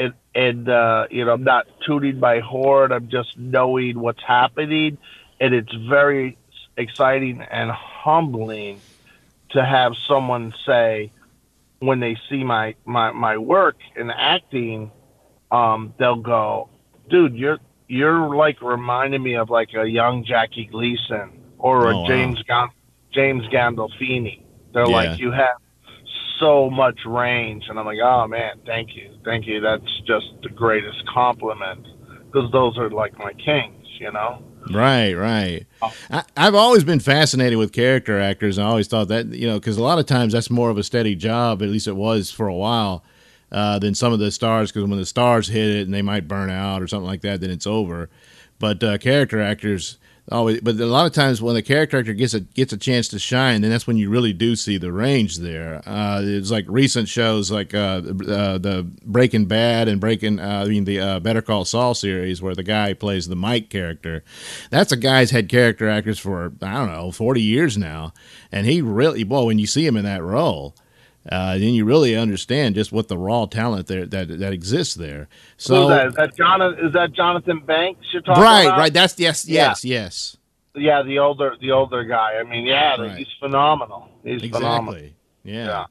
And, 0.00 0.14
and 0.32 0.68
uh, 0.68 1.08
you 1.10 1.24
know, 1.24 1.32
I'm 1.32 1.42
not 1.42 1.66
tuning 1.84 2.20
my 2.20 2.38
horn. 2.38 2.92
I'm 2.92 3.08
just 3.08 3.36
knowing 3.36 3.98
what's 3.98 4.22
happening, 4.22 4.96
and 5.40 5.52
it's 5.52 5.72
very 5.74 6.37
exciting 6.78 7.42
and 7.42 7.70
humbling 7.70 8.80
to 9.50 9.64
have 9.64 9.94
someone 10.06 10.54
say 10.64 11.10
when 11.80 12.00
they 12.00 12.16
see 12.28 12.44
my 12.44 12.74
my 12.84 13.12
my 13.12 13.36
work 13.36 13.76
in 13.96 14.10
acting, 14.10 14.90
um, 15.50 15.94
they'll 15.98 16.16
go, 16.16 16.68
"Dude, 17.08 17.34
you're 17.34 17.58
you're 17.88 18.34
like 18.34 18.60
reminding 18.62 19.22
me 19.22 19.36
of 19.36 19.50
like 19.50 19.74
a 19.74 19.86
young 19.86 20.24
Jackie 20.24 20.66
Gleason 20.66 21.30
or 21.58 21.90
a 21.90 21.94
Oh, 21.94 22.00
wow. 22.00 22.06
James 22.08 22.42
Gan- 22.44 22.70
James 23.12 23.44
Gandolfini." 23.48 24.42
They're 24.72 24.86
Yeah. 24.86 24.96
like, 24.96 25.18
"You 25.18 25.30
have 25.32 25.56
so 26.38 26.68
much 26.70 27.04
range," 27.06 27.68
and 27.68 27.78
I'm 27.78 27.86
like, 27.86 28.00
"Oh 28.02 28.26
man, 28.26 28.60
thank 28.66 28.96
you, 28.96 29.10
thank 29.24 29.46
you. 29.46 29.60
That's 29.60 30.00
just 30.00 30.26
the 30.42 30.50
greatest 30.50 31.06
compliment 31.06 31.86
because 32.26 32.50
those 32.52 32.76
are 32.78 32.90
like 32.90 33.16
my 33.18 33.32
kings, 33.34 33.86
you 33.98 34.10
know." 34.12 34.42
Right, 34.70 35.14
right. 35.14 35.66
Oh. 35.80 35.94
I, 36.10 36.24
I've 36.36 36.54
always 36.54 36.84
been 36.84 37.00
fascinated 37.00 37.58
with 37.58 37.72
character 37.72 38.18
actors, 38.20 38.58
I 38.58 38.64
always 38.64 38.88
thought 38.88 39.08
that 39.08 39.26
you 39.26 39.46
know 39.46 39.58
because 39.58 39.76
a 39.76 39.82
lot 39.82 39.98
of 39.98 40.06
times 40.06 40.32
that's 40.32 40.50
more 40.50 40.70
of 40.70 40.78
a 40.78 40.82
steady 40.82 41.14
job. 41.14 41.62
At 41.62 41.68
least 41.68 41.86
it 41.86 41.96
was 41.96 42.30
for 42.30 42.48
a 42.48 42.54
while. 42.54 43.04
Uh, 43.50 43.78
than 43.78 43.94
some 43.94 44.12
of 44.12 44.18
the 44.18 44.30
stars, 44.30 44.70
because 44.70 44.86
when 44.86 44.98
the 44.98 45.06
stars 45.06 45.48
hit 45.48 45.70
it 45.70 45.86
and 45.86 45.94
they 45.94 46.02
might 46.02 46.28
burn 46.28 46.50
out 46.50 46.82
or 46.82 46.86
something 46.86 47.06
like 47.06 47.22
that, 47.22 47.40
then 47.40 47.48
it's 47.48 47.66
over. 47.66 48.10
But 48.58 48.84
uh, 48.84 48.98
character 48.98 49.40
actors 49.40 49.96
always, 50.30 50.60
but 50.60 50.76
a 50.76 50.86
lot 50.86 51.06
of 51.06 51.12
times 51.12 51.40
when 51.40 51.54
the 51.54 51.62
character 51.62 51.98
actor 51.98 52.12
gets 52.12 52.34
a 52.34 52.40
gets 52.40 52.72
a 52.72 52.76
chance 52.76 53.08
to 53.08 53.18
shine, 53.18 53.62
then 53.62 53.70
that's 53.70 53.86
when 53.86 53.96
you 53.96 54.10
really 54.10 54.32
do 54.32 54.56
see 54.56 54.78
the 54.78 54.92
range 54.92 55.38
there. 55.38 55.82
Uh, 55.86 56.20
it's 56.24 56.50
like 56.50 56.64
recent 56.68 57.08
shows 57.08 57.50
like 57.50 57.74
uh, 57.74 58.02
uh, 58.02 58.58
the 58.58 58.88
Breaking 59.04 59.46
Bad 59.46 59.88
and 59.88 60.00
Breaking, 60.00 60.38
uh, 60.38 60.64
I 60.64 60.68
mean 60.68 60.84
the 60.84 61.00
uh, 61.00 61.20
Better 61.20 61.42
Call 61.42 61.64
Saul 61.64 61.94
series, 61.94 62.42
where 62.42 62.54
the 62.54 62.62
guy 62.62 62.94
plays 62.94 63.28
the 63.28 63.36
Mike 63.36 63.70
character. 63.70 64.24
That's 64.70 64.92
a 64.92 64.96
guy's 64.96 65.30
had 65.30 65.48
character 65.48 65.88
actors 65.88 66.18
for 66.18 66.52
I 66.62 66.74
don't 66.74 66.92
know 66.92 67.12
forty 67.12 67.42
years 67.42 67.78
now, 67.78 68.12
and 68.52 68.66
he 68.66 68.82
really, 68.82 69.24
boy, 69.24 69.44
when 69.44 69.58
you 69.58 69.66
see 69.66 69.86
him 69.86 69.96
in 69.96 70.04
that 70.04 70.22
role. 70.22 70.74
Uh, 71.30 71.58
then 71.58 71.74
you 71.74 71.84
really 71.84 72.16
understand 72.16 72.74
just 72.74 72.90
what 72.92 73.08
the 73.08 73.18
raw 73.18 73.44
talent 73.46 73.86
there 73.86 74.06
that 74.06 74.38
that 74.38 74.52
exists 74.52 74.94
there. 74.94 75.28
So 75.56 75.88
that? 75.88 76.06
Is 76.08 76.14
that 76.14 76.36
Jonathan? 76.36 76.86
Is 76.86 76.92
that 76.94 77.12
Jonathan 77.12 77.60
Banks 77.60 78.06
you're 78.12 78.22
talking 78.22 78.42
right, 78.42 78.62
about? 78.62 78.70
right. 78.72 78.78
Right. 78.78 78.92
That's 78.94 79.18
yes, 79.18 79.46
Yeah. 79.46 79.68
yes, 79.68 79.84
yes. 79.84 80.36
Yeah, 80.74 81.02
the 81.02 81.18
older 81.18 81.56
the 81.60 81.72
older 81.72 82.04
guy. 82.04 82.34
I 82.38 82.44
mean, 82.44 82.64
yeah, 82.64 82.96
Right. 83.00 83.18
he's 83.18 83.26
phenomenal. 83.40 84.08
He's 84.24 84.40
phenomenal. 84.42 84.94
Exactly. 84.94 85.16
Yeah. 85.44 85.66
Yeah. 85.66 85.84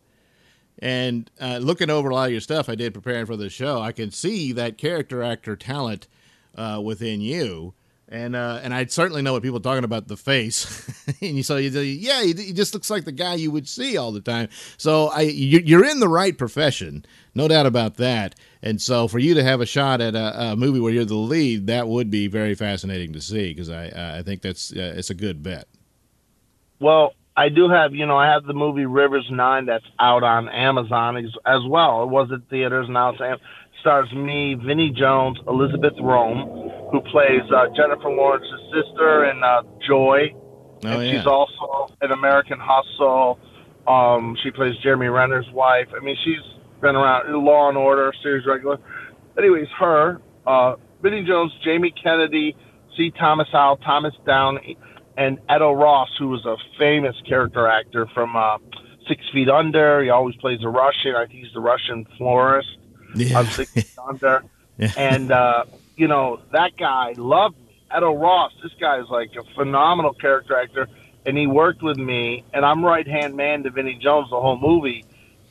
And 0.79 1.29
uh, 1.41 1.57
looking 1.57 1.89
over 1.89 2.09
a 2.09 2.13
lot 2.15 2.25
of 2.27 2.31
your 2.31 2.41
stuff 2.41 2.69
I 2.69 2.75
did 2.75 2.93
preparing 2.93 3.25
for 3.25 3.35
the 3.35 3.49
show, 3.49 3.81
I 3.81 3.91
can 3.91 4.11
see 4.11 4.51
that 4.53 4.77
character 4.77 5.23
actor 5.23 5.55
talent 5.55 6.07
uh, 6.55 6.79
within 6.83 7.19
you. 7.21 7.73
And 8.09 8.37
uh, 8.37 8.61
and 8.63 8.73
I 8.73 8.85
certainly 8.85 9.21
know 9.21 9.33
what 9.33 9.43
people 9.43 9.57
are 9.57 9.61
talking 9.61 9.83
about 9.83 10.07
the 10.07 10.15
face, 10.15 10.87
and 11.21 11.35
you 11.35 11.43
so 11.43 11.57
you 11.57 11.69
yeah 11.81 12.23
he, 12.23 12.53
just 12.53 12.73
looks 12.73 12.89
like 12.89 13.03
the 13.03 13.11
guy 13.11 13.35
you 13.35 13.51
would 13.51 13.67
see 13.67 13.97
all 13.97 14.13
the 14.13 14.21
time. 14.21 14.47
So 14.77 15.07
I 15.07 15.21
you, 15.21 15.59
you're 15.59 15.83
in 15.83 15.99
the 15.99 16.07
right 16.07 16.37
profession, 16.37 17.05
no 17.35 17.49
doubt 17.49 17.65
about 17.65 17.97
that. 17.97 18.35
And 18.61 18.81
so 18.81 19.09
for 19.09 19.19
you 19.19 19.33
to 19.33 19.43
have 19.43 19.59
a 19.59 19.65
shot 19.65 19.99
at 19.99 20.15
a, 20.15 20.51
a 20.51 20.55
movie 20.55 20.79
where 20.79 20.93
you're 20.93 21.03
the 21.03 21.15
lead, 21.15 21.67
that 21.67 21.89
would 21.89 22.09
be 22.09 22.27
very 22.27 22.55
fascinating 22.55 23.11
to 23.11 23.19
see 23.19 23.49
because 23.49 23.69
I 23.69 24.19
I 24.19 24.23
think 24.23 24.41
that's 24.41 24.71
uh, 24.71 24.93
it's 24.95 25.09
a 25.09 25.15
good 25.15 25.43
bet. 25.43 25.67
Well, 26.79 27.13
I 27.37 27.49
do 27.49 27.69
have, 27.69 27.93
you 27.93 28.07
know, 28.07 28.17
I 28.17 28.33
have 28.33 28.45
the 28.45 28.53
movie 28.53 28.87
Rivers 28.87 29.27
Nine 29.29 29.67
that's 29.67 29.85
out 29.99 30.23
on 30.23 30.49
Amazon 30.49 31.17
as, 31.17 31.31
as 31.45 31.61
well. 31.67 32.01
It 32.01 32.09
was 32.09 32.31
at 32.31 32.49
theaters, 32.49 32.87
now 32.89 33.09
it's 33.11 33.41
stars 33.87 34.11
me, 34.11 34.53
Vinnie 34.53 34.91
Jones, 34.91 35.39
Elisabeth 35.47 35.93
Röhm, 35.93 36.91
who 36.91 36.99
plays 37.09 37.49
uh, 37.55 37.67
Jennifer 37.73 38.09
Lawrence's 38.09 38.59
sister, 38.73 39.23
and 39.23 39.41
uh, 39.41 39.63
Joy. 39.87 40.35
Oh 40.83 40.89
and 40.89 41.07
yeah, 41.07 41.19
she's 41.19 41.25
also 41.25 41.95
an 42.01 42.11
American 42.11 42.59
Hustle. 42.59 43.39
Um, 43.87 44.35
she 44.43 44.51
plays 44.51 44.75
Jeremy 44.83 45.07
Renner's 45.07 45.49
wife. 45.53 45.87
I 45.95 46.03
mean, 46.03 46.17
she's 46.25 46.43
been 46.81 46.97
around 46.97 47.31
Law 47.45 47.69
and 47.69 47.77
Order, 47.77 48.11
series 48.21 48.45
regular. 48.45 48.77
Anyways, 49.37 49.69
her, 49.79 50.19
uh, 50.45 50.75
Vinnie 51.01 51.23
Jones, 51.25 51.53
Jamie 51.63 51.93
Kennedy, 52.03 52.57
C. 52.97 53.13
Thomas 53.17 53.47
Howell, 53.53 53.77
Thomas 53.77 54.13
Downey, 54.25 54.77
and 55.15 55.39
Edo 55.49 55.71
Ross, 55.71 56.09
who 56.19 56.27
was 56.27 56.45
a 56.45 56.57
famous 56.77 57.15
character 57.25 57.67
actor 57.67 58.05
from 58.13 58.35
uh, 58.35 58.57
Six 59.07 59.21
Feet 59.31 59.47
Under. 59.47 60.03
He 60.03 60.09
always 60.09 60.35
plays 60.35 60.59
a 60.61 60.69
Russian. 60.69 61.15
I 61.15 61.25
think 61.25 61.45
he's 61.45 61.53
the 61.53 61.61
Russian 61.61 62.05
florist 62.17 62.76
yeah. 63.15 63.39
on 63.39 63.45
Six 63.47 63.71
Feet 63.71 63.91
Under. 64.07 64.43
Yeah. 64.77 64.91
And, 64.97 65.31
uh, 65.31 65.65
you 65.95 66.07
know, 66.07 66.39
that 66.51 66.77
guy 66.77 67.13
loved 67.17 67.57
me. 67.59 67.81
Edo 67.95 68.13
Ross, 68.15 68.51
this 68.61 68.73
guy 68.79 68.99
is 68.99 69.07
like 69.09 69.31
a 69.35 69.43
phenomenal 69.55 70.13
character 70.13 70.57
actor. 70.57 70.87
And 71.25 71.37
he 71.37 71.45
worked 71.45 71.83
with 71.83 71.97
me, 71.97 72.45
and 72.53 72.63
I'm 72.65 72.85
right 72.85 73.05
hand 73.05 73.35
man 73.35 73.63
to 73.63 73.69
Vinnie 73.69 73.99
Jones 74.01 74.29
the 74.29 74.39
whole 74.39 74.57
movie. 74.57 75.03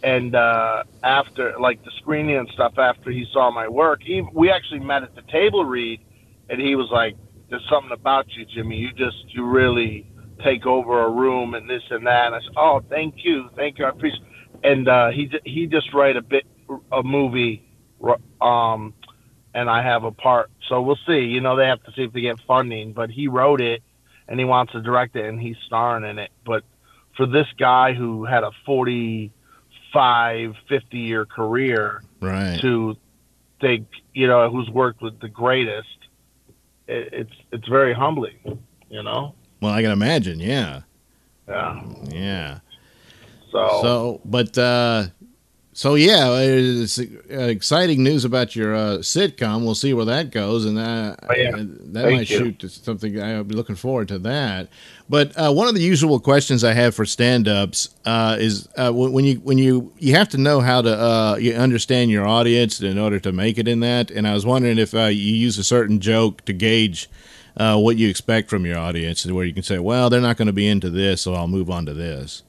And 0.02 0.34
uh, 0.34 0.84
after, 1.02 1.58
like 1.58 1.84
the 1.84 1.90
screening 1.98 2.36
and 2.36 2.48
stuff, 2.54 2.78
after 2.78 3.10
he 3.10 3.26
saw 3.30 3.50
my 3.50 3.68
work, 3.68 4.00
he, 4.02 4.22
we 4.32 4.50
actually 4.50 4.80
met 4.80 5.02
at 5.02 5.14
the 5.14 5.22
table 5.22 5.66
read, 5.66 6.00
and 6.48 6.60
he 6.60 6.76
was 6.76 6.88
like, 6.90 7.16
"There's 7.50 7.66
something 7.68 7.92
about 7.92 8.26
you, 8.36 8.46
Jimmy. 8.46 8.76
You 8.76 8.92
just, 8.92 9.16
you 9.34 9.44
really 9.44 10.06
take 10.42 10.64
over 10.64 11.02
a 11.02 11.10
room 11.10 11.54
and 11.54 11.68
this 11.68 11.82
and 11.90 12.06
that." 12.06 12.26
And 12.26 12.34
I 12.36 12.40
said, 12.40 12.54
"Oh, 12.56 12.82
thank 12.88 13.16
you, 13.24 13.50
thank 13.54 13.78
you, 13.78 13.84
I 13.84 13.90
appreciate." 13.90 14.22
And 14.62 14.88
uh, 14.88 15.10
he 15.10 15.30
he 15.44 15.66
just 15.66 15.92
write 15.92 16.16
a 16.16 16.22
bit 16.22 16.46
a 16.92 17.02
movie, 17.02 17.62
um, 18.40 18.94
and 19.54 19.70
I 19.70 19.82
have 19.82 20.04
a 20.04 20.12
part. 20.12 20.50
So 20.68 20.82
we'll 20.82 20.98
see. 21.06 21.20
You 21.20 21.40
know, 21.40 21.56
they 21.56 21.66
have 21.66 21.82
to 21.84 21.92
see 21.92 22.02
if 22.02 22.12
they 22.12 22.20
get 22.20 22.38
funding, 22.46 22.92
but 22.92 23.10
he 23.10 23.28
wrote 23.28 23.60
it, 23.60 23.82
and 24.28 24.38
he 24.38 24.44
wants 24.44 24.72
to 24.72 24.82
direct 24.82 25.16
it, 25.16 25.24
and 25.24 25.40
he's 25.40 25.56
starring 25.66 26.08
in 26.08 26.18
it. 26.18 26.30
But 26.44 26.64
for 27.16 27.26
this 27.26 27.46
guy 27.58 27.94
who 27.94 28.24
had 28.24 28.44
a 28.44 28.50
45, 28.64 30.54
50 30.68 30.98
year 30.98 31.24
career 31.24 32.02
right. 32.20 32.58
to 32.60 32.96
think, 33.60 33.88
you 34.12 34.26
know, 34.26 34.50
who's 34.50 34.68
worked 34.70 35.00
with 35.02 35.20
the 35.20 35.28
greatest, 35.28 35.88
it, 36.86 37.08
it's 37.12 37.32
it's 37.52 37.68
very 37.68 37.94
humbling, 37.94 38.60
you 38.88 39.02
know. 39.02 39.34
Well, 39.60 39.72
I 39.72 39.82
can 39.82 39.90
imagine. 39.90 40.38
Yeah, 40.40 40.82
Yeah. 41.48 41.82
yeah. 42.10 42.58
So, 43.50 43.78
So, 43.82 44.20
but 44.24 44.58
uh, 44.58 45.06
so 45.76 45.94
yeah, 45.94 46.38
it's 46.40 46.98
uh, 46.98 47.04
exciting 47.28 48.02
news 48.02 48.24
about 48.24 48.56
your 48.56 48.74
uh, 48.74 48.80
sitcom. 49.00 49.62
We'll 49.62 49.74
see 49.74 49.92
where 49.92 50.06
that 50.06 50.30
goes, 50.30 50.64
and 50.64 50.78
uh, 50.78 51.16
Oh, 51.28 51.34
yeah. 51.36 51.50
that 51.50 52.02
Thank 52.04 52.16
might 52.16 52.30
you. 52.30 52.38
shoot 52.38 52.58
to 52.60 52.70
something. 52.70 53.20
I'll 53.22 53.44
be 53.44 53.54
looking 53.54 53.76
forward 53.76 54.08
to 54.08 54.18
that. 54.20 54.68
But 55.10 55.36
uh, 55.36 55.52
one 55.52 55.68
of 55.68 55.74
the 55.74 55.82
usual 55.82 56.18
questions 56.18 56.64
I 56.64 56.72
have 56.72 56.94
for 56.94 57.04
stand-ups 57.04 57.94
uh, 58.06 58.38
is 58.40 58.68
uh, 58.78 58.90
when 58.90 59.26
you 59.26 59.34
when 59.40 59.58
you 59.58 59.92
you 59.98 60.14
have 60.14 60.30
to 60.30 60.38
know 60.38 60.60
how 60.60 60.80
to 60.80 60.98
uh, 60.98 61.36
you 61.38 61.52
understand 61.52 62.10
your 62.10 62.26
audience 62.26 62.80
in 62.80 62.98
order 62.98 63.20
to 63.20 63.30
make 63.30 63.58
it 63.58 63.68
in 63.68 63.80
that. 63.80 64.10
And 64.10 64.26
I 64.26 64.32
was 64.32 64.46
wondering 64.46 64.78
if 64.78 64.94
uh, 64.94 65.04
you 65.04 65.34
use 65.34 65.58
a 65.58 65.64
certain 65.64 66.00
joke 66.00 66.42
to 66.46 66.54
gauge. 66.54 67.10
Uh, 67.58 67.78
what 67.78 67.96
you 67.96 68.06
expect 68.10 68.50
from 68.50 68.66
your 68.66 68.76
audience, 68.78 69.24
where 69.24 69.44
you 69.46 69.54
can 69.54 69.62
say, 69.62 69.78
"Well, 69.78 70.10
they're 70.10 70.20
not 70.20 70.36
going 70.36 70.46
to 70.46 70.52
be 70.52 70.68
into 70.68 70.90
this, 70.90 71.22
so 71.22 71.32
I'll 71.32 71.48
move 71.48 71.70
on 71.70 71.86
to 71.86 71.94
this." 71.94 72.42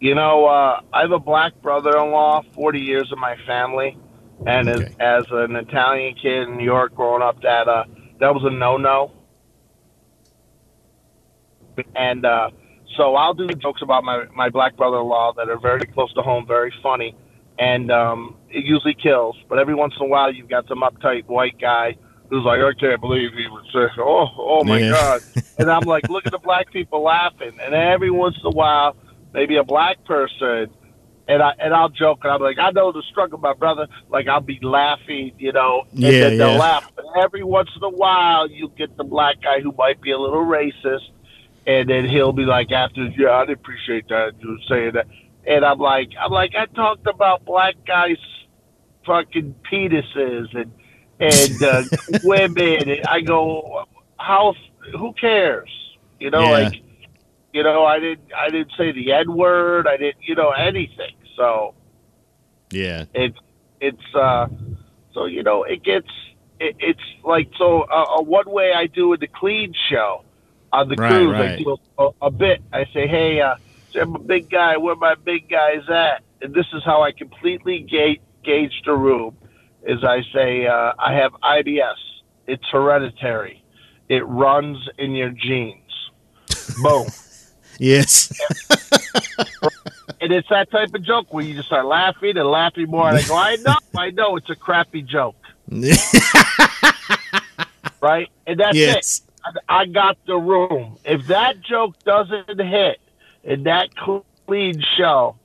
You 0.00 0.14
know, 0.14 0.46
uh, 0.46 0.80
I 0.92 1.02
have 1.02 1.12
a 1.12 1.18
black 1.18 1.60
brother-in-law, 1.62 2.42
40 2.54 2.80
years 2.80 3.10
of 3.12 3.18
my 3.18 3.36
family, 3.46 3.98
and 4.46 4.68
Okay. 4.68 4.70
as, 4.70 4.82
as 5.00 5.24
an 5.30 5.56
Italian 5.56 6.14
kid 6.14 6.48
in 6.48 6.56
New 6.58 6.64
York 6.64 6.94
growing 6.94 7.22
up, 7.22 7.40
that 7.42 7.68
uh, 7.68 7.84
that 8.20 8.34
was 8.34 8.44
a 8.44 8.50
no-no. 8.50 9.12
And 11.96 12.24
uh, 12.26 12.50
so 12.96 13.14
I'll 13.16 13.34
do 13.34 13.54
jokes 13.56 13.82
about 13.82 14.04
my 14.04 14.24
my 14.34 14.48
black 14.48 14.76
brother-in-law 14.76 15.34
that 15.36 15.48
are 15.48 15.58
very 15.60 15.86
close 15.86 16.12
to 16.14 16.22
home, 16.22 16.46
very 16.46 16.72
funny, 16.82 17.14
and 17.58 17.90
um, 17.90 18.36
it 18.50 18.64
usually 18.64 18.94
kills. 18.94 19.36
But 19.48 19.58
every 19.58 19.74
once 19.74 19.94
in 19.98 20.06
a 20.06 20.08
while, 20.08 20.32
you've 20.32 20.48
got 20.48 20.66
some 20.68 20.80
uptight 20.82 21.26
white 21.26 21.60
guy 21.60 21.96
who's 22.30 22.44
like, 22.44 22.60
I 22.60 22.72
can't 22.78 23.00
believe 23.00 23.30
he 23.36 23.46
would 23.48 23.64
say, 23.72 23.86
oh, 24.00 24.26
oh 24.38 24.64
my 24.64 24.80
Yeah. 24.80 24.90
God. 24.90 25.22
And 25.58 25.70
I'm 25.70 25.86
like, 25.86 26.08
look 26.08 26.24
at 26.24 26.30
the 26.30 26.38
black 26.38 26.70
people 26.72 27.02
laughing. 27.02 27.52
And 27.60 27.74
every 27.74 28.12
once 28.12 28.36
in 28.40 28.46
a 28.46 28.50
while, 28.50 28.96
maybe 29.38 29.56
a 29.56 29.64
black 29.64 30.04
person, 30.04 30.68
and 31.28 31.42
I 31.42 31.52
and 31.60 31.72
I'll 31.74 31.90
joke 31.90 32.20
and 32.24 32.32
I'm 32.32 32.40
like, 32.42 32.58
I 32.58 32.70
know 32.72 32.90
the 32.92 33.02
struggle, 33.10 33.38
my 33.38 33.54
brother. 33.54 33.86
Like 34.10 34.26
I'll 34.28 34.40
be 34.40 34.58
laughing, 34.62 35.32
you 35.38 35.52
know, 35.52 35.84
and 36.02 36.16
Yeah, 36.16 36.20
then 36.20 36.36
they'll 36.36 36.56
yeah. 36.56 36.58
laugh. 36.58 36.84
But 36.96 37.04
every 37.22 37.44
once 37.44 37.70
in 37.76 37.82
a 37.84 37.90
while, 37.90 38.50
you 38.50 38.72
get 38.76 38.96
the 38.96 39.04
black 39.04 39.36
guy 39.42 39.60
who 39.60 39.72
might 39.78 40.00
be 40.00 40.10
a 40.10 40.18
little 40.18 40.44
racist, 40.44 41.10
and 41.66 41.88
then 41.88 42.08
he'll 42.08 42.32
be 42.32 42.44
like, 42.44 42.72
after, 42.72 43.04
yeah, 43.16 43.28
I 43.30 43.44
appreciate 43.44 44.08
that 44.08 44.32
you 44.40 44.58
saying 44.68 44.92
that. 44.94 45.06
And 45.46 45.64
I'm 45.64 45.78
like, 45.78 46.10
I'm 46.20 46.32
like, 46.32 46.54
I 46.56 46.66
talked 46.66 47.06
about 47.06 47.44
black 47.44 47.76
guys' 47.86 48.16
fucking 49.06 49.54
penises 49.70 50.54
and 50.54 50.72
and 51.20 51.62
uh, 51.62 51.82
women. 52.22 52.88
And 52.90 53.04
I 53.06 53.20
go, 53.20 53.84
how? 54.18 54.54
Who 54.98 55.12
cares? 55.14 55.70
You 56.18 56.30
know, 56.30 56.48
Yeah. 56.48 56.50
like, 56.50 56.72
you 57.52 57.62
know, 57.62 57.84
I 57.84 57.98
didn't, 57.98 58.32
I 58.36 58.50
didn't 58.50 58.72
say 58.76 58.92
the 58.92 59.12
N 59.12 59.36
word. 59.36 59.86
I 59.88 59.96
didn't, 59.96 60.22
you 60.22 60.34
know, 60.34 60.50
anything. 60.50 61.14
So 61.36 61.74
Yeah. 62.70 63.06
it's, 63.14 63.38
it's, 63.80 64.14
uh, 64.14 64.46
so 65.14 65.26
you 65.26 65.42
know, 65.42 65.64
it 65.64 65.82
gets, 65.82 66.08
it, 66.60 66.76
it's 66.78 67.00
like 67.24 67.50
so. 67.58 67.82
Uh, 67.82 68.18
uh, 68.18 68.22
one 68.22 68.50
way 68.50 68.72
I 68.74 68.86
do 68.86 69.12
in 69.14 69.20
the 69.20 69.28
clean 69.28 69.72
show 69.90 70.24
on 70.72 70.88
the 70.88 70.96
Right, 70.96 71.24
cruise, 71.24 71.38
I 71.38 71.56
do 71.56 71.76
a, 71.98 72.08
a 72.26 72.30
bit. 72.30 72.62
I 72.72 72.84
say, 72.92 73.06
hey, 73.06 73.40
uh, 73.40 73.54
say 73.92 74.00
I'm 74.00 74.14
a 74.14 74.18
big 74.18 74.50
guy. 74.50 74.76
Where 74.76 74.96
my 74.96 75.14
big 75.14 75.48
guys 75.48 75.88
at? 75.88 76.22
And 76.42 76.54
this 76.54 76.66
is 76.74 76.82
how 76.84 77.02
I 77.02 77.12
completely 77.12 77.80
gauge, 77.80 78.20
gauge 78.44 78.82
the 78.84 78.92
room. 78.94 79.36
Is 79.84 80.04
I 80.04 80.22
say 80.34 80.66
uh, 80.66 80.92
I 80.98 81.14
have 81.14 81.32
IBS. 81.42 81.94
It's 82.46 82.64
hereditary. 82.70 83.64
It 84.08 84.26
runs 84.26 84.76
in 84.98 85.12
your 85.14 85.30
genes. 85.30 86.10
Boom. 86.76 87.12
Yes. 87.78 88.32
And 90.20 90.32
it's 90.32 90.48
that 90.48 90.70
type 90.70 90.94
of 90.94 91.02
joke 91.02 91.32
where 91.32 91.44
you 91.44 91.54
just 91.54 91.68
start 91.68 91.86
laughing 91.86 92.36
and 92.36 92.48
laughing 92.48 92.90
more. 92.90 93.08
And 93.08 93.18
I 93.18 93.22
go, 93.22 93.36
I 93.36 93.56
know, 93.56 93.76
I 93.96 94.10
know, 94.10 94.36
it's 94.36 94.50
a 94.50 94.56
crappy 94.56 95.02
joke, 95.02 95.36
right? 98.00 98.28
And 98.46 98.58
that's 98.58 98.76
yes. 98.76 99.22
it. 99.22 99.24
I 99.68 99.80
I 99.80 99.86
got 99.86 100.18
the 100.26 100.36
room. 100.36 100.98
If 101.04 101.28
that 101.28 101.60
joke 101.60 101.94
doesn't 102.04 102.60
hit 102.60 103.00
in 103.44 103.62
that 103.64 103.90
clean 104.46 104.82
show, 104.96 105.36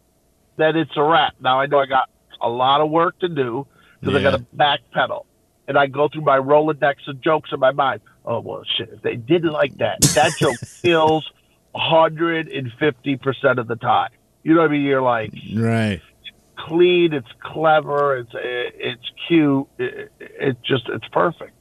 then 0.58 0.76
it's 0.76 0.98
a 0.98 1.04
wrap. 1.04 1.36
Now 1.40 1.60
I 1.60 1.68
know 1.68 1.80
I 1.80 1.86
got 1.86 2.10
a 2.42 2.50
lot 2.50 2.82
of 2.82 2.90
work 2.90 3.20
to 3.20 3.30
do 3.30 3.68
because 4.00 4.16
I 4.16 4.22
got 4.22 4.32
to 4.32 4.46
backpedal, 4.58 5.26
and 5.68 5.78
I 5.78 5.86
go 5.86 6.08
through 6.10 6.24
my 6.24 6.40
Rolodex 6.40 7.08
of 7.08 7.22
jokes 7.22 7.52
in 7.54 7.60
my 7.60 7.72
mind. 7.72 8.02
Oh 8.26 8.40
well, 8.40 8.64
shit! 8.76 8.90
If 8.90 9.02
they 9.04 9.16
didn't 9.18 9.52
like 9.52 9.78
that, 9.78 10.02
that 10.16 10.32
joke 10.40 10.58
kills 10.82 11.32
hundred 11.76 12.48
and 12.48 12.72
fifty 12.80 13.18
percent 13.18 13.60
of 13.60 13.68
the 13.68 13.76
time. 13.76 14.12
You 14.44 14.54
know 14.56 14.62
what 14.62 14.70
I 14.70 14.74
mean? 14.74 14.84
You're 14.84 15.02
like 15.02 15.34
Right. 15.56 16.02
It's 16.22 16.32
clean, 16.58 17.14
it's 17.14 17.32
clever, 17.42 18.18
it's 18.18 18.32
it's 18.34 19.12
cute, 19.28 19.68
it, 19.78 20.12
it 20.20 20.58
just 20.64 20.90
it's 20.90 21.08
perfect. 21.10 21.52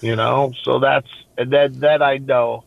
You 0.00 0.16
know, 0.16 0.52
so 0.62 0.78
that's 0.78 1.08
and 1.36 1.52
then 1.52 1.78
then 1.78 2.02
I 2.02 2.18
know. 2.18 2.64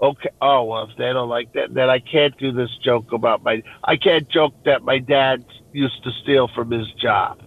Okay. 0.00 0.30
Oh 0.40 0.64
well, 0.64 0.88
if 0.90 0.96
they 0.96 1.12
don't 1.12 1.28
like 1.28 1.52
that, 1.52 1.72
then 1.74 1.88
I 1.88 2.00
can't 2.00 2.36
do 2.38 2.52
this 2.52 2.70
joke 2.82 3.12
about 3.12 3.42
my. 3.42 3.62
I 3.84 3.96
can't 3.96 4.28
joke 4.28 4.54
that 4.64 4.82
my 4.82 4.98
dad 4.98 5.44
used 5.72 6.02
to 6.04 6.10
steal 6.22 6.48
from 6.48 6.70
his 6.70 6.90
job 7.00 7.40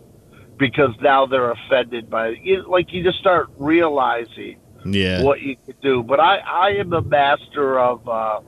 because 0.57 0.91
now 1.01 1.25
they're 1.25 1.51
offended 1.51 2.09
by 2.09 2.29
it. 2.29 2.39
You, 2.41 2.69
like 2.69 2.93
you 2.93 3.03
just 3.03 3.19
start 3.19 3.49
realizing 3.57 4.57
Yeah. 4.85 5.23
what 5.23 5.41
you 5.41 5.57
could 5.65 5.81
do. 5.81 6.03
But 6.03 6.19
I, 6.19 6.37
I 6.37 6.69
am 6.79 6.89
the 6.89 7.01
master 7.01 7.79
of 7.79 8.07
uh, 8.07 8.41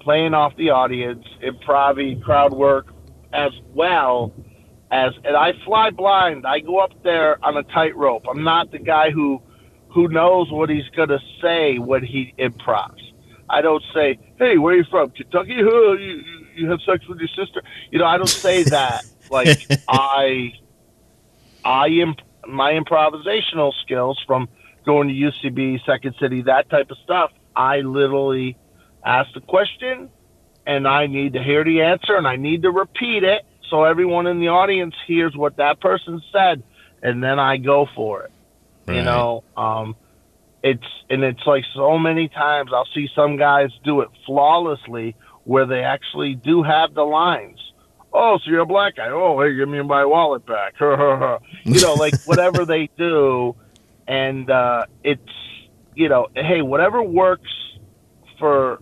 playing 0.00 0.34
off 0.34 0.56
the 0.56 0.70
audience, 0.70 1.24
improv, 1.42 2.22
crowd 2.22 2.52
work, 2.52 2.86
as 3.32 3.52
well 3.74 4.32
as, 4.90 5.12
and 5.24 5.36
I 5.36 5.52
fly 5.64 5.90
blind. 5.90 6.46
I 6.46 6.60
go 6.60 6.78
up 6.78 7.02
there 7.02 7.44
on 7.44 7.56
a 7.56 7.62
tightrope. 7.64 8.24
I'm 8.28 8.44
not 8.44 8.70
the 8.70 8.78
guy 8.78 9.10
who, 9.10 9.42
who 9.88 10.08
knows 10.08 10.50
what 10.50 10.70
he's 10.70 10.88
gonna 10.96 11.20
say 11.42 11.78
when 11.78 12.04
he 12.04 12.34
improvs. 12.38 13.00
I 13.48 13.60
don't 13.60 13.82
say, 13.92 14.18
"Hey, 14.38 14.56
where 14.56 14.74
are 14.74 14.78
you 14.78 14.84
from? 14.90 15.10
Kentucky? 15.10 15.56
Huh, 15.58 15.92
you, 15.92 16.22
you, 16.54 16.70
have 16.70 16.80
sex 16.82 17.06
with 17.06 17.18
your 17.18 17.28
sister?" 17.28 17.62
You 17.90 17.98
know, 17.98 18.06
I 18.06 18.16
don't 18.16 18.26
say 18.26 18.62
that. 18.78 19.04
like 19.30 19.66
I, 19.88 20.52
I 21.64 21.88
imp- 21.88 22.22
my 22.46 22.72
improvisational 22.72 23.72
skills 23.82 24.22
from 24.26 24.48
going 24.84 25.08
to 25.08 25.14
UCB, 25.14 25.84
Second 25.84 26.14
City, 26.20 26.42
that 26.42 26.70
type 26.70 26.90
of 26.90 26.98
stuff. 26.98 27.30
I 27.56 27.80
literally 27.80 28.56
ask 29.04 29.32
the 29.34 29.40
question, 29.40 30.10
and 30.66 30.88
I 30.88 31.06
need 31.06 31.34
to 31.34 31.42
hear 31.42 31.64
the 31.64 31.82
answer, 31.82 32.16
and 32.16 32.26
I 32.26 32.36
need 32.36 32.62
to 32.62 32.70
repeat 32.70 33.22
it 33.22 33.44
so 33.70 33.84
everyone 33.84 34.26
in 34.26 34.40
the 34.40 34.48
audience 34.48 34.94
hears 35.06 35.36
what 35.36 35.56
that 35.56 35.80
person 35.80 36.22
said, 36.32 36.62
and 37.02 37.22
then 37.22 37.38
I 37.38 37.56
go 37.56 37.88
for 37.94 38.24
it. 38.24 38.30
You 38.86 39.02
know, 39.02 39.44
um, 39.56 39.96
it's 40.62 40.84
and 41.08 41.24
it's 41.24 41.46
like 41.46 41.64
so 41.74 41.98
many 41.98 42.28
times 42.28 42.70
I'll 42.72 42.88
see 42.94 43.08
some 43.14 43.36
guys 43.36 43.70
do 43.82 44.02
it 44.02 44.10
flawlessly 44.26 45.16
where 45.44 45.66
they 45.66 45.82
actually 45.82 46.34
do 46.34 46.62
have 46.62 46.94
the 46.94 47.02
lines. 47.02 47.58
Oh, 48.12 48.38
so 48.38 48.50
you're 48.50 48.60
a 48.60 48.66
black 48.66 48.96
guy. 48.96 49.08
Oh, 49.08 49.40
hey, 49.40 49.54
give 49.56 49.68
me 49.68 49.82
my 49.82 50.04
wallet 50.04 50.46
back. 50.46 50.74
you 50.80 51.80
know, 51.80 51.94
like 51.94 52.14
whatever 52.24 52.64
they 52.64 52.88
do, 52.96 53.56
and 54.06 54.50
uh, 54.50 54.84
it's 55.02 55.22
you 55.94 56.08
know, 56.08 56.26
hey, 56.34 56.62
whatever 56.62 57.02
works 57.02 57.50
for 58.38 58.80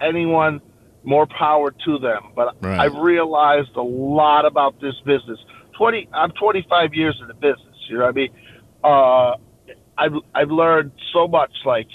anyone, 0.00 0.60
more 1.04 1.26
power 1.26 1.70
to 1.84 1.98
them. 1.98 2.32
But 2.34 2.56
Right. 2.62 2.78
I've 2.80 2.94
realized 2.94 3.76
a 3.76 3.82
lot 3.82 4.44
about 4.46 4.80
this 4.80 4.94
business. 5.04 5.38
Twenty, 5.76 6.08
I'm 6.12 6.30
25 6.32 6.94
years 6.94 7.18
in 7.20 7.28
the 7.28 7.34
business. 7.34 7.76
You 7.88 7.98
know 7.98 8.04
what 8.04 8.10
I 8.10 8.12
mean? 8.12 8.30
Uh, 8.84 9.36
I've 9.96 10.14
I've 10.34 10.50
learned 10.50 10.92
so 11.12 11.26
much. 11.26 11.52
Like, 11.64 11.88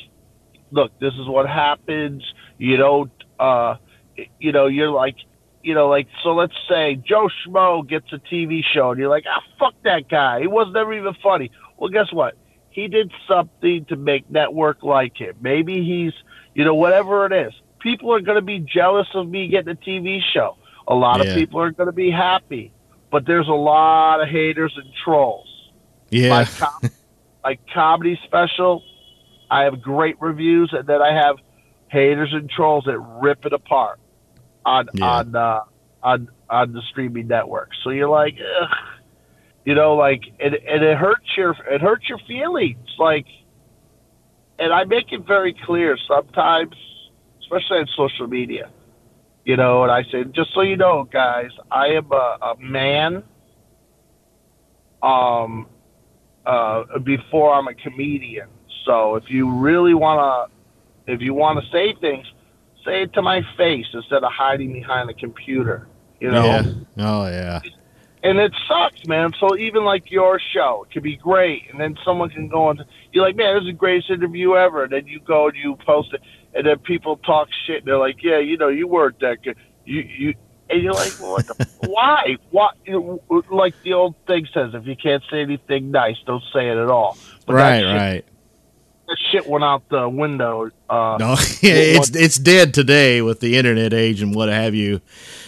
look, 0.71 0.97
this 0.99 1.13
is 1.13 1.27
what 1.27 1.47
happens. 1.47 2.23
You 2.57 2.77
don't, 2.77 3.11
uh, 3.39 3.75
you 4.39 4.51
know, 4.51 4.67
you're 4.67 4.89
like, 4.89 5.15
you 5.63 5.73
know, 5.73 5.87
like 5.87 6.07
so. 6.23 6.33
Let's 6.33 6.53
say 6.69 6.95
Joe 6.95 7.29
Schmo 7.45 7.87
gets 7.87 8.11
a 8.11 8.17
TV 8.17 8.61
show, 8.63 8.91
and 8.91 8.99
you're 8.99 9.09
like, 9.09 9.25
ah, 9.29 9.41
fuck 9.59 9.73
that 9.83 10.09
guy. 10.09 10.41
He 10.41 10.47
was 10.47 10.71
never 10.73 10.93
even 10.93 11.13
funny. 11.23 11.51
Well, 11.77 11.89
guess 11.89 12.11
what? 12.11 12.35
He 12.69 12.87
did 12.87 13.11
something 13.27 13.85
to 13.85 13.95
make 13.95 14.29
network 14.29 14.83
like 14.83 15.15
him. 15.17 15.35
Maybe 15.41 15.83
he's, 15.83 16.13
you 16.55 16.65
know, 16.65 16.75
whatever 16.75 17.25
it 17.25 17.31
is. 17.47 17.53
People 17.79 18.13
are 18.13 18.21
going 18.21 18.37
to 18.37 18.41
be 18.41 18.59
jealous 18.59 19.07
of 19.13 19.27
me 19.27 19.47
getting 19.47 19.71
a 19.73 19.75
TV 19.75 20.19
show. 20.33 20.57
A 20.87 20.95
lot 20.95 21.23
Yeah. 21.23 21.31
of 21.31 21.37
people 21.37 21.59
are 21.61 21.71
going 21.71 21.87
to 21.87 21.93
be 21.93 22.09
happy, 22.09 22.73
but 23.11 23.25
there's 23.25 23.47
a 23.47 23.51
lot 23.53 24.21
of 24.21 24.27
haters 24.29 24.73
and 24.75 24.87
trolls 25.03 25.47
Yeah. 26.09 26.29
my, 26.29 26.45
com- 26.45 26.89
my 27.43 27.57
comedy 27.73 28.19
special. 28.23 28.83
I 29.51 29.63
have 29.65 29.81
great 29.81 30.19
reviews, 30.19 30.73
and 30.73 30.87
then 30.87 31.01
I 31.01 31.13
have 31.13 31.35
haters 31.89 32.33
and 32.33 32.49
trolls 32.49 32.85
that 32.85 32.97
rip 32.97 33.45
it 33.45 33.53
apart 33.53 33.99
on 34.65 34.87
Yeah. 34.93 35.05
on 35.11 35.35
uh, 35.35 35.59
on 36.01 36.27
on 36.49 36.73
the 36.73 36.81
streaming 36.89 37.27
network. 37.27 37.69
So 37.83 37.91
you're 37.91 38.09
like, 38.09 38.35
Ugh. 38.39 38.69
You 39.65 39.75
know, 39.75 39.95
like, 39.95 40.21
and, 40.39 40.55
and 40.55 40.83
it 40.83 40.97
hurts 40.97 41.25
your 41.37 41.55
it 41.69 41.81
hurts 41.81 42.07
your 42.09 42.19
feelings, 42.27 42.87
like, 42.99 43.25
and 44.59 44.73
I 44.73 44.83
make 44.83 45.11
it 45.11 45.25
very 45.25 45.55
clear 45.65 45.97
sometimes, 46.07 46.75
especially 47.41 47.79
on 47.79 47.87
social 47.95 48.27
media. 48.27 48.69
You 49.45 49.57
know, 49.57 49.83
and 49.83 49.91
I 49.91 50.03
say, 50.03 50.23
just 50.23 50.53
so 50.53 50.61
you 50.61 50.77
know, 50.77 51.03
guys, 51.11 51.49
I 51.69 51.87
am 51.87 52.11
a, 52.11 52.37
a 52.41 52.55
man. 52.59 53.23
Um, 55.01 55.67
uh, 56.45 56.99
before 56.99 57.53
I'm 57.53 57.67
a 57.67 57.73
comedian. 57.73 58.47
So 58.85 59.15
if 59.15 59.25
you 59.29 59.49
really 59.49 59.93
want 59.93 60.49
to, 61.07 61.13
if 61.13 61.21
you 61.21 61.33
want 61.33 61.63
to 61.63 61.71
say 61.71 61.95
things, 61.99 62.25
say 62.85 63.03
it 63.03 63.13
to 63.13 63.21
my 63.21 63.41
face 63.57 63.85
instead 63.93 64.23
of 64.23 64.31
hiding 64.31 64.73
behind 64.73 65.09
a 65.09 65.13
computer. 65.13 65.87
You 66.19 66.31
know, 66.31 66.45
Yeah. 66.45 66.63
Oh 66.99 67.27
yeah. 67.27 67.61
And 68.23 68.39
it 68.39 68.53
sucks, 68.67 69.05
man. 69.05 69.31
So 69.39 69.57
even 69.57 69.83
like 69.83 70.09
your 70.09 70.39
show, 70.53 70.85
it 70.85 70.93
could 70.93 71.03
be 71.03 71.17
great, 71.17 71.63
and 71.69 71.79
then 71.79 71.95
someone 72.05 72.29
can 72.29 72.47
go 72.47 72.69
and 72.69 72.81
you're 73.11 73.25
like, 73.25 73.35
man, 73.35 73.55
this 73.55 73.63
is 73.63 73.67
the 73.67 73.73
greatest 73.73 74.09
interview 74.09 74.55
ever. 74.55 74.85
And 74.85 74.93
then 74.93 75.05
you 75.07 75.19
go 75.19 75.47
and 75.47 75.57
you 75.57 75.77
post 75.85 76.13
it, 76.13 76.21
and 76.53 76.65
then 76.65 76.79
people 76.79 77.17
talk 77.17 77.49
shit. 77.67 77.79
And 77.79 77.87
they're 77.87 77.97
like, 77.97 78.17
yeah, 78.23 78.39
you 78.39 78.57
know, 78.57 78.69
you 78.69 78.87
weren't 78.87 79.19
that 79.19 79.43
good. 79.43 79.57
You 79.85 80.01
you. 80.01 80.33
And 80.69 80.81
you're 80.81 80.93
like, 80.93 81.19
well, 81.19 81.33
what 81.33 81.45
the, 81.45 81.55
why? 81.77 82.37
Why? 82.49 82.69
You 82.85 83.19
know, 83.29 83.43
like 83.51 83.75
the 83.83 83.93
old 83.93 84.15
thing 84.25 84.47
says, 84.53 84.71
if 84.73 84.87
you 84.87 84.95
can't 84.95 85.21
say 85.29 85.41
anything 85.41 85.91
nice, 85.91 86.15
don't 86.25 86.43
say 86.53 86.69
it 86.69 86.77
at 86.77 86.89
all. 86.89 87.17
But 87.45 87.55
Right. 87.55 87.81
shit 87.81 87.95
Right. 87.95 88.25
That 89.07 89.17
shit 89.31 89.47
went 89.47 89.63
out 89.63 89.87
the 89.89 90.07
window. 90.07 90.69
Uh, 90.89 91.17
No, 91.19 91.35
it's 91.61 92.15
it's 92.15 92.37
dead 92.37 92.73
today 92.73 93.21
with 93.21 93.39
the 93.39 93.57
internet 93.57 93.93
age 93.93 94.21
and 94.21 94.33
what 94.35 94.49
have 94.49 94.73
you. 94.73 95.01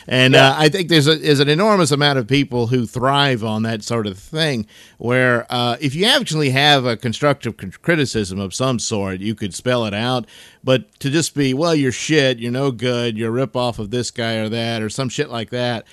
And 0.07 0.35
uh, 0.35 0.53
I 0.55 0.69
think 0.69 0.89
there's 0.89 1.07
a, 1.07 1.15
there's 1.15 1.39
an 1.39 1.49
enormous 1.49 1.89
amount 1.91 2.19
of 2.19 2.27
people 2.27 2.67
who 2.67 2.85
thrive 2.85 3.43
on 3.43 3.63
that 3.63 3.81
sort 3.83 4.05
of 4.05 4.19
thing. 4.19 4.67
Where 4.97 5.47
uh, 5.49 5.77
if 5.79 5.95
you 5.95 6.05
actually 6.05 6.51
have 6.51 6.85
a 6.85 6.95
constructive 6.95 7.57
criticism 7.81 8.39
of 8.39 8.53
some 8.53 8.77
sort, 8.77 9.19
you 9.21 9.33
could 9.35 9.53
spell 9.55 9.85
it 9.85 9.93
out. 9.93 10.25
But 10.63 10.91
to 10.99 11.09
just 11.09 11.33
be, 11.33 11.53
well, 11.53 11.73
you're 11.73 11.91
shit, 11.91 12.39
you're 12.39 12.51
no 12.51 12.71
good, 12.71 13.17
you're 13.17 13.29
a 13.29 13.31
rip 13.31 13.55
off 13.55 13.79
of 13.79 13.89
this 13.91 14.11
guy 14.11 14.35
or 14.35 14.49
that, 14.49 14.81
or 14.81 14.89
some 14.89 15.09
shit 15.09 15.29
like 15.29 15.49
that. 15.51 15.85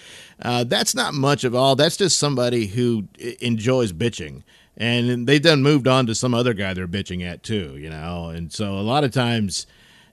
Uh, 0.42 0.64
that's 0.64 0.94
not 0.94 1.14
much 1.14 1.44
of 1.44 1.54
all. 1.54 1.76
That's 1.76 1.96
just 1.96 2.18
somebody 2.18 2.66
who 2.66 3.04
i- 3.22 3.36
enjoys 3.40 3.92
bitching 3.92 4.42
and 4.82 5.28
they've 5.28 5.40
done 5.40 5.62
moved 5.62 5.86
on 5.86 6.06
to 6.06 6.14
some 6.14 6.34
other 6.34 6.54
guy 6.54 6.74
they're 6.74 6.88
bitching 6.88 7.24
at 7.24 7.44
too, 7.44 7.76
you 7.78 7.88
know. 7.88 8.30
And 8.30 8.52
so 8.52 8.74
a 8.74 8.82
lot 8.82 9.04
of 9.04 9.12
times, 9.12 9.66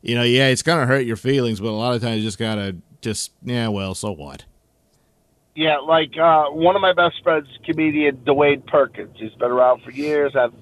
you 0.04 0.14
know, 0.14 0.22
yeah, 0.22 0.50
it's 0.50 0.62
gonna 0.62 0.86
hurt 0.86 1.06
your 1.06 1.16
feelings, 1.16 1.60
but 1.60 1.70
a 1.70 1.72
lot 1.72 1.96
of 1.96 2.02
times 2.02 2.18
you 2.18 2.24
just 2.24 2.38
gotta 2.38 2.76
just 3.02 3.32
yeah, 3.42 3.68
well, 3.70 3.96
so 3.96 4.12
what? 4.12 4.46
Yeah, 5.56 5.78
like 5.80 6.16
uh, 6.18 6.46
one 6.46 6.76
of 6.76 6.82
my 6.82 6.94
best 6.94 7.16
friends, 7.24 7.48
comedian 7.66 8.18
Dwayne 8.18 8.66
Perkins. 8.66 9.18
He's 9.18 9.34
been 9.34 9.50
around 9.50 9.82
for 9.82 9.90
years, 9.90 10.34
had 10.34 10.54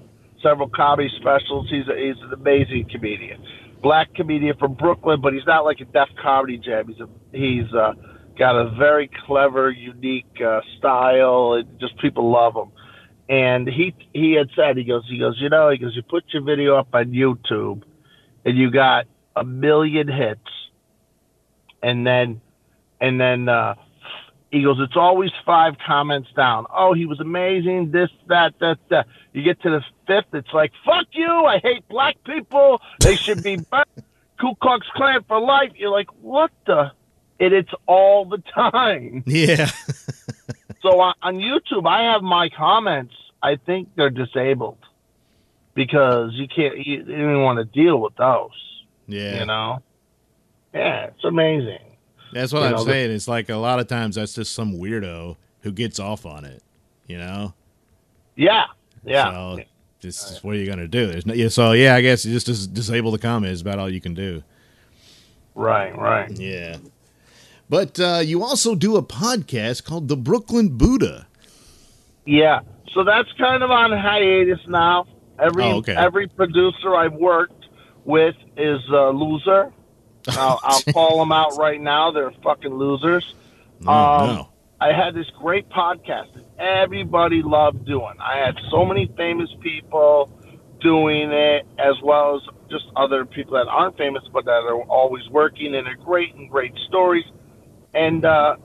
several 0.42 0.70
comedy 0.70 1.10
specials. 1.20 1.68
He's 1.68 1.86
a, 1.86 1.94
he's 1.94 2.22
an 2.22 2.32
amazing 2.32 2.88
comedian, 2.90 3.44
black 3.82 4.14
comedian 4.14 4.56
from 4.56 4.72
Brooklyn, 4.72 5.20
but 5.20 5.34
he's 5.34 5.46
not 5.46 5.66
like 5.66 5.80
a 5.80 5.84
Def 5.84 6.08
Comedy 6.20 6.56
Jam. 6.56 6.88
He's 6.88 7.00
a 7.00 7.08
he's 7.32 7.74
uh, 7.74 7.92
got 8.38 8.56
a 8.56 8.70
very 8.70 9.10
clever, 9.26 9.70
unique 9.70 10.40
uh, 10.44 10.60
style, 10.78 11.52
and 11.52 11.78
just 11.78 11.98
people 11.98 12.32
love 12.32 12.56
him. 12.56 12.72
And 13.28 13.68
he 13.68 13.94
he 14.14 14.32
had 14.32 14.48
said 14.56 14.76
he 14.76 14.84
goes 14.84 15.04
he 15.08 15.18
goes 15.18 15.36
you 15.40 15.48
know 15.50 15.68
he 15.70 15.78
goes 15.78 15.94
you 15.94 16.02
put 16.02 16.24
your 16.32 16.42
video 16.42 16.76
up 16.76 16.88
on 16.94 17.12
YouTube, 17.12 17.82
and 18.44 18.56
you 18.56 18.70
got 18.70 19.06
a 19.36 19.44
million 19.44 20.08
hits, 20.08 20.40
and 21.82 22.06
then 22.06 22.40
and 23.00 23.20
then. 23.20 23.48
uh 23.48 23.74
he 24.50 24.62
goes, 24.62 24.78
it's 24.80 24.96
always 24.96 25.30
five 25.44 25.74
comments 25.86 26.30
down. 26.34 26.64
Oh, 26.74 26.94
he 26.94 27.04
was 27.04 27.20
amazing. 27.20 27.90
This, 27.90 28.08
that, 28.28 28.54
that, 28.60 28.78
that. 28.88 29.06
You 29.34 29.42
get 29.42 29.60
to 29.60 29.68
the 29.68 29.82
fifth, 30.06 30.32
it's 30.32 30.54
like, 30.54 30.72
fuck 30.86 31.06
you. 31.12 31.30
I 31.44 31.58
hate 31.58 31.86
black 31.88 32.16
people. 32.24 32.80
They 33.00 33.14
should 33.16 33.42
be 33.42 33.56
burned. 33.70 33.84
Ku 34.40 34.54
Klux 34.62 34.86
Klan 34.94 35.22
for 35.28 35.38
life. 35.38 35.72
You're 35.76 35.90
like, 35.90 36.08
what 36.22 36.50
the? 36.66 36.92
And 37.38 37.52
it's 37.52 37.72
all 37.86 38.24
the 38.24 38.38
time. 38.54 39.22
Yeah. 39.26 39.70
So 40.80 41.00
on, 41.00 41.14
on 41.22 41.34
YouTube, 41.38 41.86
I 41.86 42.12
have 42.12 42.22
my 42.22 42.48
comments. 42.48 43.12
I 43.42 43.56
think 43.56 43.88
they're 43.96 44.10
disabled 44.10 44.78
because 45.74 46.32
you 46.34 46.48
can't. 46.48 46.76
You, 46.78 46.98
you 46.98 47.04
don't 47.04 47.20
even 47.20 47.42
want 47.42 47.58
to 47.58 47.64
deal 47.64 48.00
with 48.00 48.16
those. 48.16 48.50
Yeah. 49.06 49.40
You 49.40 49.46
know. 49.46 49.82
Yeah, 50.74 51.06
it's 51.06 51.24
amazing. 51.24 51.78
That's 52.32 52.52
what 52.52 52.60
You 52.60 52.66
I'm 52.66 52.72
know, 52.72 52.84
saying. 52.84 53.10
It's 53.10 53.28
like 53.28 53.48
a 53.48 53.56
lot 53.56 53.80
of 53.80 53.88
times 53.88 54.16
that's 54.16 54.34
just 54.34 54.52
some 54.52 54.74
weirdo 54.74 55.36
who 55.62 55.72
gets 55.72 55.98
off 55.98 56.26
on 56.26 56.44
it, 56.44 56.62
you 57.06 57.16
know? 57.16 57.54
Yeah. 58.36 58.64
Yeah. 59.04 59.30
So 59.30 59.58
this 60.00 60.30
is 60.30 60.44
what 60.44 60.54
are 60.54 60.58
you 60.58 60.66
gonna 60.66 60.86
do? 60.88 61.06
There's 61.06 61.26
no, 61.26 61.34
yeah, 61.34 61.48
so 61.48 61.72
yeah, 61.72 61.94
I 61.94 62.02
guess 62.02 62.24
you 62.24 62.32
just 62.32 62.46
dis- 62.46 62.66
disable 62.66 63.10
the 63.10 63.18
comment 63.18 63.52
is 63.52 63.60
about 63.62 63.78
all 63.78 63.90
you 63.90 64.00
can 64.00 64.14
do. 64.14 64.42
Right. 65.54 65.96
Right. 65.96 66.30
Yeah. 66.30 66.76
But 67.70 67.98
uh, 67.98 68.20
you 68.24 68.42
also 68.42 68.74
do 68.74 68.96
a 68.96 69.02
podcast 69.02 69.84
called 69.84 70.08
The 70.08 70.16
Brooklyn 70.16 70.76
Buddha. 70.76 71.26
Yeah, 72.24 72.60
so 72.94 73.04
that's 73.04 73.30
kind 73.34 73.62
of 73.62 73.70
on 73.70 73.92
hiatus 73.92 74.60
now. 74.66 75.06
Every 75.38 75.64
Oh, 75.64 75.76
okay. 75.78 75.94
every 75.94 76.26
producer 76.28 76.94
I've 76.96 77.14
worked 77.14 77.66
with 78.04 78.34
is 78.56 78.80
a 78.90 79.10
loser. 79.10 79.72
I'll, 80.28 80.60
I'll 80.64 80.82
call 80.92 81.18
them 81.20 81.32
out 81.32 81.56
right 81.58 81.80
now. 81.80 82.10
They're 82.10 82.32
fucking 82.42 82.74
losers. 82.74 83.34
No, 83.80 83.92
Um, 83.92 84.26
no. 84.36 84.48
I 84.80 84.92
had 84.92 85.14
this 85.14 85.26
great 85.40 85.68
podcast 85.70 86.34
that 86.34 86.44
everybody 86.58 87.42
loved 87.42 87.84
doing. 87.84 88.14
I 88.20 88.38
had 88.38 88.56
so 88.70 88.84
many 88.84 89.10
famous 89.16 89.50
people 89.60 90.30
doing 90.80 91.32
it, 91.32 91.66
as 91.78 91.94
well 92.02 92.36
as 92.36 92.42
just 92.70 92.84
other 92.94 93.24
people 93.24 93.54
that 93.54 93.66
aren't 93.66 93.96
famous 93.96 94.22
but 94.32 94.44
that 94.44 94.50
are 94.64 94.82
always 94.82 95.28
working 95.30 95.74
and 95.74 95.88
are 95.88 95.96
great 95.96 96.34
and 96.36 96.48
great 96.48 96.74
stories. 96.86 97.24
And 97.94 98.24
uh, 98.24 98.56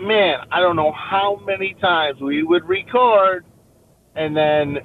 man, 0.00 0.38
I 0.50 0.60
don't 0.60 0.76
know 0.76 0.92
how 0.92 1.40
many 1.44 1.74
times 1.74 2.20
we 2.20 2.42
would 2.42 2.64
record, 2.68 3.44
and 4.14 4.36
then 4.36 4.78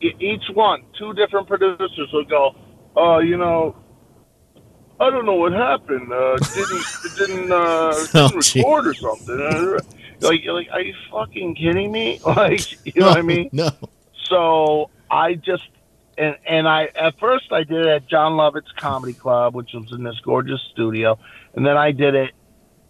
each 0.00 0.44
one, 0.54 0.82
two 0.98 1.12
different 1.14 1.48
producers 1.48 2.08
would 2.12 2.28
go, 2.28 2.54
"Oh, 2.96 3.18
you 3.18 3.36
know, 3.36 3.76
I 5.00 5.10
don't 5.10 5.26
know 5.26 5.34
what 5.34 5.52
happened. 5.52 6.12
Uh, 6.12 6.36
didn't 6.54 6.84
didn't 7.16 7.52
uh, 7.52 7.94
Oh, 8.14 8.28
didn't 8.28 8.42
gee. 8.42 8.60
record 8.60 8.86
or 8.88 8.94
something." 8.94 9.78
Like, 10.20 10.42
you're 10.44 10.54
like, 10.54 10.68
are 10.72 10.80
you 10.80 10.94
fucking 11.10 11.56
kidding 11.56 11.90
me? 11.92 12.20
Like, 12.26 12.86
you 12.86 13.00
know 13.00 13.08
what 13.08 13.18
I 13.18 13.22
mean? 13.22 13.50
No. 13.52 13.70
So 14.30 14.90
I 15.10 15.34
just 15.34 15.64
and 16.16 16.36
and 16.46 16.68
I 16.68 16.88
at 16.94 17.18
first 17.18 17.52
I 17.52 17.64
did 17.64 17.84
it 17.84 17.86
at 17.86 18.06
Jon 18.08 18.32
Lovitz 18.32 18.74
Comedy 18.76 19.12
Club, 19.12 19.54
which 19.54 19.72
was 19.74 19.92
in 19.92 20.02
this 20.04 20.18
gorgeous 20.20 20.60
studio, 20.72 21.18
and 21.54 21.66
then 21.66 21.76
I 21.76 21.90
did 21.92 22.14
it. 22.14 22.30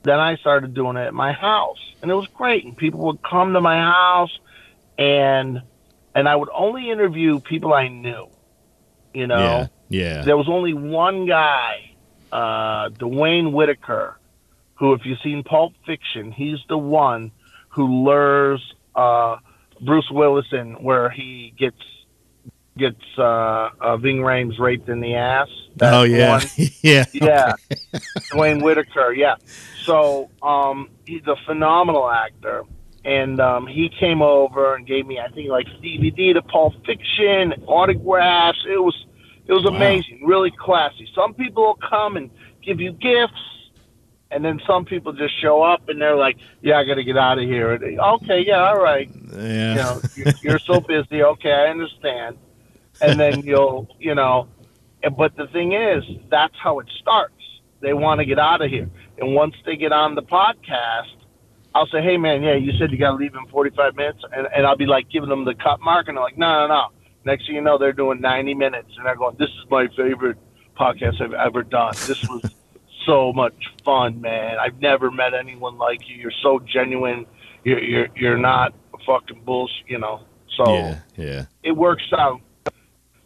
Then 0.04 0.20
I 0.20 0.36
started 0.36 0.74
doing 0.74 0.96
it 0.96 1.06
at 1.06 1.14
my 1.14 1.32
house, 1.32 1.78
and 2.02 2.10
it 2.10 2.14
was 2.14 2.28
great. 2.28 2.64
And 2.64 2.76
people 2.76 3.00
would 3.06 3.22
come 3.22 3.54
to 3.54 3.60
my 3.60 3.78
house, 3.78 4.38
and 4.98 5.62
and 6.14 6.28
I 6.28 6.36
would 6.36 6.50
only 6.54 6.90
interview 6.90 7.40
people 7.40 7.72
I 7.74 7.88
knew. 7.88 8.28
You 9.12 9.26
know, 9.26 9.38
Yeah. 9.38 9.66
Yeah. 9.88 10.22
there 10.22 10.36
was 10.36 10.48
only 10.48 10.72
one 10.74 11.26
guy, 11.26 11.90
uh, 12.32 12.88
Duane 12.90 13.52
Whitaker, 13.52 14.18
who, 14.74 14.92
if 14.92 15.04
you've 15.04 15.18
seen 15.22 15.42
Pulp 15.42 15.72
Fiction, 15.86 16.32
he's 16.32 16.58
the 16.68 16.78
one 16.78 17.30
who 17.68 18.04
lures 18.04 18.60
uh, 18.94 19.36
Bruce 19.80 20.08
Willis 20.10 20.46
in 20.52 20.74
where 20.82 21.10
he 21.10 21.52
gets 21.58 21.80
gets 22.76 23.00
uh, 23.18 23.70
uh, 23.80 23.96
Ving 23.96 24.18
Rhames 24.18 24.58
raped 24.58 24.88
in 24.88 25.00
the 25.00 25.14
ass. 25.14 25.48
That 25.76 25.94
oh 25.94 26.02
yeah. 26.02 26.40
yeah. 26.82 27.04
Yeah, 27.12 27.52
Duane 28.30 28.62
Whitaker. 28.62 29.12
Yeah. 29.12 29.36
So 29.86 30.30
um, 30.42 30.90
he's 31.06 31.26
a 31.26 31.36
phenomenal 31.46 32.08
actor, 32.10 32.64
and 33.04 33.40
um, 33.40 33.66
he 33.66 33.88
came 33.88 34.22
over 34.22 34.74
and 34.74 34.86
gave 34.86 35.06
me, 35.06 35.18
I 35.18 35.28
think, 35.28 35.50
like 35.50 35.66
DVD 35.82 36.34
to 36.34 36.42
Pulp 36.42 36.74
Fiction, 36.86 37.52
autographs. 37.66 38.58
It 38.68 38.78
was 38.78 39.06
it 39.46 39.52
was 39.52 39.64
Wow. 39.64 39.76
amazing, 39.76 40.22
really 40.24 40.50
classy. 40.50 41.06
Some 41.14 41.34
people 41.34 41.64
will 41.64 41.78
come 41.88 42.16
and 42.16 42.30
give 42.62 42.80
you 42.80 42.92
gifts, 42.92 43.34
and 44.30 44.42
then 44.44 44.58
some 44.66 44.84
people 44.86 45.12
just 45.12 45.38
show 45.40 45.62
up 45.62 45.88
and 45.90 46.00
they're 46.00 46.16
like, 46.16 46.36
"Yeah, 46.62 46.78
I 46.78 46.84
got 46.84 46.94
to 46.94 47.04
get 47.04 47.18
out 47.18 47.38
of 47.38 47.44
here." 47.44 47.72
And, 47.74 48.00
okay, 48.00 48.42
yeah, 48.46 48.64
all 48.68 48.78
right 48.80 49.10
Yeah. 49.36 49.68
you 49.70 49.74
know, 49.76 50.02
you're, 50.14 50.26
you're 50.40 50.58
so 50.60 50.80
busy. 50.88 51.22
Okay, 51.22 51.52
I 51.52 51.66
understand. 51.68 52.38
And 53.00 53.20
then 53.20 53.42
you'll, 53.42 53.88
you 53.98 54.14
know, 54.14 54.48
but 55.16 55.36
the 55.36 55.46
thing 55.48 55.72
is, 55.72 56.02
that's 56.30 56.54
how 56.62 56.78
it 56.78 56.86
starts. 57.00 57.34
They 57.80 57.92
want 57.92 58.20
to 58.20 58.24
get 58.24 58.38
out 58.38 58.62
of 58.62 58.70
here. 58.70 58.88
And 59.18 59.34
once 59.34 59.54
they 59.64 59.76
get 59.76 59.92
on 59.92 60.14
the 60.14 60.22
podcast, 60.22 61.14
I'll 61.74 61.86
say, 61.86 62.02
hey, 62.02 62.16
man, 62.16 62.42
yeah, 62.42 62.54
you 62.54 62.72
said 62.78 62.90
you 62.90 62.98
got 62.98 63.10
to 63.10 63.16
leave 63.16 63.34
in 63.34 63.46
45 63.48 63.96
minutes. 63.96 64.20
And, 64.32 64.46
and 64.54 64.66
I'll 64.66 64.76
be 64.76 64.86
like 64.86 65.10
giving 65.10 65.28
them 65.28 65.44
the 65.44 65.54
cut 65.54 65.80
mark. 65.80 66.08
And 66.08 66.16
they're 66.16 66.24
like, 66.24 66.38
no, 66.38 66.66
no, 66.66 66.68
no. 66.68 66.86
Next 67.24 67.46
thing 67.46 67.56
you 67.56 67.60
know, 67.62 67.78
they're 67.78 67.92
doing 67.92 68.20
90 68.20 68.54
minutes. 68.54 68.88
And 68.96 69.06
they're 69.06 69.16
going, 69.16 69.36
this 69.38 69.48
is 69.48 69.70
my 69.70 69.88
favorite 69.96 70.36
podcast 70.78 71.20
I've 71.20 71.32
ever 71.32 71.62
done. 71.62 71.92
This 72.06 72.22
was 72.28 72.42
so 73.06 73.32
much 73.32 73.54
fun, 73.84 74.20
man. 74.20 74.58
I've 74.58 74.80
never 74.80 75.10
met 75.10 75.34
anyone 75.34 75.78
like 75.78 76.08
you. 76.08 76.16
You're 76.16 76.32
so 76.42 76.60
genuine. 76.60 77.26
You're, 77.64 77.82
you're, 77.82 78.08
you're 78.14 78.38
not 78.38 78.74
fucking 79.06 79.42
bullshit, 79.44 79.88
you 79.88 79.98
know. 79.98 80.20
So 80.56 80.74
Yeah. 80.74 80.98
Yeah. 81.16 81.44
it 81.62 81.72
works 81.72 82.12
out, 82.12 82.40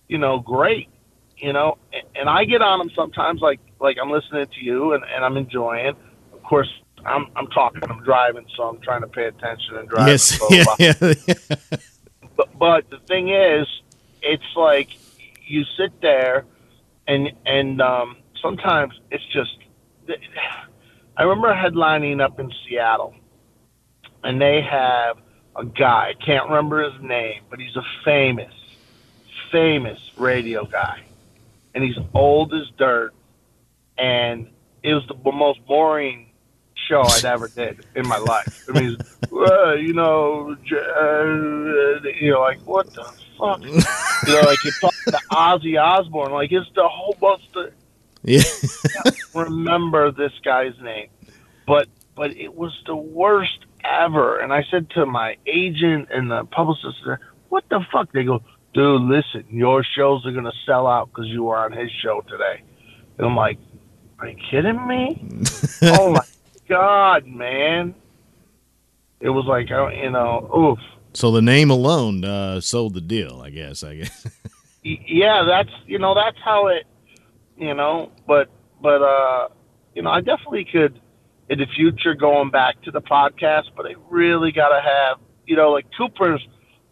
you 0.09 0.19
know, 0.19 0.39
great. 0.41 0.89
You 1.37 1.53
know, 1.53 1.79
and, 1.93 2.03
and 2.17 2.29
I 2.29 2.45
get 2.45 2.63
on 2.63 2.79
them 2.81 2.91
sometimes, 2.97 3.41
like 3.41 3.61
like 3.81 3.97
I'm 4.01 4.11
listening 4.11 4.47
to 4.47 4.65
you 4.65 4.93
and, 4.93 5.05
and 5.05 5.25
I'm 5.25 5.37
enjoying. 5.37 5.95
Of 6.33 6.43
course, 6.43 6.69
I'm 7.05 7.27
I'm 7.37 7.47
talking, 7.49 7.83
I'm 7.89 8.03
driving, 8.03 8.47
so 8.57 8.65
I'm 8.65 8.81
trying 8.81 9.03
to 9.03 9.07
pay 9.09 9.25
attention 9.27 9.77
and 9.77 9.89
drive. 9.89 10.09
Yes. 10.09 10.39
Yeah. 10.51 10.65
uh, 11.01 11.15
Yeah. 11.27 11.37
but, 12.37 12.59
but 12.59 12.91
the 12.91 12.99
thing 13.07 13.31
is, 13.31 13.67
it's 14.23 14.57
like 14.57 14.89
you 15.47 15.65
sit 15.77 16.01
there, 16.01 16.45
and 17.07 17.31
and 17.47 17.81
um, 17.81 18.17
sometimes 18.43 18.95
it's 19.11 19.25
just. 19.33 19.57
I 21.17 21.25
remember 21.25 21.53
headlining 21.53 22.23
up 22.23 22.39
in 22.41 22.51
Seattle, 22.65 23.15
and 24.23 24.41
they 24.41 24.63
have 24.63 25.19
a 25.57 25.65
guy. 25.65 26.15
I 26.19 26.25
can't 26.25 26.49
remember 26.49 26.89
his 26.91 27.01
name, 27.03 27.43
but 27.51 27.59
he's 27.59 27.75
a 27.77 27.83
famous, 28.05 28.55
famous 29.51 29.99
radio 30.17 30.65
guy, 30.65 31.03
and 31.75 31.83
he's 31.85 31.99
old 32.15 32.55
as 32.55 32.69
dirt, 32.79 33.13
and 33.99 34.49
it 34.83 34.95
was 34.95 35.05
the 35.09 35.33
most 35.33 35.65
boring 35.67 36.31
show 36.89 37.03
I'd 37.03 37.25
ever 37.25 37.49
did 37.49 37.85
in 37.95 38.07
my 38.07 38.19
life. 38.19 38.65
I 38.69 38.81
mean, 38.81 38.97
well, 39.31 39.77
you 39.79 39.93
know, 39.93 40.57
uh, 40.73 42.01
you 42.21 42.33
know, 42.33 42.41
like 42.41 42.61
what 42.63 42.93
the 42.95 43.05
fuck? 43.39 43.63
you 43.63 43.73
know, 43.73 44.41
like 44.41 44.63
you 44.65 44.71
talk 44.81 44.95
to 45.07 45.21
Ozzy 45.33 45.81
Osbourne, 45.81 46.33
like 46.33 46.53
it's 46.53 46.69
the 46.75 46.89
whole 46.89 47.17
bunch 47.21 47.43
of 47.57 47.73
Yeah. 48.23 48.43
remember 49.35 50.11
this 50.11 50.33
guy's 50.45 50.79
name, 50.81 51.09
but 51.67 51.89
but 52.15 52.37
it 52.37 52.55
was 52.55 52.73
the 52.87 52.97
worst 52.97 53.59
ever. 53.85 54.39
And 54.39 54.53
I 54.53 54.65
said 54.71 54.91
to 54.91 55.07
my 55.07 55.37
agent 55.47 56.09
and 56.13 56.31
the 56.31 56.45
publicist, 56.45 56.99
"What 57.49 57.65
the 57.69 57.85
fuck?" 57.93 58.13
They 58.13 58.25
go, 58.25 58.43
"Dude, 58.75 59.03
listen, 59.03 59.45
your 59.51 59.85
shows 59.85 60.27
are 60.27 60.33
gonna 60.33 60.53
sell 60.67 60.87
out 60.87 61.09
because 61.09 61.27
you 61.27 61.45
were 61.45 61.59
on 61.59 61.73
his 61.73 61.91
show 62.03 62.23
today." 62.23 62.63
And 63.19 63.27
I'm 63.27 63.37
like, 63.37 63.59
"Are 64.19 64.29
you 64.29 64.37
kidding 64.51 64.87
me?" 64.87 65.23
oh 65.83 66.13
my 66.13 66.25
god, 66.69 67.27
man! 67.27 67.95
It 69.21 69.31
was 69.31 69.47
like, 69.47 69.69
you 69.71 70.11
know, 70.11 70.51
oof. 70.57 70.79
So 71.15 71.33
the 71.33 71.43
name 71.43 71.71
alone 71.71 72.25
uh, 72.25 72.61
sold 72.61 72.95
the 72.95 73.01
deal, 73.01 73.41
I 73.43 73.51
guess. 73.51 73.83
I 73.83 73.97
guess. 73.97 74.27
Yeah, 74.85 75.43
that's 75.43 75.71
you 75.87 75.99
know 75.99 76.15
that's 76.15 76.39
how 76.43 76.69
it, 76.69 76.87
you 77.59 77.75
know. 77.75 78.11
But 78.27 78.49
but 78.81 79.03
uh, 79.03 79.49
you 79.95 80.03
know, 80.03 80.11
I 80.11 80.21
definitely 80.21 80.65
could 80.65 80.99
in 81.51 81.59
the 81.59 81.67
future 81.67 82.15
going 82.15 82.51
back 82.51 82.81
to 82.83 82.91
the 82.91 83.01
podcast. 83.03 83.65
But 83.77 83.87
I 83.87 83.95
really 84.09 84.53
gotta 84.53 84.81
have 84.81 85.19
you 85.47 85.57
know 85.57 85.73
like 85.73 85.87
Cooper's. 85.97 86.47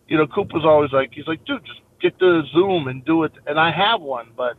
You 0.09 0.19
know, 0.19 0.27
Cooper's 0.27 0.65
always 0.65 0.93
like 0.93 1.13
he's 1.15 1.27
like, 1.27 1.45
dude, 1.47 1.65
just 1.65 1.81
get 2.01 2.19
the 2.19 2.43
Zoom 2.53 2.87
and 2.89 3.05
do 3.05 3.25
it. 3.25 3.33
And 3.47 3.59
I 3.59 3.71
have 3.71 4.01
one, 4.01 4.29
but 4.37 4.57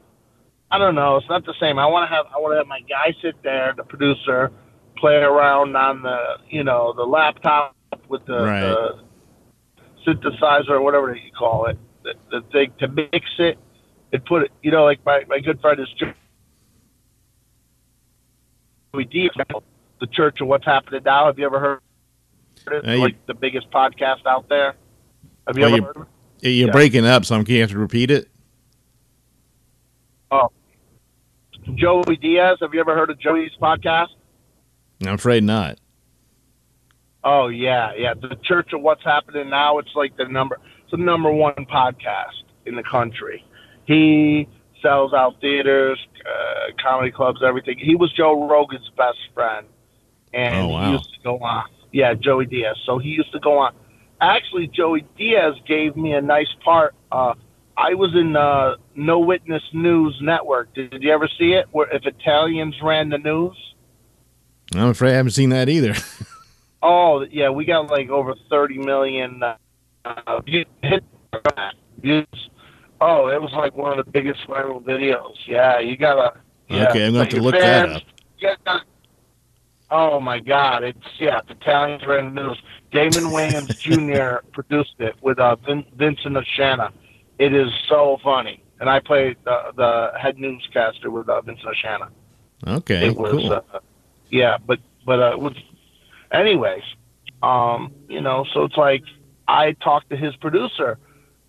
I 0.70 0.78
don't 0.78 0.96
know. 0.96 1.16
It's 1.18 1.30
not 1.30 1.46
the 1.46 1.54
same. 1.60 1.80
I 1.80 1.86
want 1.86 2.10
to 2.10 2.16
have 2.16 2.26
I 2.34 2.40
want 2.40 2.54
to 2.54 2.58
have 2.58 2.68
my 2.68 2.82
guy 2.82 3.14
sit 3.22 3.42
there, 3.44 3.74
the 3.76 3.84
producer, 3.84 4.52
play 4.98 5.16
around 5.16 5.76
on 5.76 6.02
the 6.04 6.38
you 6.50 6.64
know 6.64 6.94
the 6.96 7.04
laptop 7.04 7.76
with 8.10 8.26
the, 8.26 8.42
Right. 8.42 8.62
the 8.62 9.00
synthesizer 10.06 10.70
or 10.72 10.82
whatever 10.82 11.14
you 11.16 11.32
call 11.38 11.66
it, 11.68 11.78
the, 12.04 12.14
the 12.32 12.42
thing 12.52 12.72
to 12.80 12.88
mix 12.90 13.26
it 13.40 13.58
and 14.12 14.24
put 14.26 14.44
it. 14.44 14.52
You 14.62 14.72
know, 14.72 14.84
like 14.84 15.00
my 15.06 15.24
my 15.28 15.40
good 15.40 15.62
friend 15.62 15.80
is 15.80 15.88
Joey 18.94 19.06
D. 19.06 19.30
The 20.00 20.08
Church 20.08 20.42
of 20.42 20.48
What's 20.48 20.66
Happening 20.66 21.02
Now. 21.06 21.26
Have 21.26 21.40
you 21.40 21.46
ever 21.46 21.60
heard 21.60 21.80
it? 22.72 22.86
You- 22.86 22.98
like 23.02 23.26
the 23.26 23.34
biggest 23.34 23.72
podcast 23.72 24.26
out 24.28 24.48
there. 24.50 24.76
Have 25.48 25.58
you 25.58 25.64
Well, 25.64 25.76
ever 25.76 25.86
heard 25.88 25.96
of 25.98 26.02
it? 26.42 26.50
You're 26.50 26.68
Yeah. 26.68 26.72
breaking 26.72 27.06
up, 27.06 27.26
so 27.26 27.34
I'm 27.36 27.40
going 27.44 27.56
to 27.56 27.62
have 27.62 27.72
to 27.72 27.80
repeat 27.80 28.12
it. 28.12 28.28
Oh, 30.32 30.50
Joey 31.76 32.18
Diaz. 32.18 32.58
Have 32.62 32.74
you 32.74 32.80
ever 32.80 32.96
heard 32.96 33.10
of 33.10 33.20
Joey's 33.20 33.52
podcast? 33.62 34.08
I'm 35.06 35.14
afraid 35.14 35.44
not. 35.44 35.80
Oh 37.24 37.48
yeah, 37.48 37.92
yeah. 37.98 38.14
The 38.14 38.36
Church 38.44 38.72
of 38.74 38.82
What's 38.82 39.04
Happening 39.04 39.50
Now. 39.50 39.80
It's 39.80 39.92
like 39.96 40.16
the 40.18 40.26
number. 40.26 40.60
It's 40.84 40.92
the 40.92 40.98
number 40.98 41.32
one 41.32 41.54
podcast 41.72 42.44
in 42.66 42.76
the 42.76 42.84
country. 42.84 43.44
He 43.86 44.48
sells 44.82 45.14
out 45.14 45.40
theaters, 45.42 46.00
uh, 46.26 46.72
comedy 46.82 47.12
clubs, 47.12 47.42
everything. 47.46 47.78
He 47.80 47.96
was 47.96 48.12
Joe 48.14 48.48
Rogan's 48.48 48.90
best 48.98 49.18
friend, 49.34 49.66
and 50.34 50.56
Oh, 50.56 50.68
wow. 50.70 50.86
he 50.86 50.92
used 50.94 51.14
to 51.14 51.20
go 51.24 51.40
on. 51.40 51.66
Yeah, 51.92 52.14
Joey 52.14 52.46
Diaz. 52.46 52.78
So 52.86 52.98
he 52.98 53.10
used 53.10 53.32
to 53.34 53.40
go 53.40 53.58
on. 53.60 53.74
Actually, 54.22 54.68
Joey 54.68 55.06
Diaz 55.18 55.56
gave 55.68 55.96
me 55.96 56.14
a 56.14 56.22
nice 56.22 56.54
part. 56.64 56.96
Uh, 57.12 57.34
I 57.78 57.94
was 57.94 58.14
in 58.16 58.36
uh, 58.36 58.76
No 58.96 59.20
Witness 59.20 59.62
News 59.72 60.18
Network. 60.22 60.74
Did, 60.74 60.90
did 60.90 61.04
you 61.04 61.12
ever 61.12 61.30
see 61.40 61.54
it? 61.54 61.68
Where 61.72 61.88
if 61.94 62.06
Italians 62.06 62.76
ran 62.82 63.10
the 63.10 63.20
news? 63.20 63.56
I'm 64.76 64.90
afraid 64.90 65.12
I 65.12 65.16
haven't 65.18 65.32
seen 65.32 65.50
that 65.52 65.70
either. 65.70 65.94
Oh 66.84 67.26
yeah, 67.32 67.50
we 67.50 67.66
got 67.66 67.90
like 67.90 68.10
over 68.12 68.36
thirty 68.52 68.78
million 68.78 69.42
uh, 69.42 70.40
views. 70.46 72.26
Oh, 73.02 73.28
it 73.30 73.42
was 73.42 73.52
like 73.54 73.76
one 73.76 73.98
of 73.98 74.06
the 74.06 74.12
biggest 74.12 74.48
viral 74.48 74.84
videos. 74.84 75.34
Yeah, 75.48 75.80
you 75.80 75.98
gotta. 75.98 76.38
Yeah. 76.70 76.90
Okay, 76.90 77.06
I'm 77.06 77.14
gonna 77.14 77.24
have 77.26 77.34
to 77.34 77.42
look 77.42 77.56
that 77.56 77.90
up. 77.90 78.04
gotta- 78.40 78.84
Oh 79.90 80.20
my 80.20 80.40
God! 80.40 80.84
It's 80.84 81.00
yeah, 81.20 81.40
the 81.48 81.54
Italians 81.54 82.04
ran 82.06 82.36
the 82.36 82.44
news. 82.44 82.62
Damon 82.92 83.32
Wayans 83.34 83.80
Jr. 83.80 84.46
produced 84.52 84.96
it 85.00 85.16
with 85.22 85.40
uh, 85.40 85.56
Vin- 85.66 85.86
Vincent 85.96 86.36
Oshana. 86.36 86.92
It 87.40 87.54
is 87.54 87.70
so 87.88 88.18
funny, 88.24 88.64
and 88.80 88.90
I 88.90 89.00
played 89.00 89.38
the, 89.44 89.72
the 89.76 90.12
head 90.20 90.38
newscaster 90.40 91.12
with 91.12 91.30
uh, 91.30 91.42
Vincent 91.42 91.68
Oshana 91.68 92.10
Okay, 92.66 93.08
it 93.08 93.16
was 93.18 93.32
cool. 93.32 93.54
uh, 93.54 93.80
yeah 94.30 94.58
but 94.66 94.80
but 95.06 95.20
uh 95.22 95.38
was 95.38 95.54
anyways 96.32 96.84
um 97.44 97.94
you 98.10 98.20
know 98.20 98.46
so 98.54 98.64
it's 98.64 98.76
like 98.76 99.04
i 99.48 99.72
talked 99.74 100.10
to 100.10 100.18
his 100.18 100.36
producer 100.38 100.98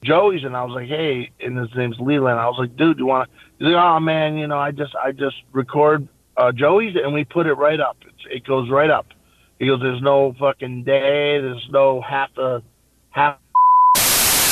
joey's 0.05 0.45
and 0.45 0.57
i 0.57 0.62
was 0.62 0.74
like 0.74 0.86
hey 0.89 1.30
and 1.41 1.57
his 1.59 1.68
name's 1.74 1.99
leland. 1.99 2.39
I 2.39 2.47
was 2.47 2.57
like 2.59 2.76
dude 2.76 2.99
do 2.99 3.03
you 3.03 3.07
want 3.07 3.28
to 3.30 3.36
he's 3.59 3.72
like 3.74 3.82
oh 3.82 3.99
man 4.01 4.36
you 4.36 4.47
know 4.47 4.59
i 4.59 4.70
just 4.70 4.95
i 4.97 5.12
just 5.12 5.36
record 5.53 6.07
uh 6.36 6.53
joey's 6.53 6.95
and 6.95 7.12
we 7.14 7.24
put 7.24 7.47
it 7.47 7.55
right 7.55 7.80
up. 7.80 7.97
It's, 8.03 8.26
it 8.30 8.45
goes 8.47 8.70
right 8.70 8.91
up. 8.91 9.07
He 9.59 9.66
goes 9.66 9.80
there's 9.80 10.03
no 10.03 10.34
fucking 10.39 10.84
day. 10.84 11.41
There's 11.41 11.66
no 11.70 12.01
half 12.01 12.36
a 12.39 12.62
half 13.11 13.39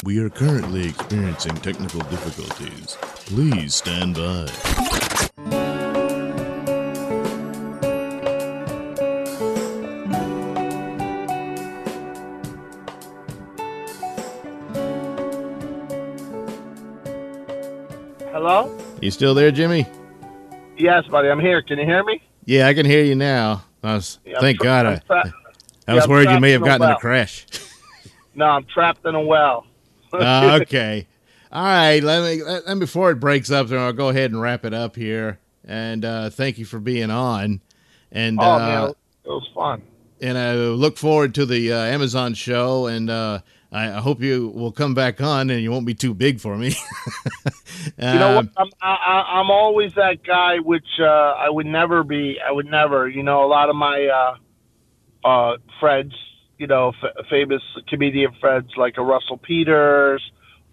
We 0.04 0.18
are 0.20 0.28
currently 0.30 0.88
experiencing 0.88 1.56
technical 1.56 2.00
difficulties. 2.02 2.96
Please 3.26 3.74
stand 3.74 4.14
by. 4.14 5.56
hello 18.32 18.76
You 19.00 19.10
still 19.10 19.34
there, 19.34 19.50
Jimmy? 19.50 19.86
yes 20.78 21.06
buddy 21.06 21.28
i'm 21.30 21.40
here 21.40 21.62
can 21.62 21.78
you 21.78 21.84
hear 21.86 22.04
me 22.04 22.20
Yeah, 22.44 22.66
I 22.68 22.74
can 22.74 22.84
hear 22.86 23.02
you 23.02 23.14
now. 23.14 23.64
I 23.82 23.94
was, 23.94 24.18
Yeah, 24.26 24.40
thank 24.40 24.58
God. 24.58 24.86
I, 24.86 25.00
I 25.10 25.22
yeah, 25.88 25.94
was 25.94 26.04
I'm 26.04 26.10
worried 26.10 26.30
you 26.30 26.38
may 26.40 26.50
have 26.52 26.60
in 26.62 26.68
a 26.68 26.70
gotten 26.70 26.86
in 26.88 26.92
a 26.94 26.98
crash. 26.98 27.46
no 28.34 28.44
i'm 28.46 28.64
trapped 28.64 29.04
in 29.06 29.14
a 29.14 29.20
well 29.20 29.64
Uh, 30.12 30.58
okay. 30.62 31.06
All 31.52 31.62
right. 31.64 32.02
Let 32.02 32.22
me 32.22 32.42
let, 32.42 32.66
let- 32.66 32.78
before 32.78 33.10
it 33.10 33.16
breaks 33.16 33.50
up, 33.50 33.70
I'll 33.70 33.92
go 33.92 34.08
ahead 34.08 34.30
and 34.30 34.40
wrap 34.40 34.64
it 34.64 34.74
up 34.74 34.96
here. 34.96 35.38
And 35.64 36.04
uh, 36.04 36.30
thank 36.30 36.58
you 36.58 36.64
for 36.64 36.78
being 36.78 37.10
on. 37.10 37.60
And 38.12 38.38
oh 38.40 38.52
uh, 38.52 38.58
man 38.58 38.88
it 39.24 39.28
was 39.28 39.48
fun 39.54 39.82
and 40.20 40.38
I 40.38 40.54
look 40.54 40.96
forward 40.96 41.34
to 41.34 41.46
the 41.46 41.72
uh, 41.72 41.76
Amazon 41.78 42.34
show. 42.34 42.86
And 42.86 43.10
uh, 43.10 43.40
I, 43.72 43.88
I 43.88 44.00
hope 44.00 44.22
you 44.22 44.48
will 44.48 44.72
come 44.72 44.94
back 44.94 45.20
on, 45.20 45.50
and 45.50 45.60
you 45.60 45.70
won't 45.70 45.86
be 45.86 45.94
too 45.94 46.14
big 46.14 46.40
for 46.40 46.56
me. 46.56 46.74
You 47.98 48.18
know 48.18 48.36
what? 48.36 48.46
Um, 48.46 48.50
I'm 48.56 48.68
I, 48.82 48.94
I- 48.94 49.40
I'm 49.40 49.50
always 49.50 49.92
that 49.94 50.22
guy, 50.24 50.58
which 50.58 50.86
uh, 50.98 51.04
I 51.04 51.48
would 51.48 51.66
never 51.66 52.02
be. 52.02 52.36
I 52.44 52.50
would 52.50 52.66
never. 52.66 53.08
You 53.08 53.22
know, 53.22 53.44
a 53.44 53.46
lot 53.46 53.68
of 53.70 53.76
my 53.76 54.06
uh, 55.24 55.28
uh, 55.28 55.56
friends, 55.78 56.12
you 56.58 56.66
know, 56.66 56.92
f- 57.02 57.26
famous 57.28 57.62
comedian 57.88 58.32
friends 58.40 58.70
like 58.76 58.96
a 58.98 59.02
Russell 59.02 59.38
Peters 59.38 60.22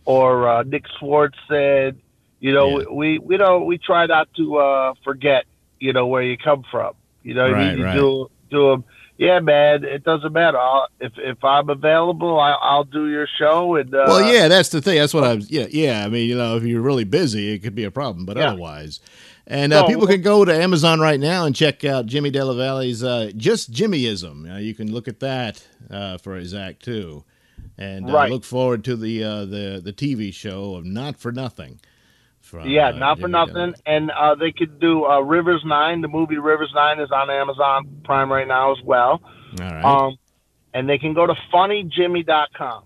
or 0.06 0.48
uh, 0.48 0.64
Nick 0.64 0.86
Swardson. 1.00 1.96
You 2.40 2.54
know, 2.54 2.80
Yeah. 2.82 2.86
we 2.92 3.20
we 3.20 3.38
don't 3.38 3.66
we 3.66 3.78
try 3.78 4.06
not 4.06 4.28
to 4.36 4.58
uh, 4.58 4.94
forget. 5.04 5.46
You 5.80 5.94
know 5.94 6.08
where 6.08 6.24
you 6.24 6.38
come 6.38 6.64
from. 6.72 6.94
You 7.24 7.34
know, 7.34 7.46
I 7.46 7.52
Right, 7.52 7.68
mean? 7.70 7.78
you 7.80 7.84
right. 7.86 7.96
do 7.96 8.30
do 8.50 8.72
'em- 8.74 8.84
Yeah, 9.18 9.40
man. 9.40 9.84
It 9.84 10.04
doesn't 10.04 10.34
matter. 10.34 10.58
I'll, 10.58 10.88
if 11.00 11.14
if 11.18 11.44
I'm 11.44 11.70
available, 11.70 12.40
I, 12.40 12.52
I'll 12.54 12.84
do 12.84 13.08
your 13.10 13.28
show. 13.28 13.76
And 13.76 13.94
uh, 13.94 14.06
well, 14.08 14.34
yeah, 14.34 14.48
that's 14.48 14.70
the 14.70 14.82
thing. 14.82 14.98
That's 15.00 15.14
what 15.14 15.24
I 15.24 15.36
was. 15.36 15.50
Yeah, 15.52 15.68
yeah. 15.70 16.04
I 16.06 16.10
mean, 16.10 16.28
you 16.28 16.36
know, 16.36 16.58
if 16.58 16.64
you're 16.64 16.82
really 16.82 17.04
busy, 17.06 17.54
it 17.54 17.60
could 17.60 17.76
be 17.76 17.84
a 17.84 17.92
problem. 17.92 18.26
But 18.26 18.38
Yeah. 18.38 18.50
otherwise, 18.50 19.00
and 19.48 19.74
uh, 19.74 19.86
people 19.88 20.08
can 20.08 20.22
go 20.22 20.46
to 20.46 20.54
Amazon 20.54 21.00
right 21.00 21.20
now 21.20 21.46
and 21.46 21.56
check 21.56 21.84
out 21.84 22.06
Jimmy 22.06 22.30
Della 22.32 22.56
Valle's 22.56 23.04
uh, 23.04 23.32
"Just 23.36 23.72
Jimmyism." 23.72 24.56
Uh, 24.56 24.60
you 24.60 24.74
can 24.74 24.92
look 24.92 25.08
at 25.08 25.20
that 25.20 25.66
uh, 25.90 26.18
for 26.18 26.36
his 26.36 26.54
act 26.54 26.84
too, 26.84 27.24
and 27.78 28.10
uh, 28.10 28.14
Right. 28.14 28.32
look 28.32 28.44
forward 28.44 28.84
to 28.86 28.96
the 28.96 29.24
uh, 29.24 29.46
the 29.46 29.82
the 29.84 29.94
TV 29.94 30.34
show 30.34 30.76
of 30.76 30.86
Not 30.86 31.18
for 31.18 31.32
Nothing. 31.32 31.80
From, 32.42 32.68
Yeah, 32.70 32.92
not 32.92 33.18
for 33.18 33.22
Jimmy 33.22 33.32
nothing. 33.32 33.54
Della- 33.54 33.74
And 33.86 34.12
uh, 34.12 34.36
they 34.36 34.52
could 34.52 34.80
do 34.80 35.06
uh, 35.06 35.22
Rivers 35.22 35.62
Nine. 35.66 36.02
The 36.02 36.08
movie 36.10 36.38
Rivers 36.38 36.72
Nine 36.76 37.00
is 37.00 37.10
on 37.12 37.30
Amazon 37.30 38.02
Prime 38.04 38.32
right 38.32 38.48
now 38.48 38.72
as 38.74 38.80
well. 38.84 39.22
All 39.62 39.70
right. 39.70 39.84
Um, 39.86 40.18
and 40.74 40.90
they 40.90 40.98
can 40.98 41.14
go 41.14 41.26
to 41.26 41.34
funnyjimmy.com, 41.54 42.84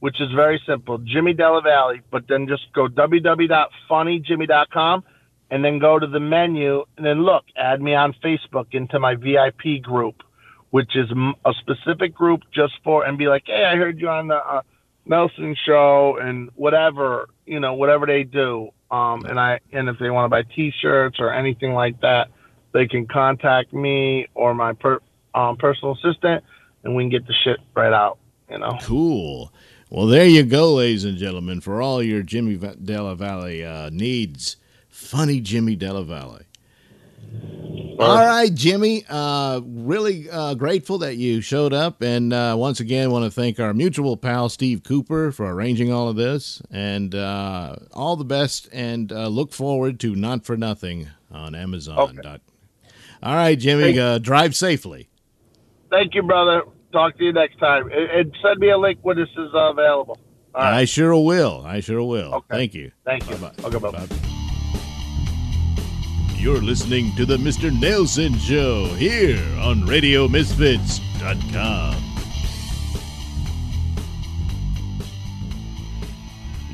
which 0.00 0.20
is 0.20 0.32
very 0.32 0.60
simple. 0.66 0.98
Jimmy 0.98 1.32
Della 1.32 1.60
Valle, 1.62 1.98
but 2.10 2.26
then 2.28 2.48
just 2.48 2.72
go 2.72 2.88
www.funnyjimmy.com 2.88 5.04
and 5.50 5.64
then 5.64 5.78
go 5.78 5.98
to 5.98 6.06
the 6.06 6.20
menu 6.20 6.84
and 6.96 7.06
then 7.06 7.22
look, 7.22 7.44
add 7.56 7.80
me 7.80 7.94
on 7.94 8.14
Facebook 8.24 8.66
into 8.72 8.98
my 8.98 9.14
VIP 9.14 9.82
group, 9.82 10.22
which 10.70 10.94
is 10.94 11.10
a 11.44 11.52
specific 11.60 12.14
group 12.14 12.42
just 12.52 12.74
for, 12.84 13.04
and 13.04 13.16
be 13.16 13.28
like, 13.28 13.44
hey, 13.46 13.64
I 13.64 13.76
heard 13.76 14.00
you 14.00 14.08
on 14.08 14.28
the 14.28 14.36
uh, 14.36 14.62
Nailsin 15.08 15.56
show 15.64 16.18
and 16.20 16.50
whatever, 16.54 17.28
you 17.46 17.60
know, 17.60 17.74
whatever 17.74 18.06
they 18.06 18.24
do. 18.24 18.70
Um, 18.90 19.24
and 19.24 19.38
I, 19.40 19.60
and 19.72 19.88
if 19.88 19.98
they 19.98 20.10
want 20.10 20.26
to 20.26 20.28
buy 20.28 20.42
t-shirts 20.54 21.18
or 21.18 21.32
anything 21.32 21.72
like 21.72 22.00
that, 22.00 22.28
they 22.72 22.86
can 22.86 23.06
contact 23.06 23.72
me 23.72 24.26
or 24.34 24.54
my 24.54 24.74
per, 24.74 25.00
um, 25.34 25.56
personal 25.56 25.94
assistant 25.94 26.44
and 26.84 26.94
we 26.94 27.04
can 27.04 27.10
get 27.10 27.26
the 27.26 27.34
shit 27.44 27.58
right 27.74 27.92
out, 27.92 28.18
you 28.50 28.58
know? 28.58 28.78
Cool. 28.82 29.52
Well, 29.90 30.06
there 30.06 30.26
you 30.26 30.42
go, 30.42 30.74
ladies 30.74 31.04
and 31.04 31.16
gentlemen, 31.16 31.62
for 31.62 31.80
all 31.80 32.02
your 32.02 32.22
Jimmy 32.22 32.56
Della 32.56 33.14
Valle 33.14 33.64
uh, 33.64 33.90
needs. 33.90 34.57
Funny 34.98 35.40
Jimmy 35.40 35.76
Della 35.76 36.04
Valle. 36.04 36.40
All 37.98 38.26
right, 38.26 38.52
Jimmy. 38.52 39.04
Uh, 39.08 39.60
really 39.64 40.28
uh, 40.28 40.54
grateful 40.54 40.98
that 40.98 41.16
you 41.16 41.40
showed 41.40 41.72
up, 41.72 42.02
and 42.02 42.32
uh, 42.32 42.56
once 42.58 42.80
again, 42.80 43.10
want 43.10 43.24
to 43.24 43.30
thank 43.30 43.58
our 43.58 43.72
mutual 43.72 44.16
pal 44.16 44.48
Steve 44.48 44.82
Cooper 44.82 45.32
for 45.32 45.50
arranging 45.50 45.92
all 45.92 46.08
of 46.08 46.16
this, 46.16 46.60
and 46.70 47.14
uh, 47.14 47.76
all 47.92 48.16
the 48.16 48.24
best. 48.24 48.68
And 48.72 49.10
uh, 49.12 49.28
look 49.28 49.52
forward 49.52 49.98
to 50.00 50.14
Not 50.14 50.44
for 50.44 50.56
Nothing 50.56 51.08
on 51.30 51.54
Amazon. 51.54 52.18
Okay. 52.18 52.38
All 53.22 53.34
right, 53.34 53.58
Jimmy. 53.58 53.98
Uh, 53.98 54.18
drive 54.18 54.54
safely. 54.54 55.08
Thank 55.90 56.14
you, 56.14 56.22
brother. 56.22 56.62
Talk 56.92 57.16
to 57.18 57.24
you 57.24 57.32
next 57.32 57.58
time. 57.58 57.88
And, 57.92 58.34
send 58.42 58.58
me 58.58 58.70
a 58.70 58.78
link 58.78 58.98
when 59.02 59.16
this 59.16 59.30
is 59.30 59.54
uh, 59.54 59.70
available. 59.70 60.18
All 60.54 60.62
right. 60.62 60.80
I 60.80 60.84
sure 60.84 61.16
will. 61.24 61.62
I 61.64 61.80
sure 61.80 62.02
will. 62.02 62.34
Okay. 62.34 62.46
Thank 62.50 62.74
you. 62.74 62.92
Thank 63.04 63.30
you. 63.30 63.36
Bye-bye. 63.36 63.64
Okay, 63.64 63.78
bye. 63.78 63.90
Bye. 63.90 64.27
You're 66.38 66.62
listening 66.62 67.14
to 67.16 67.26
the 67.26 67.36
Mr. 67.36 67.68
Nailsin 67.68 68.38
Show 68.38 68.84
here 68.94 69.44
on 69.58 69.80
RadioMisfits.com. 69.80 71.96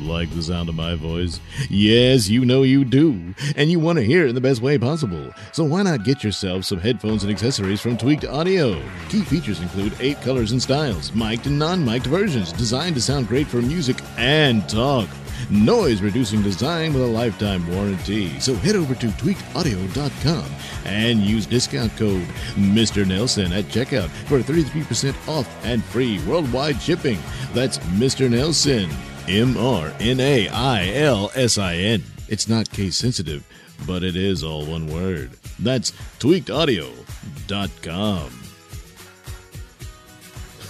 Like 0.06 0.28
the 0.34 0.42
sound 0.42 0.68
of 0.68 0.74
my 0.74 0.96
voice? 0.96 1.40
Yes, 1.70 2.28
you 2.28 2.44
know 2.44 2.62
you 2.62 2.84
do. 2.84 3.34
And 3.56 3.70
you 3.70 3.80
want 3.80 3.96
to 3.96 4.04
hear 4.04 4.26
it 4.26 4.28
in 4.28 4.34
the 4.34 4.40
best 4.42 4.60
way 4.60 4.76
possible. 4.76 5.32
So 5.52 5.64
why 5.64 5.82
not 5.82 6.04
get 6.04 6.22
yourself 6.22 6.66
some 6.66 6.78
headphones 6.78 7.24
and 7.24 7.32
accessories 7.32 7.80
from 7.80 7.96
Tweaked 7.96 8.26
Audio? 8.26 8.78
Key 9.08 9.22
features 9.22 9.60
include 9.60 9.96
eight 9.98 10.20
colors 10.20 10.52
and 10.52 10.60
styles, 10.60 11.14
mic'd 11.14 11.46
and 11.46 11.58
non 11.58 11.82
mic'd 11.82 12.06
versions, 12.06 12.52
designed 12.52 12.96
to 12.96 13.00
sound 13.00 13.28
great 13.28 13.46
for 13.46 13.62
music 13.62 13.96
and 14.18 14.68
talk. 14.68 15.08
Noise 15.50 16.02
reducing 16.02 16.42
design 16.42 16.92
with 16.92 17.02
a 17.02 17.06
lifetime 17.06 17.66
warranty. 17.74 18.38
So 18.40 18.54
head 18.54 18.76
over 18.76 18.94
to 18.94 19.06
tweakedaudio.com 19.08 20.44
and 20.84 21.20
use 21.20 21.46
discount 21.46 21.96
code 21.96 22.26
Mr. 22.54 23.04
Nailsin 23.04 23.56
at 23.56 23.64
checkout 23.66 24.08
for 24.28 24.40
33% 24.40 25.14
off 25.28 25.48
and 25.64 25.82
free 25.84 26.20
worldwide 26.26 26.80
shipping. 26.80 27.18
That's 27.52 27.78
Mr. 27.78 28.28
Nailsin. 28.28 28.92
M 29.28 29.56
R 29.56 29.92
N 30.00 30.18
A 30.20 30.48
I 30.48 30.88
L 30.96 31.30
S 31.34 31.56
I 31.56 31.76
N. 31.76 32.02
It's 32.28 32.46
not 32.48 32.70
case 32.70 32.96
sensitive, 32.96 33.42
but 33.86 34.02
it 34.02 34.16
is 34.16 34.44
all 34.44 34.66
one 34.66 34.86
word. 34.86 35.30
That's 35.58 35.92
tweakedaudio.com. 36.18 38.43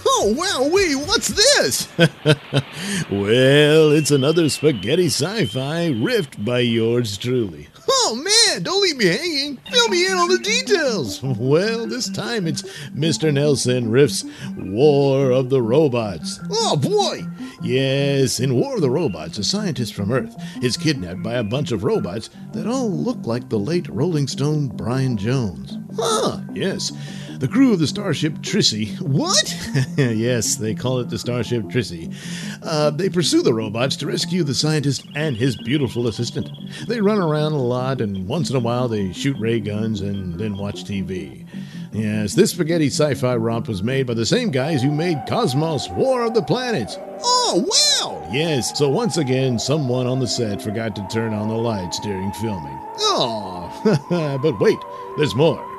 Oh, 0.07 0.33
wow, 0.37 0.69
wee, 0.73 0.95
what's 0.95 1.29
this? 1.29 1.87
well, 3.11 3.91
it's 3.91 4.11
another 4.11 4.49
spaghetti 4.49 5.07
sci 5.07 5.45
fi 5.45 5.89
riffed 5.89 6.43
by 6.43 6.59
yours 6.59 7.17
truly. 7.17 7.69
Oh, 7.87 8.15
man, 8.15 8.63
don't 8.63 8.81
leave 8.81 8.97
me 8.97 9.05
hanging. 9.05 9.57
Fill 9.71 9.89
me 9.89 10.05
in 10.07 10.13
on 10.13 10.29
the 10.29 10.39
details. 10.39 11.21
Well, 11.45 11.85
this 11.85 12.09
time 12.09 12.47
it's 12.47 12.63
Mr. 12.89 13.31
Nailsin 13.31 13.91
Riff's 13.91 14.25
War 14.57 15.31
of 15.31 15.49
the 15.49 15.61
Robots. 15.61 16.39
Oh, 16.49 16.75
boy. 16.75 17.21
Yes, 17.61 18.39
in 18.39 18.55
War 18.55 18.75
of 18.75 18.81
the 18.81 18.89
Robots, 18.89 19.37
a 19.37 19.43
scientist 19.43 19.93
from 19.93 20.11
Earth 20.11 20.35
is 20.63 20.77
kidnapped 20.77 21.23
by 21.23 21.33
a 21.35 21.43
bunch 21.43 21.71
of 21.71 21.83
robots 21.83 22.29
that 22.53 22.67
all 22.67 22.89
look 22.89 23.25
like 23.25 23.49
the 23.49 23.59
late 23.59 23.87
Rolling 23.89 24.27
Stone 24.27 24.69
Brian 24.69 25.17
Jones. 25.17 25.77
Huh, 25.97 26.39
yes. 26.53 26.91
The 27.39 27.49
crew 27.49 27.73
of 27.73 27.79
the 27.79 27.87
Starship 27.87 28.35
Trissy. 28.35 28.99
What? 29.01 29.53
yes, 29.97 30.55
they 30.55 30.73
call 30.73 30.99
it 30.99 31.09
the 31.09 31.19
Starship 31.19 31.63
Trissy. 31.63 32.15
Uh, 32.63 32.91
they 32.91 33.09
pursue 33.09 33.41
the 33.41 33.53
robots 33.53 33.97
to 33.97 34.07
rescue 34.07 34.43
the 34.43 34.53
scientist 34.53 35.05
and 35.15 35.35
his 35.35 35.57
beautiful 35.57 36.07
assistant. 36.07 36.49
They 36.87 37.01
run 37.01 37.19
around 37.19 37.51
a 37.51 37.61
lot, 37.61 37.99
and 37.99 38.25
once 38.25 38.49
in 38.49 38.55
a 38.55 38.59
while 38.59 38.87
they 38.87 39.11
shoot 39.11 39.37
ray 39.37 39.59
guns 39.59 39.99
and 39.99 40.39
then 40.39 40.55
watch 40.55 40.85
TV. 40.85 41.45
Yes, 41.91 42.33
this 42.33 42.51
spaghetti 42.51 42.87
sci 42.87 43.15
fi 43.15 43.35
romp 43.35 43.67
was 43.67 43.83
made 43.83 44.07
by 44.07 44.13
the 44.13 44.25
same 44.25 44.49
guys 44.49 44.81
who 44.81 44.91
made 44.91 45.23
Cosmos 45.27 45.89
War 45.89 46.25
of 46.25 46.33
the 46.33 46.41
Planets. 46.41 46.97
Oh, 47.21 47.65
wow! 47.67 48.29
Yes, 48.31 48.77
so 48.77 48.89
once 48.89 49.17
again, 49.17 49.59
someone 49.59 50.07
on 50.07 50.19
the 50.19 50.27
set 50.27 50.61
forgot 50.61 50.95
to 50.95 51.07
turn 51.11 51.33
on 51.33 51.49
the 51.49 51.55
lights 51.55 51.99
during 51.99 52.31
filming. 52.33 52.79
Oh, 52.99 54.39
but 54.41 54.59
wait, 54.59 54.79
there's 55.17 55.35
more. 55.35 55.74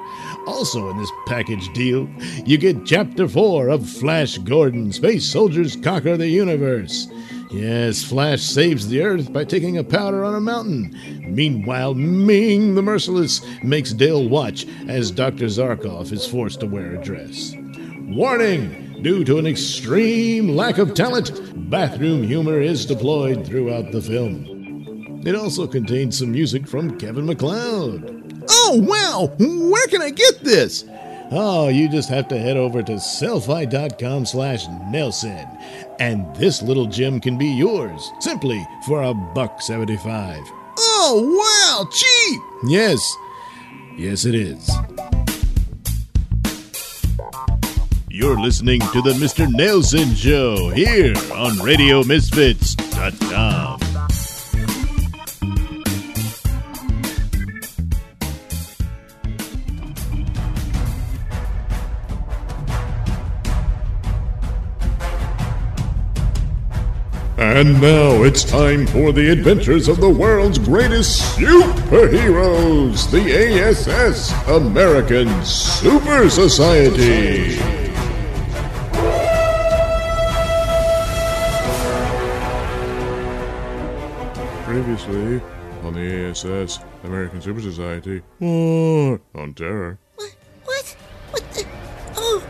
Also, 0.47 0.89
in 0.91 0.97
this 0.99 1.11
package 1.27 1.73
deal, 1.73 2.09
you 2.45 2.57
get 2.57 2.87
Chapter 2.87 3.27
4 3.27 3.69
of 3.69 3.89
Flash 3.89 4.39
Gordon 4.39 4.93
Space 4.93 5.27
Soldiers 5.27 5.75
Conquer 5.75 6.17
the 6.17 6.29
Universe. 6.29 7.09
Yes, 7.51 8.05
Flash 8.05 8.43
saves 8.43 8.89
the 8.89 9.03
Earth 9.03 9.33
by 9.33 9.45
taking 9.45 9.77
a 9.77 9.85
powder 9.85 10.25
on 10.25 10.35
a 10.35 10.41
mountain. 10.41 10.97
Meanwhile, 11.27 11.95
Ming 11.95 12.75
the 12.75 12.83
Merciless 12.83 13.41
makes 13.63 13.93
Dale 13.93 14.29
watch 14.29 14.67
as 14.89 15.11
Dr. 15.11 15.47
Zarkov 15.47 16.13
is 16.13 16.27
forced 16.27 16.61
to 16.61 16.67
wear 16.67 16.95
a 16.95 17.03
dress. 17.03 17.55
Warning! 18.03 19.03
Due 19.03 19.25
to 19.25 19.39
an 19.39 19.47
extreme 19.47 20.57
lack 20.57 20.79
of 20.79 20.95
talent, 20.95 21.71
bathroom 21.71 22.23
humor 22.23 22.61
is 22.61 22.87
deployed 22.87 23.47
throughout 23.47 23.93
the 23.93 24.01
film. 24.01 24.56
It 25.27 25.35
also 25.35 25.67
contains 25.67 26.19
some 26.19 26.31
music 26.31 26.69
from 26.69 26.97
Kevin 26.99 27.27
MacLeod. 27.27 28.45
Oh, 28.49 28.81
wow! 28.81 29.29
Where 29.39 29.87
can 29.89 30.01
I 30.01 30.11
get 30.11 30.45
this? 30.45 30.85
Oh, 31.33 31.67
you 31.69 31.89
just 31.89 32.09
have 32.11 32.29
to 32.29 32.39
head 32.39 32.57
over 32.57 32.81
to 32.85 32.93
sellfy.com 32.93 34.25
slash 34.25 34.69
Nailsin. 34.69 35.61
And 35.99 36.33
this 36.37 36.63
little 36.63 36.87
gem 36.87 37.19
can 37.21 37.37
be 37.37 37.49
yours, 37.49 38.13
simply 38.21 38.65
for 38.87 39.03
a 39.03 39.13
buck 39.13 39.61
seventy-five. 39.61 40.45
Oh, 40.79 41.43
wow! 41.43 41.89
Cheap! 41.91 42.41
Yes. 42.71 43.01
Yes, 43.97 44.25
it 44.27 44.37
is. 44.37 44.71
You're 48.09 48.39
listening 48.39 48.79
to 48.81 49.03
the 49.03 49.15
Mr. 49.15 49.49
Nailsin 49.49 50.15
Show 50.15 50.69
here 50.69 51.17
on 51.35 51.57
RadioMisfits.com. 51.57 53.86
And 67.49 67.81
now 67.81 68.25
it's 68.25 68.43
time 68.43 68.87
for 68.89 69.13
the 69.13 69.31
adventures 69.31 69.87
of 69.87 70.01
the 70.01 70.11
world's 70.11 70.59
greatest 70.59 71.23
superheroes, 71.39 73.09
the 73.11 73.63
ASS 73.63 74.33
American 74.49 75.29
Super 75.45 76.29
Society. 76.29 77.57
Previously 84.65 85.41
on 85.85 85.95
the 85.95 86.31
ASS, 86.31 86.81
American 87.05 87.41
Super 87.41 87.61
Society, 87.61 88.21
War 88.41 89.21
on 89.37 89.55
Terror. 89.55 89.99
What? 90.17 90.97
What 91.31 91.43
the? 91.53 91.65
Oh, 92.17 92.43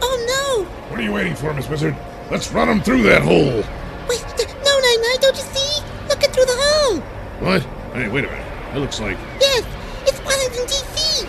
oh 0.00 0.56
no! 0.58 0.64
What 0.88 1.00
are 1.00 1.02
you 1.02 1.12
waiting 1.12 1.34
for, 1.34 1.52
Miss 1.52 1.68
Wizard? 1.68 1.96
Let's 2.30 2.50
run 2.52 2.68
him 2.68 2.80
through 2.80 3.02
that 3.02 3.22
hole. 3.22 3.50
no! 3.50 3.64
Wait, 4.08 4.24
th- 4.36 4.48
no, 4.64 4.78
Nine 4.78 5.02
Nine, 5.02 5.20
don't 5.20 5.36
you 5.36 5.42
see? 5.42 5.82
Looking 6.08 6.30
through 6.30 6.44
the 6.46 6.56
hole. 6.56 7.02
What? 7.44 7.62
Hey, 7.92 8.08
wait 8.08 8.24
a 8.24 8.28
minute. 8.28 8.72
That 8.72 8.78
looks 8.78 9.00
like. 9.00 9.18
Yes, 9.38 9.66
it's 10.08 10.18
Washington 10.24 10.64
D.C. 10.64 11.28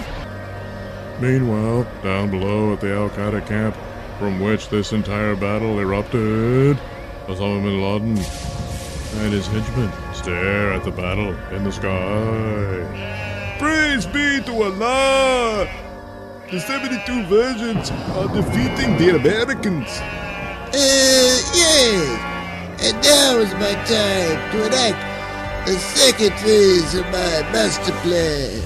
Meanwhile, 1.19 1.85
down 2.03 2.31
below 2.31 2.71
at 2.71 2.79
the 2.79 2.95
Al 2.95 3.09
Qaeda 3.09 3.45
camp, 3.45 3.75
from 4.17 4.39
which 4.39 4.69
this 4.69 4.93
entire 4.93 5.35
battle 5.35 5.77
erupted, 5.77 6.77
Osama 7.27 7.61
bin 7.63 7.81
Laden 7.81 8.17
and 9.25 9.33
his 9.33 9.45
henchmen 9.47 9.91
stare 10.13 10.71
at 10.71 10.85
the 10.85 10.91
battle 10.91 11.35
in 11.53 11.65
the 11.65 11.71
sky. 11.73 13.57
Praise 13.59 14.05
be 14.05 14.39
to 14.45 14.63
Allah! 14.63 15.67
The 16.49 16.61
72 16.61 17.25
versions 17.25 17.91
are 17.91 18.33
defeating 18.33 18.95
the 18.95 19.17
Americans. 19.17 19.89
Uh, 19.99 21.41
yes. 21.53 22.31
And 22.85 23.03
now 23.03 23.37
is 23.39 23.53
my 23.55 23.73
time 23.83 24.51
to 24.53 24.65
enact 24.67 25.14
the 25.65 25.77
second 25.79 26.33
phase 26.39 26.93
of 26.93 27.05
my 27.05 27.41
master 27.51 27.91
plan. 28.03 28.61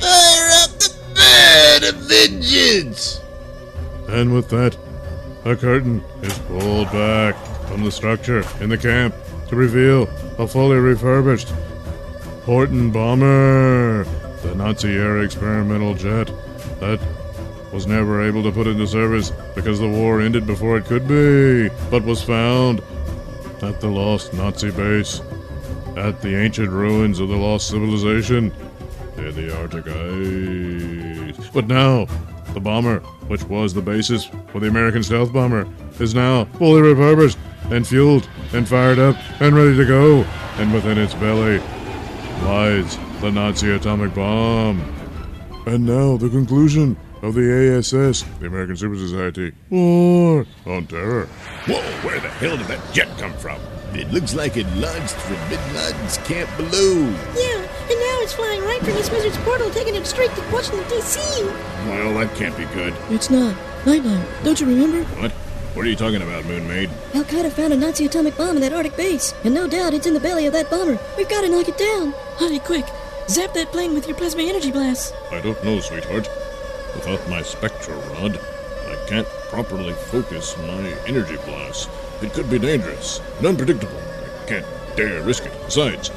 Fire 0.00 0.50
up 0.62 0.70
the 0.78 0.94
bird 1.14 1.88
of 1.88 1.96
vengeance! 2.02 3.20
And 4.08 4.32
with 4.32 4.48
that, 4.50 4.76
a 5.44 5.56
curtain 5.56 6.04
is 6.22 6.38
pulled 6.40 6.92
back 6.92 7.34
from 7.66 7.82
the 7.82 7.90
structure 7.90 8.44
in 8.60 8.68
the 8.68 8.78
camp 8.78 9.14
to 9.48 9.56
reveal 9.56 10.08
a 10.38 10.46
fully 10.46 10.76
refurbished 10.76 11.48
Horten 12.44 12.92
bomber, 12.92 14.04
the 14.42 14.54
Nazi 14.54 14.90
era 14.90 15.24
experimental 15.24 15.94
jet 15.94 16.30
that 16.78 17.00
was 17.72 17.88
never 17.88 18.22
able 18.22 18.44
to 18.44 18.52
put 18.52 18.68
into 18.68 18.86
service 18.86 19.32
because 19.56 19.80
the 19.80 19.88
war 19.88 20.20
ended 20.20 20.46
before 20.46 20.78
it 20.78 20.84
could 20.84 21.08
be, 21.08 21.68
but 21.90 22.04
was 22.04 22.22
found 22.22 22.80
at 23.62 23.80
the 23.80 23.88
lost 23.88 24.32
Nazi 24.34 24.70
base, 24.70 25.20
at 25.96 26.20
the 26.20 26.36
ancient 26.36 26.70
ruins 26.70 27.18
of 27.18 27.28
the 27.28 27.36
lost 27.36 27.68
civilization 27.68 28.52
in 29.16 29.34
the 29.34 29.58
Arctic 29.58 29.86
ice. 29.88 31.48
But 31.48 31.66
now, 31.66 32.06
the 32.52 32.60
bomber, 32.60 33.00
which 33.28 33.42
was 33.44 33.74
the 33.74 33.82
basis 33.82 34.26
for 34.48 34.60
the 34.60 34.68
American 34.68 35.02
stealth 35.02 35.32
bomber, 35.32 35.66
is 35.98 36.14
now 36.14 36.44
fully 36.58 36.82
repurposed 36.82 37.38
and 37.70 37.86
fueled 37.86 38.28
and 38.52 38.68
fired 38.68 38.98
up 38.98 39.16
and 39.40 39.56
ready 39.56 39.76
to 39.76 39.84
go. 39.84 40.22
And 40.58 40.72
within 40.72 40.98
its 40.98 41.14
belly 41.14 41.58
lies 42.42 42.98
the 43.20 43.30
Nazi 43.30 43.70
atomic 43.70 44.14
bomb. 44.14 44.80
And 45.66 45.84
now 45.84 46.16
the 46.16 46.28
conclusion 46.28 46.96
of 47.22 47.34
the 47.34 47.76
ASS, 47.76 48.22
the 48.38 48.46
American 48.46 48.76
Super 48.76 48.96
Society. 48.96 49.52
War 49.70 50.46
on 50.66 50.86
Terror. 50.86 51.26
Whoa, 51.66 51.80
where 52.06 52.20
the 52.20 52.28
hell 52.28 52.56
did 52.56 52.66
that 52.66 52.94
jet 52.94 53.08
come 53.18 53.32
from? 53.34 53.58
It 53.96 54.12
looks 54.12 54.34
like 54.34 54.58
it 54.58 54.66
launched 54.76 55.14
from 55.14 55.36
Bin 55.48 55.74
Laden's 55.74 56.18
camp 56.18 56.54
below. 56.58 57.08
Yeah, 57.34 57.64
and 57.64 57.98
now 57.98 58.16
it's 58.20 58.34
flying 58.34 58.60
right 58.60 58.78
from 58.80 58.92
this 58.92 59.10
wizard's 59.10 59.38
portal, 59.38 59.70
taking 59.70 59.94
it 59.94 60.06
straight 60.06 60.30
to 60.34 60.42
Washington, 60.52 60.86
D.C. 60.90 61.18
Well, 61.88 62.12
that 62.14 62.34
can't 62.36 62.54
be 62.58 62.66
good. 62.66 62.94
It's 63.08 63.30
not. 63.30 63.56
Night 63.86 64.04
Knight, 64.04 64.26
don't 64.44 64.60
you 64.60 64.66
remember? 64.66 65.02
What? 65.18 65.32
What 65.72 65.86
are 65.86 65.88
you 65.88 65.96
talking 65.96 66.20
about, 66.20 66.44
Moon 66.44 66.68
Maid? 66.68 66.90
Al 67.14 67.24
Qaeda 67.24 67.50
found 67.50 67.72
a 67.72 67.76
Nazi 67.76 68.04
atomic 68.04 68.36
bomb 68.36 68.56
in 68.56 68.60
that 68.60 68.74
Arctic 68.74 68.98
base, 68.98 69.32
and 69.44 69.54
no 69.54 69.66
doubt 69.66 69.94
it's 69.94 70.06
in 70.06 70.12
the 70.12 70.20
belly 70.20 70.44
of 70.44 70.52
that 70.52 70.68
bomber. 70.68 70.98
We've 71.16 71.28
got 71.28 71.40
to 71.40 71.48
knock 71.48 71.68
it 71.68 71.78
down. 71.78 72.12
Honey, 72.36 72.58
quick. 72.58 72.84
Zap 73.28 73.54
that 73.54 73.72
plane 73.72 73.94
with 73.94 74.06
your 74.06 74.16
plasma 74.16 74.42
energy 74.42 74.72
blast. 74.72 75.14
I 75.30 75.40
don't 75.40 75.62
know, 75.64 75.80
sweetheart. 75.80 76.28
Without 76.94 77.26
my 77.30 77.40
spectral 77.40 78.00
rod, 78.12 78.38
I 78.88 78.96
can't 79.08 79.28
properly 79.48 79.94
focus 79.94 80.54
my 80.58 80.94
energy 81.06 81.36
blast. 81.46 81.88
It 82.22 82.32
could 82.32 82.48
be 82.50 82.58
dangerous 82.58 83.20
and 83.38 83.46
unpredictable. 83.46 83.98
I 84.42 84.46
can't 84.48 84.66
dare 84.96 85.22
risk 85.22 85.44
it. 85.44 85.52
Besides, 85.66 86.10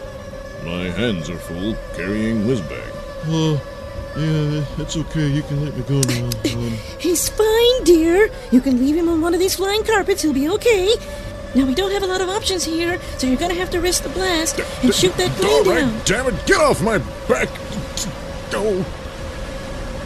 my 0.64 0.86
hands 0.86 1.30
are 1.30 1.38
full 1.38 1.76
carrying 1.96 2.44
Whizbang. 2.46 2.96
Uh, 3.28 3.60
yeah, 4.18 4.66
it's 4.82 4.96
okay. 4.98 5.28
You 5.28 5.42
can 5.44 5.64
let 5.66 5.76
me 5.76 5.84
go 5.84 6.00
now. 6.02 6.30
Um, 6.56 6.72
He's 7.00 7.30
fine, 7.30 7.84
dear. 7.84 8.30
You 8.52 8.62
can 8.62 8.80
leave 8.80 8.96
him 8.96 9.10
on 9.10 9.22
one 9.22 9.34
of 9.34 9.40
these 9.40 9.56
flying 9.56 9.84
carpets. 9.84 10.22
He'll 10.22 10.34
be 10.34 10.50
okay. 10.50 10.96
Now, 11.56 11.66
we 11.66 11.74
don't 11.76 11.92
have 11.92 12.04
a 12.04 12.08
lot 12.08 12.22
of 12.22 12.30
options 12.30 12.64
here, 12.64 13.00
so 13.18 13.26
you're 13.28 13.36
gonna 13.38 13.56
have 13.56 13.72
to 13.72 13.82
risk 13.82 14.04
the 14.04 14.10
blast 14.10 14.60
and 14.84 14.94
shoot 14.94 15.14
that 15.16 15.32
All 15.44 15.64
plane 15.64 15.68
right, 15.68 15.82
down. 15.82 16.02
damn 16.06 16.28
it, 16.28 16.46
get 16.46 16.62
off 16.62 16.82
my 16.84 17.00
back! 17.28 17.50
Go! 18.52 18.86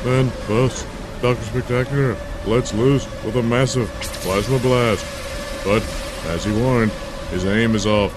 Then, 0.04 0.32
thus, 0.48 0.86
Dr. 1.22 1.42
Spectacular 1.44 2.18
let's 2.46 2.74
loose 2.74 3.06
with 3.24 3.36
a 3.36 3.44
massive 3.44 3.90
plasma 4.22 4.58
blast. 4.60 5.06
But, 5.64 5.84
as 6.28 6.44
he 6.46 6.52
warned, 6.52 6.92
his 7.32 7.46
aim 7.46 7.76
is 7.76 7.86
off, 7.86 8.14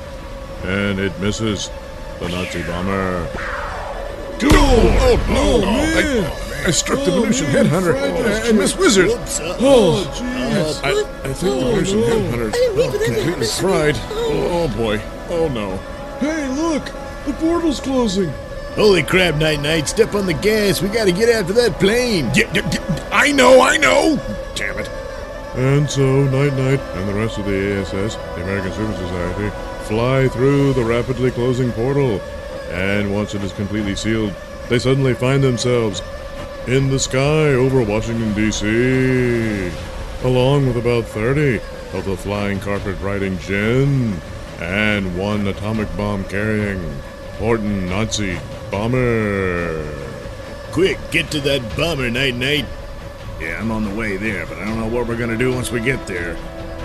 and 0.64 0.98
it 0.98 1.18
misses 1.20 1.70
the 2.18 2.28
Nazi 2.28 2.62
bomber. 2.64 3.26
Go! 4.38 4.48
Oh, 4.52 4.98
oh, 5.00 5.26
no, 5.28 5.36
oh, 5.36 5.56
oh, 5.56 5.60
man! 5.60 6.24
I, 6.24 6.68
I 6.68 6.70
struck 6.70 6.98
the 7.04 7.12
Oh, 7.12 7.20
Venusian 7.22 7.52
man, 7.52 7.66
headhunter 7.66 7.92
Fred, 7.92 8.46
and 8.46 8.58
Miss 8.58 8.76
Wizard. 8.76 9.10
Oh, 9.10 10.04
jeez. 10.14 10.84
I, 10.84 10.90
I 11.28 11.32
think 11.32 11.60
the 11.60 11.64
Venusian 11.70 12.00
no. 12.00 12.06
headhunter 12.06 12.48
I 12.48 12.50
didn't 12.50 12.76
mean 12.76 12.90
for 12.90 12.98
that 12.98 13.06
to 13.06 13.14
completely 13.14 13.46
fried. 13.46 13.96
Oh. 14.10 14.68
Oh 14.68 14.76
boy. 14.76 15.00
Oh 15.30 15.48
no. 15.48 15.76
Hey, 16.18 16.48
look! 16.48 16.84
The 17.26 17.32
portal's 17.34 17.80
closing. 17.80 18.32
Holy 18.74 19.02
crap, 19.02 19.36
Night 19.36 19.60
Knight. 19.60 19.88
Step 19.88 20.14
on 20.14 20.26
the 20.26 20.34
gas. 20.34 20.82
We 20.82 20.88
gotta 20.88 21.12
get 21.12 21.28
after 21.28 21.52
that 21.54 21.80
plane. 21.80 22.30
I 23.10 23.32
know, 23.32 23.60
I 23.62 23.78
know! 23.78 24.20
Damn 24.54 24.78
it. 24.78 24.90
And 25.56 25.90
so, 25.90 26.24
Night 26.24 26.52
Knight 26.52 26.80
and 26.80 27.08
the 27.08 27.14
rest 27.14 27.38
of 27.38 27.46
the 27.46 27.80
ASS, 27.80 28.16
the 28.16 28.42
American 28.42 28.72
Super 28.72 28.92
Society, 28.92 29.56
fly 29.86 30.28
through 30.28 30.74
the 30.74 30.84
rapidly 30.84 31.30
closing 31.30 31.72
portal. 31.72 32.20
And 32.70 33.14
once 33.14 33.34
it 33.34 33.42
is 33.42 33.54
completely 33.54 33.94
sealed, 33.96 34.34
they 34.68 34.78
suddenly 34.78 35.14
find 35.14 35.42
themselves 35.42 36.02
in 36.66 36.90
the 36.90 36.98
sky 36.98 37.54
over 37.54 37.82
Washington, 37.82 38.34
D.C., 38.34 39.70
along 40.24 40.66
with 40.66 40.76
about 40.76 41.04
30 41.06 41.56
of 41.94 42.04
the 42.04 42.16
flying 42.16 42.60
carpet 42.60 43.00
riding 43.00 43.38
Jinn 43.38 44.20
and 44.60 45.16
one 45.16 45.46
atomic 45.46 45.88
bomb 45.96 46.24
carrying 46.24 46.80
Horten 47.38 47.88
Nazi 47.88 48.38
bomber. 48.70 49.86
Quick, 50.72 50.98
get 51.10 51.30
to 51.30 51.40
that 51.40 51.76
bomber, 51.76 52.10
Night 52.10 52.34
Knight. 52.34 52.66
Yeah, 53.40 53.60
I'm 53.60 53.70
on 53.70 53.84
the 53.84 53.94
way 53.94 54.16
there, 54.16 54.46
but 54.46 54.58
I 54.58 54.64
don't 54.64 54.78
know 54.78 54.86
what 54.86 55.06
we're 55.06 55.16
gonna 55.16 55.36
do 55.36 55.52
once 55.52 55.70
we 55.70 55.80
get 55.80 56.06
there. 56.06 56.36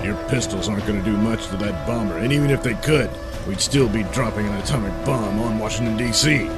Your 0.04 0.16
pistols 0.28 0.68
aren't 0.68 0.86
gonna 0.86 1.04
do 1.04 1.16
much 1.16 1.47
to 1.47 1.58
that 1.58 1.88
bomber, 1.88 2.18
and 2.18 2.34
even 2.34 2.49
if 2.49 2.62
they 2.62 2.74
could, 2.74 3.10
we'd 3.47 3.62
still 3.62 3.88
be 3.88 4.04
dropping 4.12 4.47
an 4.47 4.56
atomic 4.56 4.93
bomb 5.06 5.39
on 5.39 5.60
Washington, 5.60 5.95
D.C. 5.95 6.49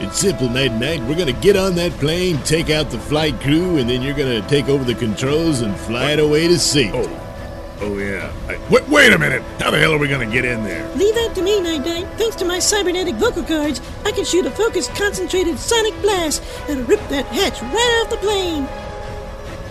It's 0.00 0.20
simple, 0.20 0.48
Night 0.48 0.72
Knight. 0.74 1.02
We're 1.02 1.18
gonna 1.18 1.32
get 1.32 1.56
on 1.56 1.74
that 1.74 1.90
plane, 1.92 2.38
take 2.44 2.70
out 2.70 2.90
the 2.90 2.98
flight 3.00 3.40
crew, 3.40 3.78
and 3.78 3.90
then 3.90 4.02
you're 4.02 4.14
gonna 4.14 4.46
take 4.46 4.68
over 4.68 4.84
the 4.84 4.94
controls 4.94 5.62
and 5.62 5.76
fly 5.76 6.12
it 6.12 6.20
away 6.20 6.46
to 6.46 6.56
sea. 6.56 6.92
Oh, 6.94 7.78
oh 7.80 7.98
yeah. 7.98 8.32
I, 8.46 8.56
wait, 8.70 8.88
wait 8.88 9.12
a 9.12 9.18
minute. 9.18 9.42
How 9.58 9.72
the 9.72 9.78
hell 9.78 9.92
are 9.92 9.98
we 9.98 10.06
gonna 10.06 10.30
get 10.30 10.44
in 10.44 10.62
there? 10.62 10.88
Leave 10.94 11.16
that 11.16 11.34
to 11.34 11.42
me, 11.42 11.60
Night 11.60 11.84
Knight. 11.84 12.06
Thanks 12.16 12.36
to 12.36 12.44
my 12.44 12.60
cybernetic 12.60 13.16
vocal 13.16 13.42
cords, 13.42 13.80
I 14.04 14.12
can 14.12 14.24
shoot 14.24 14.46
a 14.46 14.50
focused, 14.52 14.94
concentrated 14.94 15.58
sonic 15.58 16.00
blast 16.02 16.44
that'll 16.68 16.84
rip 16.84 17.00
that 17.08 17.26
hatch 17.26 17.60
right 17.60 18.02
off 18.04 18.10
the 18.10 18.18
plane. 18.18 18.68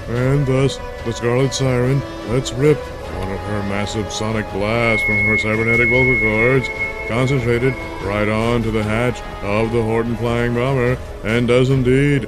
And 0.10 0.46
thus, 0.46 0.78
the 1.06 1.12
Scarlet 1.12 1.54
Siren 1.54 2.00
lets 2.30 2.52
rip 2.54 2.78
one 2.78 3.32
of 3.32 3.40
her 3.40 3.64
massive 3.64 4.12
sonic 4.12 4.50
blasts 4.54 5.06
from 5.06 5.16
her 5.26 5.38
cybernetic 5.40 5.90
vocal 5.90 6.20
cords, 6.22 6.68
concentrated 7.08 7.74
right 8.04 8.28
onto 8.30 8.72
the 8.72 8.84
hatch 8.84 9.20
of 9.44 9.72
the 9.72 9.80
Horten 9.80 10.18
flying 10.18 10.54
bomber, 10.54 10.98
and 11.24 11.48
does 11.48 11.70
indeed 11.70 12.28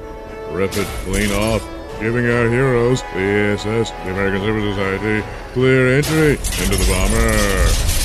rip 0.50 0.76
it 0.76 0.86
clean 1.04 1.30
off, 1.32 1.62
giving 2.00 2.26
our 2.26 2.48
heroes, 2.50 3.02
the 3.14 3.18
ASS, 3.54 3.90
the 3.90 4.10
American 4.10 4.40
Super 4.40 4.60
Society, 4.72 5.26
clear 5.52 5.96
entry 5.96 6.32
into 6.32 6.76
the 6.76 6.86
bomber. 6.90 8.00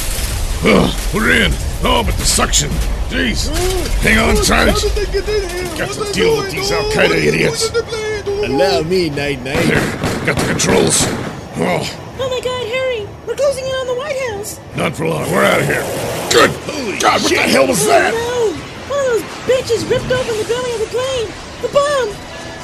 Ugh, 0.67 1.13
we're 1.13 1.31
in. 1.31 1.51
Oh, 1.83 2.01
but 2.05 2.15
the 2.15 2.25
suction. 2.25 2.69
Jeez. 3.09 3.49
Hang 3.99 4.17
on 4.19 4.35
tight. 4.43 4.69
How 4.69 4.79
did 4.79 4.91
they 4.93 5.11
get 5.11 5.29
in 5.29 5.49
here? 5.49 5.77
Got 5.77 5.89
What 5.89 5.93
to 5.95 6.03
they 6.05 6.11
deal 6.13 6.37
with 6.37 6.51
these 6.51 6.71
Al 6.71 6.83
Qaeda 6.91 7.09
what- 7.09 7.17
idiots. 7.19 7.69
What 8.25 8.41
did 8.41 8.41
they 8.41 8.47
play? 8.47 8.55
Oh, 8.55 8.81
Allow 8.81 8.89
me, 8.89 9.09
Night 9.09 9.41
Knight. 9.43 9.67
There, 9.67 10.25
got 10.25 10.37
the 10.37 10.47
controls. 10.51 10.97
Oh, 11.57 12.01
Oh 12.17 12.29
my 12.29 12.39
god, 12.39 12.65
Harry! 12.67 13.07
We're 13.27 13.35
closing 13.35 13.65
in 13.65 13.71
on 13.71 13.87
the 13.87 13.95
White 13.95 14.17
House! 14.31 14.59
not 14.75 14.95
for 14.95 15.07
long. 15.07 15.29
We're 15.31 15.43
out 15.43 15.59
of 15.59 15.67
here. 15.67 15.83
Good. 16.31 16.49
God, 17.01 17.21
what 17.21 17.29
the 17.29 17.37
hell 17.37 17.67
was 17.67 17.83
oh, 17.85 17.89
that? 17.89 18.13
Oh 18.15 18.17
no! 18.17 18.95
One 18.95 18.99
of 18.99 19.05
those 19.11 19.23
bitches 19.45 19.89
ripped 19.89 20.11
open 20.11 20.37
the 20.37 20.47
belly 20.47 20.73
of 20.73 20.79
the 20.79 20.91
plane! 20.95 21.27
The 21.61 21.67
bomb! 21.69 22.09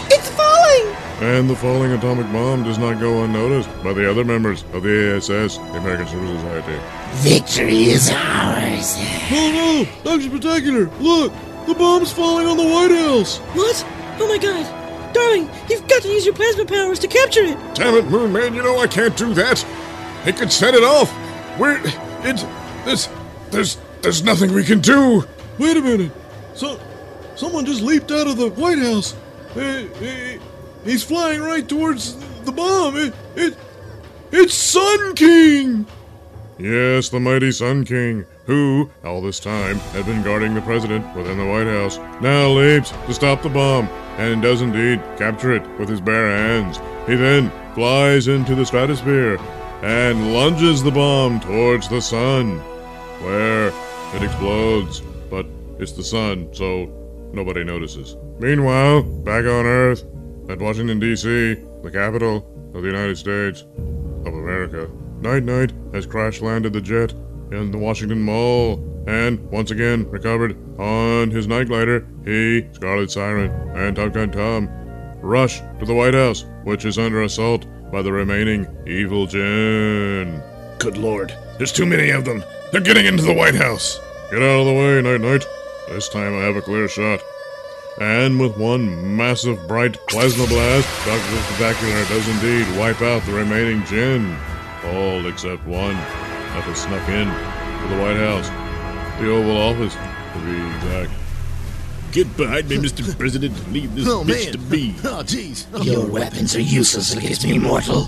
It's 0.10 0.30
falling! 0.30 0.96
And 1.22 1.50
the 1.50 1.56
falling 1.56 1.92
atomic 1.92 2.32
bomb 2.32 2.64
does 2.64 2.78
not 2.78 3.00
go 3.00 3.24
unnoticed 3.24 3.70
by 3.84 3.94
the 3.94 4.10
other 4.10 4.24
members 4.24 4.64
of 4.74 4.84
the 4.84 5.16
ASS, 5.18 5.58
the 5.58 5.78
American 5.78 6.08
Super 6.08 6.28
Society. 6.28 6.80
Victory 7.16 7.84
is 7.92 8.10
ours. 8.10 8.98
No, 9.30 9.52
no! 9.52 9.88
Dr. 10.04 10.24
Spectacular, 10.24 10.90
look! 11.00 11.34
The 11.68 11.76
bomb's 11.76 12.12
falling 12.12 12.48
on 12.48 12.58
the 12.58 12.64
White 12.64 12.92
House! 12.92 13.38
What? 13.54 13.86
Oh 14.20 14.28
my 14.28 14.38
god! 14.38 14.81
Darling, 15.14 15.50
you've 15.70 15.88
got 15.88 16.02
to 16.04 16.08
use 16.08 16.26
your 16.26 16.34
plasma 16.34 16.66
powers 16.66 17.00
to 17.00 17.08
capture 17.08 17.44
it! 17.44 17.58
Damn 17.76 17.96
it, 17.96 18.06
Moon 18.06 18.32
Man, 18.32 18.54
you 18.54 18.64
know 18.64 18.80
I 18.80 18.88
can't 18.88 19.16
do 19.16 19.34
that. 19.34 19.66
It 20.26 20.38
could 20.38 20.52
set 20.52 20.74
it 20.74 20.84
off. 20.84 21.12
We're 21.60 21.82
it 22.24 22.46
there's 22.86 23.10
there's 23.50 23.78
there's 24.02 24.24
nothing 24.24 24.54
we 24.54 24.64
can 24.64 24.80
do. 24.80 25.24
Wait 25.58 25.78
a 25.78 25.82
minute! 25.82 26.12
So, 26.54 26.80
someone 27.36 27.66
just 27.66 27.82
leaped 27.82 28.12
out 28.12 28.28
of 28.28 28.38
the 28.38 28.50
White 28.50 28.80
House! 28.80 29.16
Eh, 29.56 29.88
eh, 30.02 30.38
he's 30.84 31.04
flying 31.04 31.42
right 31.42 31.68
towards 31.68 32.16
the 32.44 32.52
bomb! 32.52 32.96
It, 32.98 33.14
it, 33.36 33.58
it's 34.32 34.54
Sun 34.54 35.16
King! 35.16 35.86
Yes, 36.58 37.10
the 37.10 37.20
mighty 37.20 37.52
Sun 37.52 37.86
King, 37.86 38.26
who, 38.46 38.90
all 39.04 39.22
this 39.22 39.40
time, 39.40 39.78
had 39.78 40.06
been 40.06 40.24
guarding 40.24 40.54
the 40.54 40.62
president 40.62 41.16
within 41.16 41.38
the 41.38 41.46
White 41.46 41.68
House, 41.68 41.98
now 42.22 42.50
leaps 42.50 42.92
to 42.92 43.14
stop 43.14 43.42
the 43.42 43.50
bomb, 43.50 43.88
and 44.18 44.42
does 44.42 44.62
indeed 44.62 45.02
capture 45.18 45.54
it 45.54 45.68
with 45.80 45.90
his 45.90 46.02
bare 46.02 46.30
hands. 46.30 46.78
He 47.08 47.16
then 47.16 47.52
flies 47.74 48.28
into 48.28 48.56
the 48.56 48.66
stratosphere 48.66 49.38
and 49.82 50.34
lunges 50.34 50.84
the 50.84 50.92
bomb 50.92 51.40
towards 51.40 51.88
the 51.88 52.02
sun, 52.02 52.60
where 53.22 53.68
it 54.16 54.24
explodes. 54.24 55.02
But 55.30 55.46
it's 55.80 55.94
the 55.94 56.04
sun, 56.04 56.54
so 56.54 56.86
nobody 57.34 57.64
notices. 57.64 58.18
Meanwhile, 58.40 59.04
back 59.04 59.46
on 59.46 59.66
Earth, 59.66 60.04
at 60.50 60.60
Washington, 60.60 61.00
D.C., 61.00 61.56
the 61.82 61.92
capital 61.92 62.46
of 62.76 62.82
the 62.82 62.90
United 62.90 63.18
States 63.18 63.62
of 63.62 64.34
America. 64.34 64.90
Night 65.22 65.44
Night 65.44 65.72
has 65.94 66.06
crash 66.06 66.42
landed 66.42 66.74
the 66.74 66.82
jet 66.82 67.14
in 67.52 67.72
the 67.72 67.78
Washington 67.78 68.22
Mall 68.22 68.91
and 69.08 69.40
once 69.52 69.72
again 69.72 70.10
recovered 70.10 70.56
on 70.80 71.32
his 71.32 71.48
night 71.48 71.68
glider. 71.68 72.08
He, 72.26 72.68
Scarlet 72.74 73.12
Siren, 73.12 73.52
and 73.76 73.96
Top 73.96 74.14
Gun 74.14 74.32
Tom 74.32 74.70
rush 75.22 75.60
to 75.80 75.86
the 75.86 75.94
White 75.94 76.14
House, 76.14 76.46
which 76.64 76.86
is 76.86 76.98
under 76.98 77.24
assault 77.24 77.66
by 77.92 78.02
the 78.02 78.12
remaining 78.12 78.68
evil 78.88 79.28
Jinn. 79.28 80.42
Good 80.80 80.98
lord, 80.98 81.36
there's 81.58 81.72
too 81.72 81.86
many 81.86 82.10
of 82.10 82.26
them. 82.26 82.44
They're 82.72 82.82
getting 82.82 83.06
into 83.06 83.24
the 83.24 83.34
White 83.34 83.56
House. 83.56 84.00
Get 84.32 84.42
out 84.42 84.62
of 84.62 84.66
the 84.66 84.74
way, 84.74 85.02
Night 85.02 85.22
Knight. 85.22 85.46
This 85.90 86.08
time 86.08 86.34
I 86.36 86.44
have 86.44 86.56
a 86.56 86.62
clear 86.62 86.88
shot. 86.88 87.20
And 88.00 88.40
with 88.40 88.58
one 88.58 89.18
massive 89.18 89.68
bright 89.68 89.98
plasma 90.08 90.48
blast, 90.48 90.88
Dr. 91.06 91.42
Spectacular 91.44 92.06
does 92.06 92.28
indeed 92.30 92.80
wipe 92.80 93.02
out 93.02 93.24
the 93.24 93.34
remaining 93.34 93.84
Jinn. 93.86 94.38
All 94.86 95.28
except 95.28 95.68
one 95.68 95.96
that 95.96 96.64
has 96.64 96.82
snuck 96.82 97.08
in 97.10 97.28
to 97.28 97.96
the 97.96 98.02
White 98.02 98.18
House. 98.18 98.61
The 99.22 99.30
Oval 99.30 99.56
Office, 99.56 99.94
to 99.94 100.40
be 100.40 100.76
exact. 100.76 101.12
Get 102.12 102.36
behind 102.36 102.68
me, 102.68 102.78
Mr. 102.78 103.18
President. 103.18 103.54
Leave 103.72 103.94
this 103.94 104.08
Oh, 104.08 104.24
bitch 104.24 104.46
man. 104.46 104.54
to 104.54 104.58
me. 104.60 104.96
Oh, 105.04 105.22
jeez. 105.24 105.86
Your 105.86 106.08
weapons 106.08 106.56
are 106.56 106.60
useless 106.60 107.16
against 107.16 107.46
me, 107.46 107.60
mortal. 107.60 108.06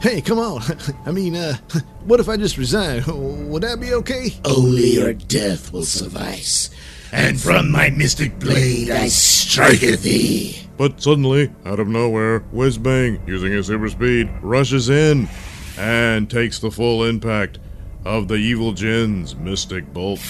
Hey, 0.00 0.20
come 0.22 0.38
on. 0.38 0.62
I 1.06 1.10
mean, 1.12 1.36
uh, 1.36 1.56
what 2.06 2.18
if 2.20 2.28
I 2.30 2.36
just 2.38 2.56
resign? 2.56 3.02
Would 3.50 3.62
that 3.62 3.78
be 3.78 3.92
okay? 3.94 4.30
Only 4.44 4.94
your 4.94 5.12
death 5.12 5.72
will 5.72 5.84
suffice. 5.84 6.70
And 7.12 7.38
from 7.40 7.70
my 7.70 7.90
mystic 7.90 8.38
blade 8.38 8.90
I 8.90 9.08
strike 9.08 9.82
at 9.82 10.00
thee. 10.00 10.60
But 10.78 11.02
suddenly, 11.02 11.50
out 11.64 11.78
of 11.80 11.88
nowhere, 11.88 12.40
Whiz 12.52 12.78
Bang, 12.78 13.20
using 13.26 13.52
his 13.52 13.66
super 13.66 13.88
speed, 13.88 14.30
rushes 14.42 14.88
in 14.88 15.28
and 15.78 16.30
takes 16.30 16.58
the 16.58 16.70
full 16.70 17.04
impact 17.04 17.58
of 18.06 18.28
the 18.28 18.36
evil 18.36 18.72
Jinn's 18.72 19.34
mystic 19.34 19.92
bolt. 19.92 20.20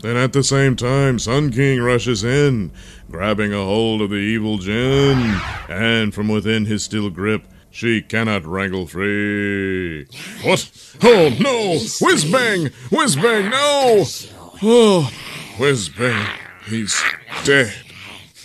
Then 0.00 0.16
at 0.16 0.32
the 0.32 0.44
same 0.44 0.76
time, 0.76 1.18
Sun 1.18 1.50
King 1.50 1.82
rushes 1.82 2.22
in, 2.22 2.70
grabbing 3.10 3.52
a 3.52 3.64
hold 3.64 4.00
of 4.00 4.10
the 4.10 4.16
evil 4.16 4.58
Jinn, 4.58 5.40
and 5.68 6.14
from 6.14 6.28
within 6.28 6.66
his 6.66 6.84
steel 6.84 7.10
grip, 7.10 7.48
she 7.68 8.00
cannot 8.00 8.46
wrangle 8.46 8.86
free. 8.86 10.04
What? 10.42 10.70
Oh 11.02 11.36
no! 11.40 11.80
Whiz 12.00 12.24
bang! 12.30 12.66
Whiz 12.92 13.16
bang! 13.16 13.50
No! 13.50 14.04
Oh, 14.62 15.12
whiz 15.58 15.88
bang! 15.88 16.38
He's 16.66 17.02
dead. 17.44 17.74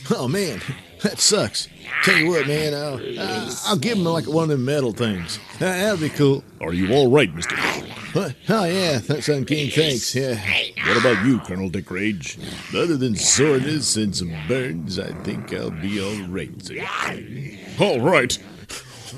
Oh, 0.09 0.27
man. 0.27 0.61
That 1.03 1.19
sucks. 1.19 1.67
Tell 2.03 2.17
you 2.17 2.29
what, 2.29 2.47
man, 2.47 2.73
I'll, 2.73 2.95
uh, 3.19 3.51
I'll 3.67 3.77
give 3.77 3.97
him 3.97 4.03
like 4.05 4.25
one 4.27 4.43
of 4.45 4.49
them 4.49 4.65
metal 4.65 4.91
things. 4.91 5.37
Uh, 5.55 5.59
that'll 5.59 5.97
be 5.97 6.09
cool. 6.09 6.43
Are 6.59 6.73
you 6.73 6.91
all 6.93 7.09
right, 7.11 7.33
Mr. 7.33 7.55
What? 8.15 8.35
Oh, 8.49 8.65
yeah. 8.65 8.97
That's 8.99 9.27
Sun 9.27 9.45
King. 9.45 9.69
Thanks. 9.69 10.13
Yeah. 10.15 10.35
What 10.87 10.97
about 10.97 11.25
you, 11.25 11.39
Colonel 11.39 11.69
Dick 11.69 11.89
Rage? 11.91 12.37
Other 12.75 12.97
than 12.97 13.15
soreness 13.15 13.95
and 13.95 14.15
some 14.15 14.33
burns, 14.47 14.99
I 14.99 15.11
think 15.23 15.53
I'll 15.53 15.69
be 15.71 16.01
all 16.01 16.27
right. 16.27 16.49
All 17.79 18.01
right. 18.01 18.33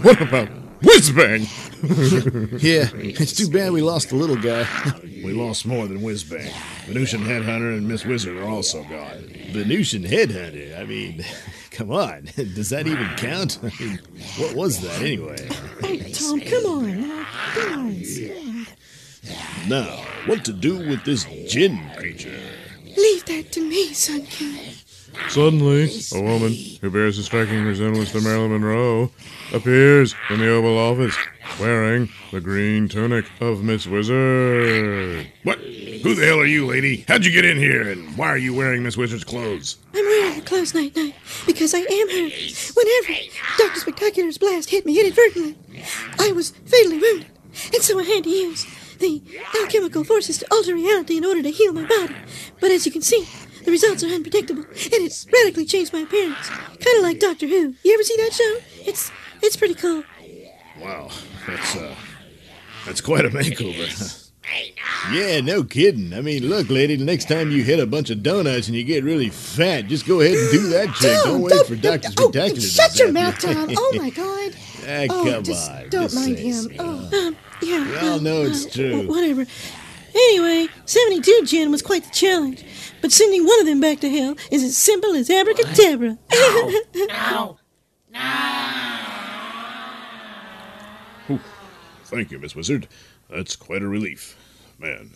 What 0.02 0.22
about 0.22 0.50
whiz 0.82 1.12
bang? 1.12 1.48
Yeah. 2.60 2.88
It's 2.94 3.34
too 3.34 3.50
bad 3.50 3.72
we 3.74 3.82
lost 3.82 4.10
the 4.10 4.16
little 4.16 4.38
guy. 4.38 4.66
We 5.04 5.34
lost 5.34 5.66
more 5.66 5.86
than 5.88 6.00
Whizbang. 6.00 6.50
Venusian 6.86 7.22
Headhunter 7.22 7.78
and 7.78 7.88
Miss 7.88 8.06
Wizard 8.06 8.38
are 8.38 8.48
also 8.48 8.84
gone. 8.84 9.30
Venusian 9.52 10.04
Headhunter? 10.04 10.80
I 10.80 10.86
mean, 10.86 11.26
come 11.74 11.92
on. 11.92 12.24
Does 12.36 12.70
that 12.70 12.88
even 12.88 13.08
count? 13.18 13.60
I 13.64 13.84
mean, 13.84 14.00
what 14.38 14.56
was 14.56 14.80
that 14.82 15.02
anyway? 15.02 15.50
Oh, 15.84 15.98
Tom, 16.14 16.40
come 16.40 16.66
on. 16.66 17.26
Come 17.54 17.80
on. 17.80 18.68
Now, 19.68 20.06
what 20.26 20.46
to 20.46 20.54
do 20.54 20.78
with 20.78 21.04
this 21.04 21.26
Jinn 21.48 21.80
creature? 21.98 22.40
Leave 22.96 23.26
that 23.26 23.52
to 23.54 23.62
me, 23.62 23.94
Sun 23.94 24.22
King. 24.24 24.74
Suddenly, 25.30 25.92
a 26.14 26.22
woman 26.22 26.54
who 26.82 26.90
bears 26.90 27.18
a 27.18 27.24
striking 27.24 27.64
resemblance 27.64 28.12
to 28.12 28.22
Marilyn 28.22 28.52
Monroe 28.52 29.12
appears 29.54 30.16
in 30.30 30.40
the 30.40 30.50
Oval 30.50 30.78
Office 30.78 31.16
wearing 31.60 32.10
the 32.32 32.42
green 32.42 32.88
tunic 32.88 33.26
of 33.40 33.64
Miss 33.64 33.88
Wizard. 33.88 35.28
What? 35.44 35.60
Who 35.60 36.16
the 36.16 36.26
hell 36.26 36.40
are 36.40 36.46
you, 36.46 36.66
lady? 36.66 37.06
How'd 37.08 37.26
you 37.26 37.32
get 37.32 37.46
in 37.46 37.58
here, 37.58 37.90
and 37.90 38.18
why 38.18 38.28
are 38.28 38.38
you 38.38 38.54
wearing 38.54 38.84
Miss 38.84 38.98
Wizard's 38.98 39.24
clothes? 39.24 39.78
I'm 39.94 40.06
wearing 40.06 40.34
her 40.34 40.42
clothes 40.42 40.74
Night 40.74 40.96
Knight 40.96 41.16
because 41.46 41.74
I 41.74 41.80
am 41.80 42.10
her. 42.10 42.30
Whenever 42.74 43.22
Dr. 43.58 43.80
Spectacular's 43.80 44.38
blast 44.38 44.70
hit 44.70 44.86
me 44.86 45.00
inadvertently, 45.00 45.56
I 46.20 46.32
was 46.32 46.52
fatally 46.52 47.00
wounded, 47.00 47.28
and 47.74 47.82
so 47.84 48.00
I 48.00 48.04
had 48.04 48.24
to 48.26 48.30
use 48.30 48.66
the 49.00 49.22
alchemical 49.62 50.04
forces 50.04 50.38
to 50.40 50.48
alter 50.52 50.74
reality 50.74 51.18
in 51.18 51.26
order 51.26 51.42
to 51.42 51.52
heal 51.52 51.74
my 51.74 51.86
body. 51.86 52.16
But 52.60 52.72
as 52.72 52.86
you 52.86 52.92
can 52.92 53.02
see, 53.02 53.28
the 53.64 53.72
results 53.72 54.04
are 54.04 54.08
unpredictable, 54.08 54.64
and 54.64 54.70
it's 54.76 55.26
radically 55.32 55.66
changed 55.66 55.94
my 55.94 56.00
appearance. 56.00 56.50
Kind 56.50 56.98
of 56.98 57.04
like 57.04 57.20
Doctor 57.20 57.48
Who. 57.48 57.76
You 57.84 57.94
ever 57.94 58.04
see 58.04 58.18
that 58.18 58.34
show? 58.34 58.58
It's 58.90 59.12
it's 59.42 59.56
pretty 59.56 59.76
cool. 59.76 60.04
Wow, 60.80 61.10
that's 61.48 61.76
uh, 61.76 61.96
that's 62.86 63.02
quite 63.02 63.26
a 63.26 63.30
makeover. 63.30 64.20
yeah, 65.14 65.40
no 65.42 65.64
kidding. 65.64 66.14
I 66.14 66.22
mean, 66.22 66.48
look, 66.48 66.70
lady, 66.70 66.96
the 66.96 67.06
next 67.06 67.28
time 67.30 67.52
you 67.52 67.64
hit 67.64 67.80
a 67.80 67.88
bunch 67.88 68.10
of 68.10 68.22
donuts 68.24 68.68
and 68.68 68.76
you 68.76 68.84
get 68.84 69.04
really 69.04 69.30
fat, 69.30 69.88
just 69.88 70.06
go 70.06 70.22
ahead 70.22 70.36
and 70.36 70.52
do 70.52 70.68
that 70.70 70.88
trick. 70.96 71.14
Tom, 71.24 71.24
Don't 71.26 71.42
wait 71.42 71.50
don't- 71.52 71.68
for 71.68 71.76
Doctor 71.76 72.10
oh, 72.20 72.30
Spectacular. 72.30 72.62
to 72.62 72.68
Shut 72.68 73.00
your 73.00 73.12
mouth, 73.12 73.44
you. 73.44 73.54
Tom. 73.54 73.70
Oh 73.78 73.94
my 73.98 74.10
God. 74.22 74.52
Ah, 74.86 75.06
oh, 75.10 75.32
come 75.32 75.44
just 75.44 75.72
on, 75.72 75.90
don't 75.90 76.02
just 76.04 76.16
mind 76.16 76.38
him. 76.38 76.54
so. 76.54 76.70
Oh, 76.80 77.28
um, 77.28 77.38
yeah. 77.62 77.90
We 78.02 78.08
all 78.10 78.20
know 78.20 78.42
it's 78.42 78.66
uh, 78.66 78.70
true. 78.72 79.04
wh- 79.06 79.10
Whatever. 79.10 79.46
Anyway, 80.16 80.68
72 80.86 81.42
Jinn 81.46 81.72
was 81.72 81.82
quite 81.82 82.04
the 82.04 82.12
challenge, 82.12 82.64
but 83.02 83.12
sending 83.12 83.46
one 83.48 83.60
of 83.62 83.66
them 83.66 83.80
back 83.80 84.00
to 84.02 84.10
hell 84.10 84.36
is 84.52 84.62
as 84.62 84.78
simple 84.78 85.16
as 85.16 85.30
abracadabra. 85.30 86.18
No. 86.94 87.58
Thank 92.14 92.30
you, 92.30 92.38
Miss 92.38 92.56
Wizard. 92.56 92.88
That's 93.28 93.56
quite 93.56 93.82
a 93.82 93.88
relief. 93.88 94.38
Man, 94.78 95.10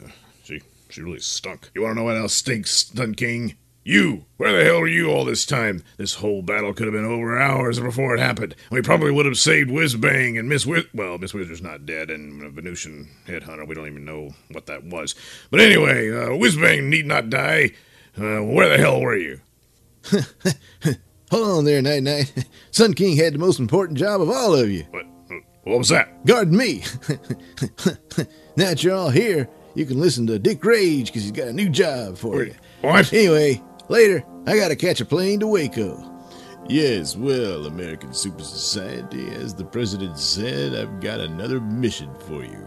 she 0.43 0.61
she 0.89 1.01
really 1.01 1.19
stunk. 1.19 1.69
You 1.75 1.83
want 1.83 1.91
to 1.91 1.99
know 1.99 2.05
what 2.05 2.17
else 2.17 2.33
stinks, 2.33 2.71
Stun 2.71 3.13
King? 3.13 3.55
You! 3.83 4.25
Where 4.37 4.51
the 4.51 4.65
hell 4.65 4.81
were 4.81 4.87
you 4.87 5.11
all 5.11 5.23
this 5.23 5.45
time? 5.45 5.83
This 5.97 6.15
whole 6.15 6.41
battle 6.41 6.73
could 6.73 6.87
have 6.87 6.93
been 6.93 7.05
over 7.05 7.39
hours 7.39 7.79
before 7.79 8.15
it 8.15 8.19
happened. 8.19 8.55
We 8.71 8.81
probably 8.81 9.11
would 9.11 9.27
have 9.27 9.37
saved 9.37 9.69
Whizbang 9.69 10.39
and 10.39 10.49
Miss 10.49 10.65
Wiz. 10.65 10.85
Well, 10.93 11.19
Miss 11.19 11.33
Wizard's 11.33 11.61
not 11.61 11.85
dead, 11.85 12.09
and 12.09 12.43
a 12.43 12.49
Venusian 12.49 13.09
headhunter. 13.27 13.67
We 13.67 13.75
don't 13.75 13.87
even 13.87 14.03
know 14.03 14.33
what 14.51 14.65
that 14.65 14.83
was. 14.83 15.13
But 15.51 15.59
anyway, 15.61 16.09
uh, 16.09 16.29
Whizbang 16.29 16.89
need 16.89 17.05
not 17.05 17.29
die. 17.29 17.73
Uh, 18.17 18.41
where 18.43 18.69
the 18.69 18.77
hell 18.77 18.99
were 18.99 19.15
you? 19.15 19.39
Hold 21.31 21.59
on 21.59 21.65
there, 21.65 21.81
Night 21.81 22.03
Knight. 22.03 22.33
Sun 22.71 22.95
King 22.95 23.15
had 23.17 23.35
the 23.35 23.39
most 23.39 23.59
important 23.59 23.99
job 23.99 24.19
of 24.19 24.29
all 24.29 24.55
of 24.55 24.69
you. 24.69 24.85
What? 24.89 25.05
What 25.67 25.79
was 25.79 25.89
that? 25.89 26.25
Guard 26.25 26.51
me. 26.51 26.83
now 28.55 28.69
that 28.69 28.83
you're 28.83 28.95
all 28.95 29.09
here, 29.09 29.49
you 29.75 29.85
can 29.85 29.99
listen 29.99 30.25
to 30.27 30.39
Dick 30.39 30.63
Rage 30.63 31.07
because 31.07 31.23
he's 31.23 31.31
got 31.31 31.49
a 31.49 31.53
new 31.53 31.67
job 31.67 32.17
for 32.17 32.43
you. 32.43 32.55
What? 32.81 33.11
Anyway, 33.11 33.61
later, 33.89 34.23
I 34.45 34.55
gotta 34.55 34.77
catch 34.77 35.01
a 35.01 35.05
plane 35.05 35.41
to 35.41 35.47
Waco. 35.47 36.13
Yes, 36.69 37.17
well, 37.17 37.65
American 37.65 38.13
Super 38.13 38.43
Society, 38.43 39.27
as 39.31 39.53
the 39.53 39.65
president 39.65 40.17
said, 40.17 40.73
I've 40.73 41.01
got 41.01 41.19
another 41.19 41.59
mission 41.59 42.13
for 42.27 42.43
you. 42.43 42.63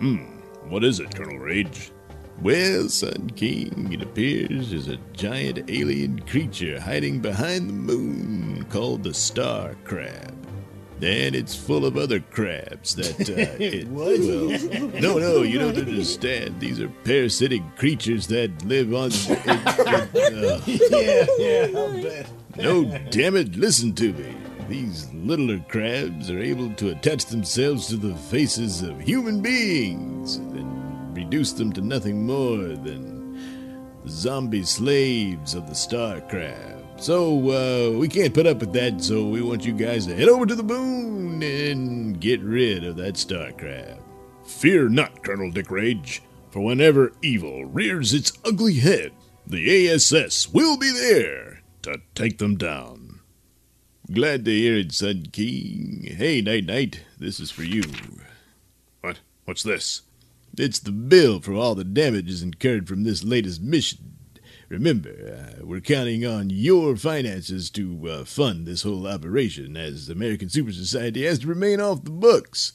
Hmm. 0.00 0.38
What 0.68 0.84
is 0.84 1.00
it, 1.00 1.14
Colonel 1.14 1.38
Rage? 1.38 1.92
Well, 2.40 2.88
Sun 2.88 3.30
King, 3.36 3.92
it 3.92 4.02
appears 4.02 4.70
there's 4.70 4.88
a 4.88 4.96
giant 5.12 5.70
alien 5.70 6.20
creature 6.20 6.80
hiding 6.80 7.20
behind 7.20 7.68
the 7.68 7.74
moon 7.74 8.64
called 8.70 9.02
the 9.02 9.12
Star 9.12 9.74
Crab. 9.84 10.37
And 11.00 11.36
it's 11.36 11.54
full 11.54 11.84
of 11.86 11.96
other 11.96 12.18
crabs 12.20 12.94
that, 12.96 13.20
uh, 13.20 13.56
it, 13.62 13.86
What? 13.88 14.18
well, 14.18 15.00
no, 15.00 15.18
no, 15.18 15.42
you 15.42 15.58
don't 15.58 15.76
understand. 15.78 16.58
These 16.60 16.80
are 16.80 16.88
parasitic 17.04 17.62
creatures 17.76 18.26
that 18.28 18.64
live 18.64 18.92
on. 18.92 19.10
uh, 19.12 20.60
yeah, 20.66 21.26
yeah, 21.38 21.78
I'll 21.78 22.02
bet. 22.02 22.28
no, 22.56 22.84
damn 23.10 23.36
it, 23.36 23.54
listen 23.56 23.94
to 23.96 24.12
me. 24.12 24.34
These 24.68 25.08
littler 25.14 25.60
crabs 25.68 26.30
are 26.30 26.40
able 26.40 26.72
to 26.74 26.90
attach 26.90 27.26
themselves 27.26 27.86
to 27.88 27.96
the 27.96 28.14
faces 28.16 28.82
of 28.82 29.00
human 29.00 29.40
beings 29.40 30.36
and 30.36 31.16
reduce 31.16 31.52
them 31.52 31.72
to 31.74 31.80
nothing 31.80 32.26
more 32.26 32.58
than 32.58 33.38
the 34.04 34.10
zombie 34.10 34.64
slaves 34.64 35.54
of 35.54 35.68
the 35.68 35.74
star 35.74 36.20
crab. 36.22 36.77
So, 36.98 37.50
uh, 37.50 37.96
we 37.96 38.08
can't 38.08 38.34
put 38.34 38.46
up 38.46 38.58
with 38.58 38.72
that, 38.72 39.00
so 39.00 39.24
we 39.24 39.40
want 39.40 39.64
you 39.64 39.72
guys 39.72 40.04
to 40.06 40.16
head 40.16 40.28
over 40.28 40.44
to 40.46 40.54
the 40.56 40.64
moon 40.64 41.40
and 41.42 42.20
get 42.20 42.40
rid 42.40 42.84
of 42.84 42.96
that 42.96 43.16
star 43.16 43.52
crab. 43.52 44.02
Fear 44.44 44.88
not, 44.88 45.22
Colonel 45.22 45.50
Dick 45.50 45.70
Rage, 45.70 46.22
for 46.50 46.60
whenever 46.60 47.12
evil 47.22 47.64
rears 47.66 48.12
its 48.12 48.32
ugly 48.44 48.74
head, 48.74 49.12
the 49.46 49.88
ASS 49.88 50.48
will 50.48 50.76
be 50.76 50.90
there 50.90 51.62
to 51.82 52.00
take 52.16 52.38
them 52.38 52.56
down. 52.56 53.20
Glad 54.12 54.44
to 54.46 54.50
hear 54.50 54.76
it, 54.76 54.90
Sun 54.92 55.26
King. 55.32 56.14
Hey, 56.16 56.40
Night 56.40 56.66
Knight, 56.66 57.04
this 57.18 57.38
is 57.38 57.50
for 57.52 57.62
you. 57.62 57.84
What? 59.02 59.20
What's 59.44 59.62
this? 59.62 60.02
It's 60.56 60.80
the 60.80 60.90
bill 60.90 61.40
for 61.40 61.54
all 61.54 61.76
the 61.76 61.84
damages 61.84 62.42
incurred 62.42 62.88
from 62.88 63.04
this 63.04 63.22
latest 63.22 63.62
mission. 63.62 64.17
Remember, 64.68 65.10
uh, 65.60 65.64
we're 65.64 65.80
counting 65.80 66.26
on 66.26 66.50
your 66.50 66.94
finances 66.94 67.70
to 67.70 68.08
uh, 68.08 68.24
fund 68.24 68.66
this 68.66 68.82
whole 68.82 69.06
operation, 69.06 69.78
as 69.78 70.06
the 70.06 70.12
American 70.12 70.50
Super 70.50 70.72
Society 70.72 71.24
has 71.24 71.38
to 71.38 71.46
remain 71.46 71.80
off 71.80 72.04
the 72.04 72.10
books. 72.10 72.74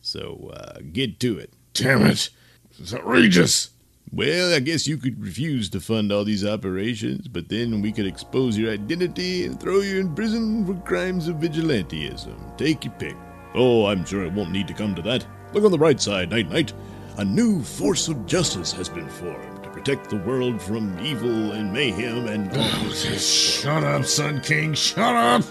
So 0.00 0.50
uh, 0.54 0.78
get 0.92 1.20
to 1.20 1.38
it. 1.38 1.52
Damn 1.74 2.06
it. 2.06 2.30
It's 2.78 2.94
outrageous. 2.94 3.70
Well, 4.10 4.54
I 4.54 4.60
guess 4.60 4.86
you 4.86 4.96
could 4.96 5.20
refuse 5.20 5.68
to 5.70 5.80
fund 5.80 6.10
all 6.10 6.24
these 6.24 6.46
operations, 6.46 7.28
but 7.28 7.50
then 7.50 7.82
we 7.82 7.92
could 7.92 8.06
expose 8.06 8.56
your 8.56 8.72
identity 8.72 9.44
and 9.44 9.60
throw 9.60 9.80
you 9.80 10.00
in 10.00 10.14
prison 10.14 10.64
for 10.64 10.74
crimes 10.88 11.28
of 11.28 11.36
vigilanteism. 11.36 12.56
Take 12.56 12.84
your 12.84 12.94
pick. 12.94 13.16
Oh, 13.54 13.86
I'm 13.86 14.06
sure 14.06 14.24
it 14.24 14.32
won't 14.32 14.52
need 14.52 14.68
to 14.68 14.74
come 14.74 14.94
to 14.94 15.02
that. 15.02 15.26
Look 15.52 15.64
on 15.64 15.70
the 15.70 15.76
bright 15.76 16.00
side, 16.00 16.30
Night 16.30 16.48
Knight. 16.48 16.72
A 17.18 17.24
new 17.24 17.62
force 17.62 18.08
of 18.08 18.26
justice 18.26 18.72
has 18.72 18.88
been 18.88 19.08
formed 19.08 19.55
protect 19.86 20.10
the 20.10 20.16
world 20.16 20.60
from 20.60 20.98
evil 20.98 21.52
and 21.52 21.72
mayhem 21.72 22.26
and 22.26 22.50
Oh, 22.52 22.90
shut 22.90 23.84
up, 23.84 24.04
Sun 24.04 24.40
King. 24.40 24.74
Shut 24.74 25.14
up. 25.14 25.44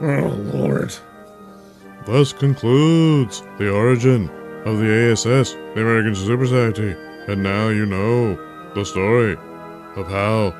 Oh, 0.00 0.40
Lord. 0.52 0.94
Thus 2.06 2.32
concludes 2.32 3.42
the 3.58 3.72
origin 3.72 4.30
of 4.64 4.78
the 4.78 5.10
ASS, 5.10 5.54
the 5.54 5.80
American 5.80 6.14
Super 6.14 6.46
Society. 6.46 6.94
And 7.26 7.42
now 7.42 7.70
you 7.70 7.86
know 7.86 8.36
the 8.76 8.84
story 8.84 9.32
of 9.96 10.06
how 10.06 10.54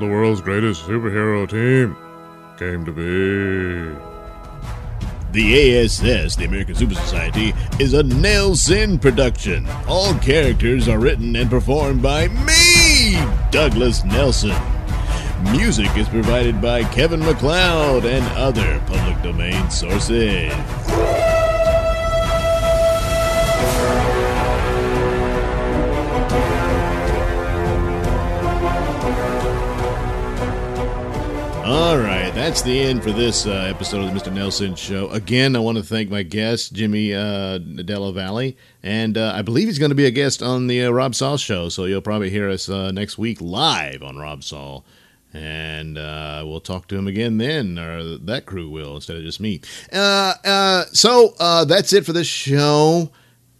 the 0.00 0.06
world's 0.06 0.40
greatest 0.40 0.86
superhero 0.86 1.46
team 1.46 1.94
came 2.56 2.86
to 2.86 2.92
be. 2.92 4.13
The 5.34 5.80
ASS, 5.80 6.36
the 6.36 6.44
American 6.44 6.76
Super 6.76 6.94
Society, 6.94 7.54
is 7.80 7.92
a 7.92 8.04
Nelson 8.04 9.00
production. 9.00 9.66
All 9.88 10.14
characters 10.14 10.86
are 10.86 11.00
written 11.00 11.34
and 11.34 11.50
performed 11.50 12.00
by 12.02 12.28
me, 12.28 13.16
Douglas 13.50 14.04
Nelson. 14.04 14.54
Music 15.50 15.90
is 15.96 16.08
provided 16.08 16.62
by 16.62 16.84
Kevin 16.84 17.18
MacLeod 17.18 18.04
and 18.04 18.24
other 18.36 18.80
public 18.86 19.20
domain 19.24 19.68
sources. 19.70 20.52
All 31.64 31.96
right, 31.96 32.30
that's 32.34 32.60
the 32.60 32.78
end 32.78 33.02
for 33.02 33.10
this 33.10 33.46
uh, 33.46 33.52
episode 33.74 34.04
of 34.04 34.12
the 34.12 34.20
Mr. 34.20 34.30
Nailsin 34.30 34.76
Show. 34.76 35.08
Again, 35.08 35.56
I 35.56 35.60
want 35.60 35.78
to 35.78 35.82
thank 35.82 36.10
my 36.10 36.22
guest, 36.22 36.74
Jimmy 36.74 37.14
uh, 37.14 37.56
Della 37.56 38.12
Valle, 38.12 38.52
and 38.82 39.16
uh, 39.16 39.32
I 39.34 39.40
believe 39.40 39.68
he's 39.68 39.78
going 39.78 39.90
to 39.90 39.94
be 39.94 40.04
a 40.04 40.10
guest 40.10 40.42
on 40.42 40.66
the 40.66 40.84
uh, 40.84 40.90
Rob 40.90 41.14
Saul 41.14 41.38
Show, 41.38 41.70
so 41.70 41.86
you'll 41.86 42.02
probably 42.02 42.28
hear 42.28 42.50
us 42.50 42.68
uh, 42.68 42.90
next 42.90 43.16
week 43.16 43.40
live 43.40 44.02
on 44.02 44.18
Rob 44.18 44.44
Saul. 44.44 44.84
And 45.32 45.96
uh, 45.96 46.44
we'll 46.46 46.60
talk 46.60 46.86
to 46.88 46.98
him 46.98 47.06
again 47.06 47.38
then, 47.38 47.78
or 47.78 48.18
that 48.18 48.44
crew 48.44 48.68
will 48.68 48.96
instead 48.96 49.16
of 49.16 49.22
just 49.22 49.40
me. 49.40 49.62
Uh, 49.90 50.84
so 50.92 51.34
that's 51.66 51.94
it 51.94 52.04
for 52.04 52.12
this 52.12 52.26
show. 52.26 53.10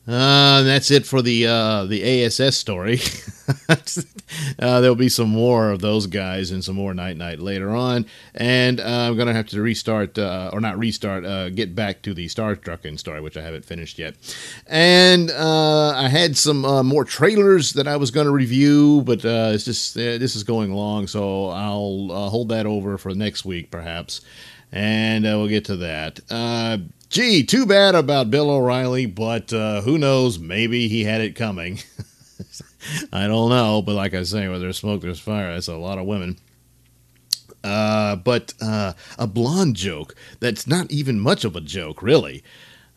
Uh, 0.06 0.62
that's 0.64 0.90
it 0.90 1.06
for 1.06 1.22
the 1.22 1.47
uh, 1.47 1.85
the 1.86 2.24
ASS 2.24 2.59
story. 2.59 3.01
uh, 3.68 4.81
there'll 4.81 4.94
be 4.94 5.09
some 5.09 5.31
more 5.31 5.70
of 5.70 5.81
those 5.81 6.06
guys 6.06 6.51
and 6.51 6.62
some 6.62 6.76
more 6.76 6.93
Night 6.93 7.16
Knight 7.16 7.39
later 7.39 7.70
on, 7.70 8.05
and 8.35 8.81
uh, 8.81 8.85
I'm 8.85 9.16
gonna 9.16 9.32
have 9.32 9.47
to 9.48 9.62
restart 9.62 10.18
uh, 10.18 10.51
or 10.52 10.60
not 10.60 10.78
restart, 10.78 11.24
uh, 11.24 11.48
get 11.48 11.74
back 11.74 12.02
to 12.02 12.12
the 12.12 12.28
Star 12.28 12.55
Trucking 12.55 12.98
story, 12.98 13.22
which 13.22 13.39
I 13.39 13.43
haven't 13.43 13.64
finished 13.64 13.98
yet. 13.98 14.14
And 14.66 15.31
I 15.31 16.09
had 16.09 16.36
some 16.36 16.60
more 16.86 17.06
trailers 17.06 17.72
that 17.72 17.89
I 17.89 17.97
was 17.97 18.10
gonna 18.10 18.31
review, 18.31 19.02
but 19.06 19.24
it's 19.24 19.64
just 19.64 19.94
this 19.94 20.36
is 20.36 20.44
going 20.44 20.74
long, 20.74 21.06
so 21.06 21.48
I'll 21.48 22.28
hold 22.28 22.51
that 22.51 22.66
over 22.66 22.98
for 22.98 23.14
next 23.14 23.47
week 23.47 23.70
perhaps, 23.70 24.20
and 24.70 25.24
uh, 25.24 25.31
we'll 25.39 25.48
get 25.48 25.64
to 25.66 25.76
that. 25.76 26.20
Uh, 26.28 26.78
Gee, 27.15 27.45
too 27.45 27.65
bad 27.65 27.95
about 27.95 28.32
Bill 28.32 28.51
O'Reilly, 28.51 29.07
but 29.07 29.53
uh, 29.53 29.82
who 29.82 29.99
knows? 29.99 30.41
Maybe 30.41 30.89
he 30.89 31.05
had 31.05 31.20
it 31.20 31.36
coming. 31.36 31.78
I 33.12 33.28
don't 33.28 33.51
know, 33.51 33.82
but 33.82 33.95
like 33.95 34.15
I 34.15 34.24
say, 34.24 34.49
where 34.49 34.59
there's 34.59 34.78
smoke, 34.78 35.03
there's 35.03 35.20
fire. 35.20 35.53
That's 35.53 35.69
a 35.69 35.77
lot 35.77 35.99
of 35.99 36.07
women. 36.07 36.39
Uh, 37.62 38.16
but 38.16 38.53
uh, 38.61 38.95
a 39.16 39.28
blonde 39.28 39.77
joke 39.77 40.16
that's 40.41 40.66
not 40.66 40.91
even 40.91 41.20
much 41.20 41.45
of 41.45 41.55
a 41.55 41.61
joke, 41.61 42.03
really, 42.03 42.43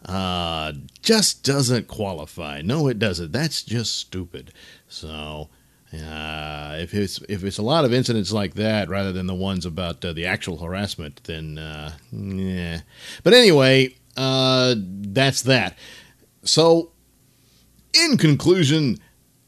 uh, 0.07 0.73
just 1.03 1.44
doesn't 1.44 1.88
qualify. 1.88 2.64
No, 2.64 2.88
it 2.88 2.98
doesn't. 2.98 3.31
That's 3.31 3.61
just 3.61 3.95
stupid. 3.98 4.52
So. 4.88 5.49
Uh, 5.94 6.76
if 6.81 6.94
it's 6.94 7.22
if 7.30 7.45
it's 7.45 7.57
a 7.57 7.61
lot 7.61 7.85
of 7.85 7.94
incidents 7.94 8.34
like 8.34 8.56
that 8.56 8.89
rather 8.89 9.14
than 9.14 9.26
the 9.26 9.34
ones 9.34 9.65
about 9.65 10.03
uh, 10.03 10.11
the 10.11 10.26
actual 10.26 10.57
harassment, 10.57 11.22
then 11.23 11.57
uh, 11.57 11.94
yeah. 12.11 12.81
But 13.23 13.34
anyway, 13.34 13.95
uh, 14.18 14.76
that's 14.77 15.44
that. 15.44 15.77
So, 16.44 16.91
in 17.94 18.18
conclusion, 18.18 18.99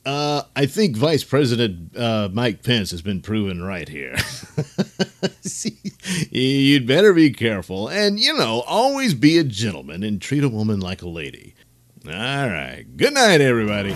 uh, 0.05 0.43
I 0.55 0.65
think 0.65 0.95
Vice 0.95 1.23
President 1.23 1.95
uh, 1.97 2.29
Mike 2.31 2.63
Pence 2.63 2.91
has 2.91 3.01
been 3.01 3.21
proven 3.21 3.61
right 3.61 3.87
here. 3.87 4.17
See, 5.41 5.77
you'd 6.31 6.87
better 6.87 7.13
be 7.13 7.31
careful, 7.31 7.89
and 7.89 8.19
you 8.19 8.33
know, 8.37 8.63
always 8.67 9.13
be 9.13 9.37
a 9.37 9.43
gentleman 9.43 10.03
and 10.03 10.21
treat 10.21 10.43
a 10.43 10.49
woman 10.49 10.79
like 10.79 11.01
a 11.01 11.09
lady. 11.09 11.55
All 12.05 12.13
right. 12.13 12.85
Good 12.95 13.13
night, 13.13 13.41
everybody. 13.41 13.95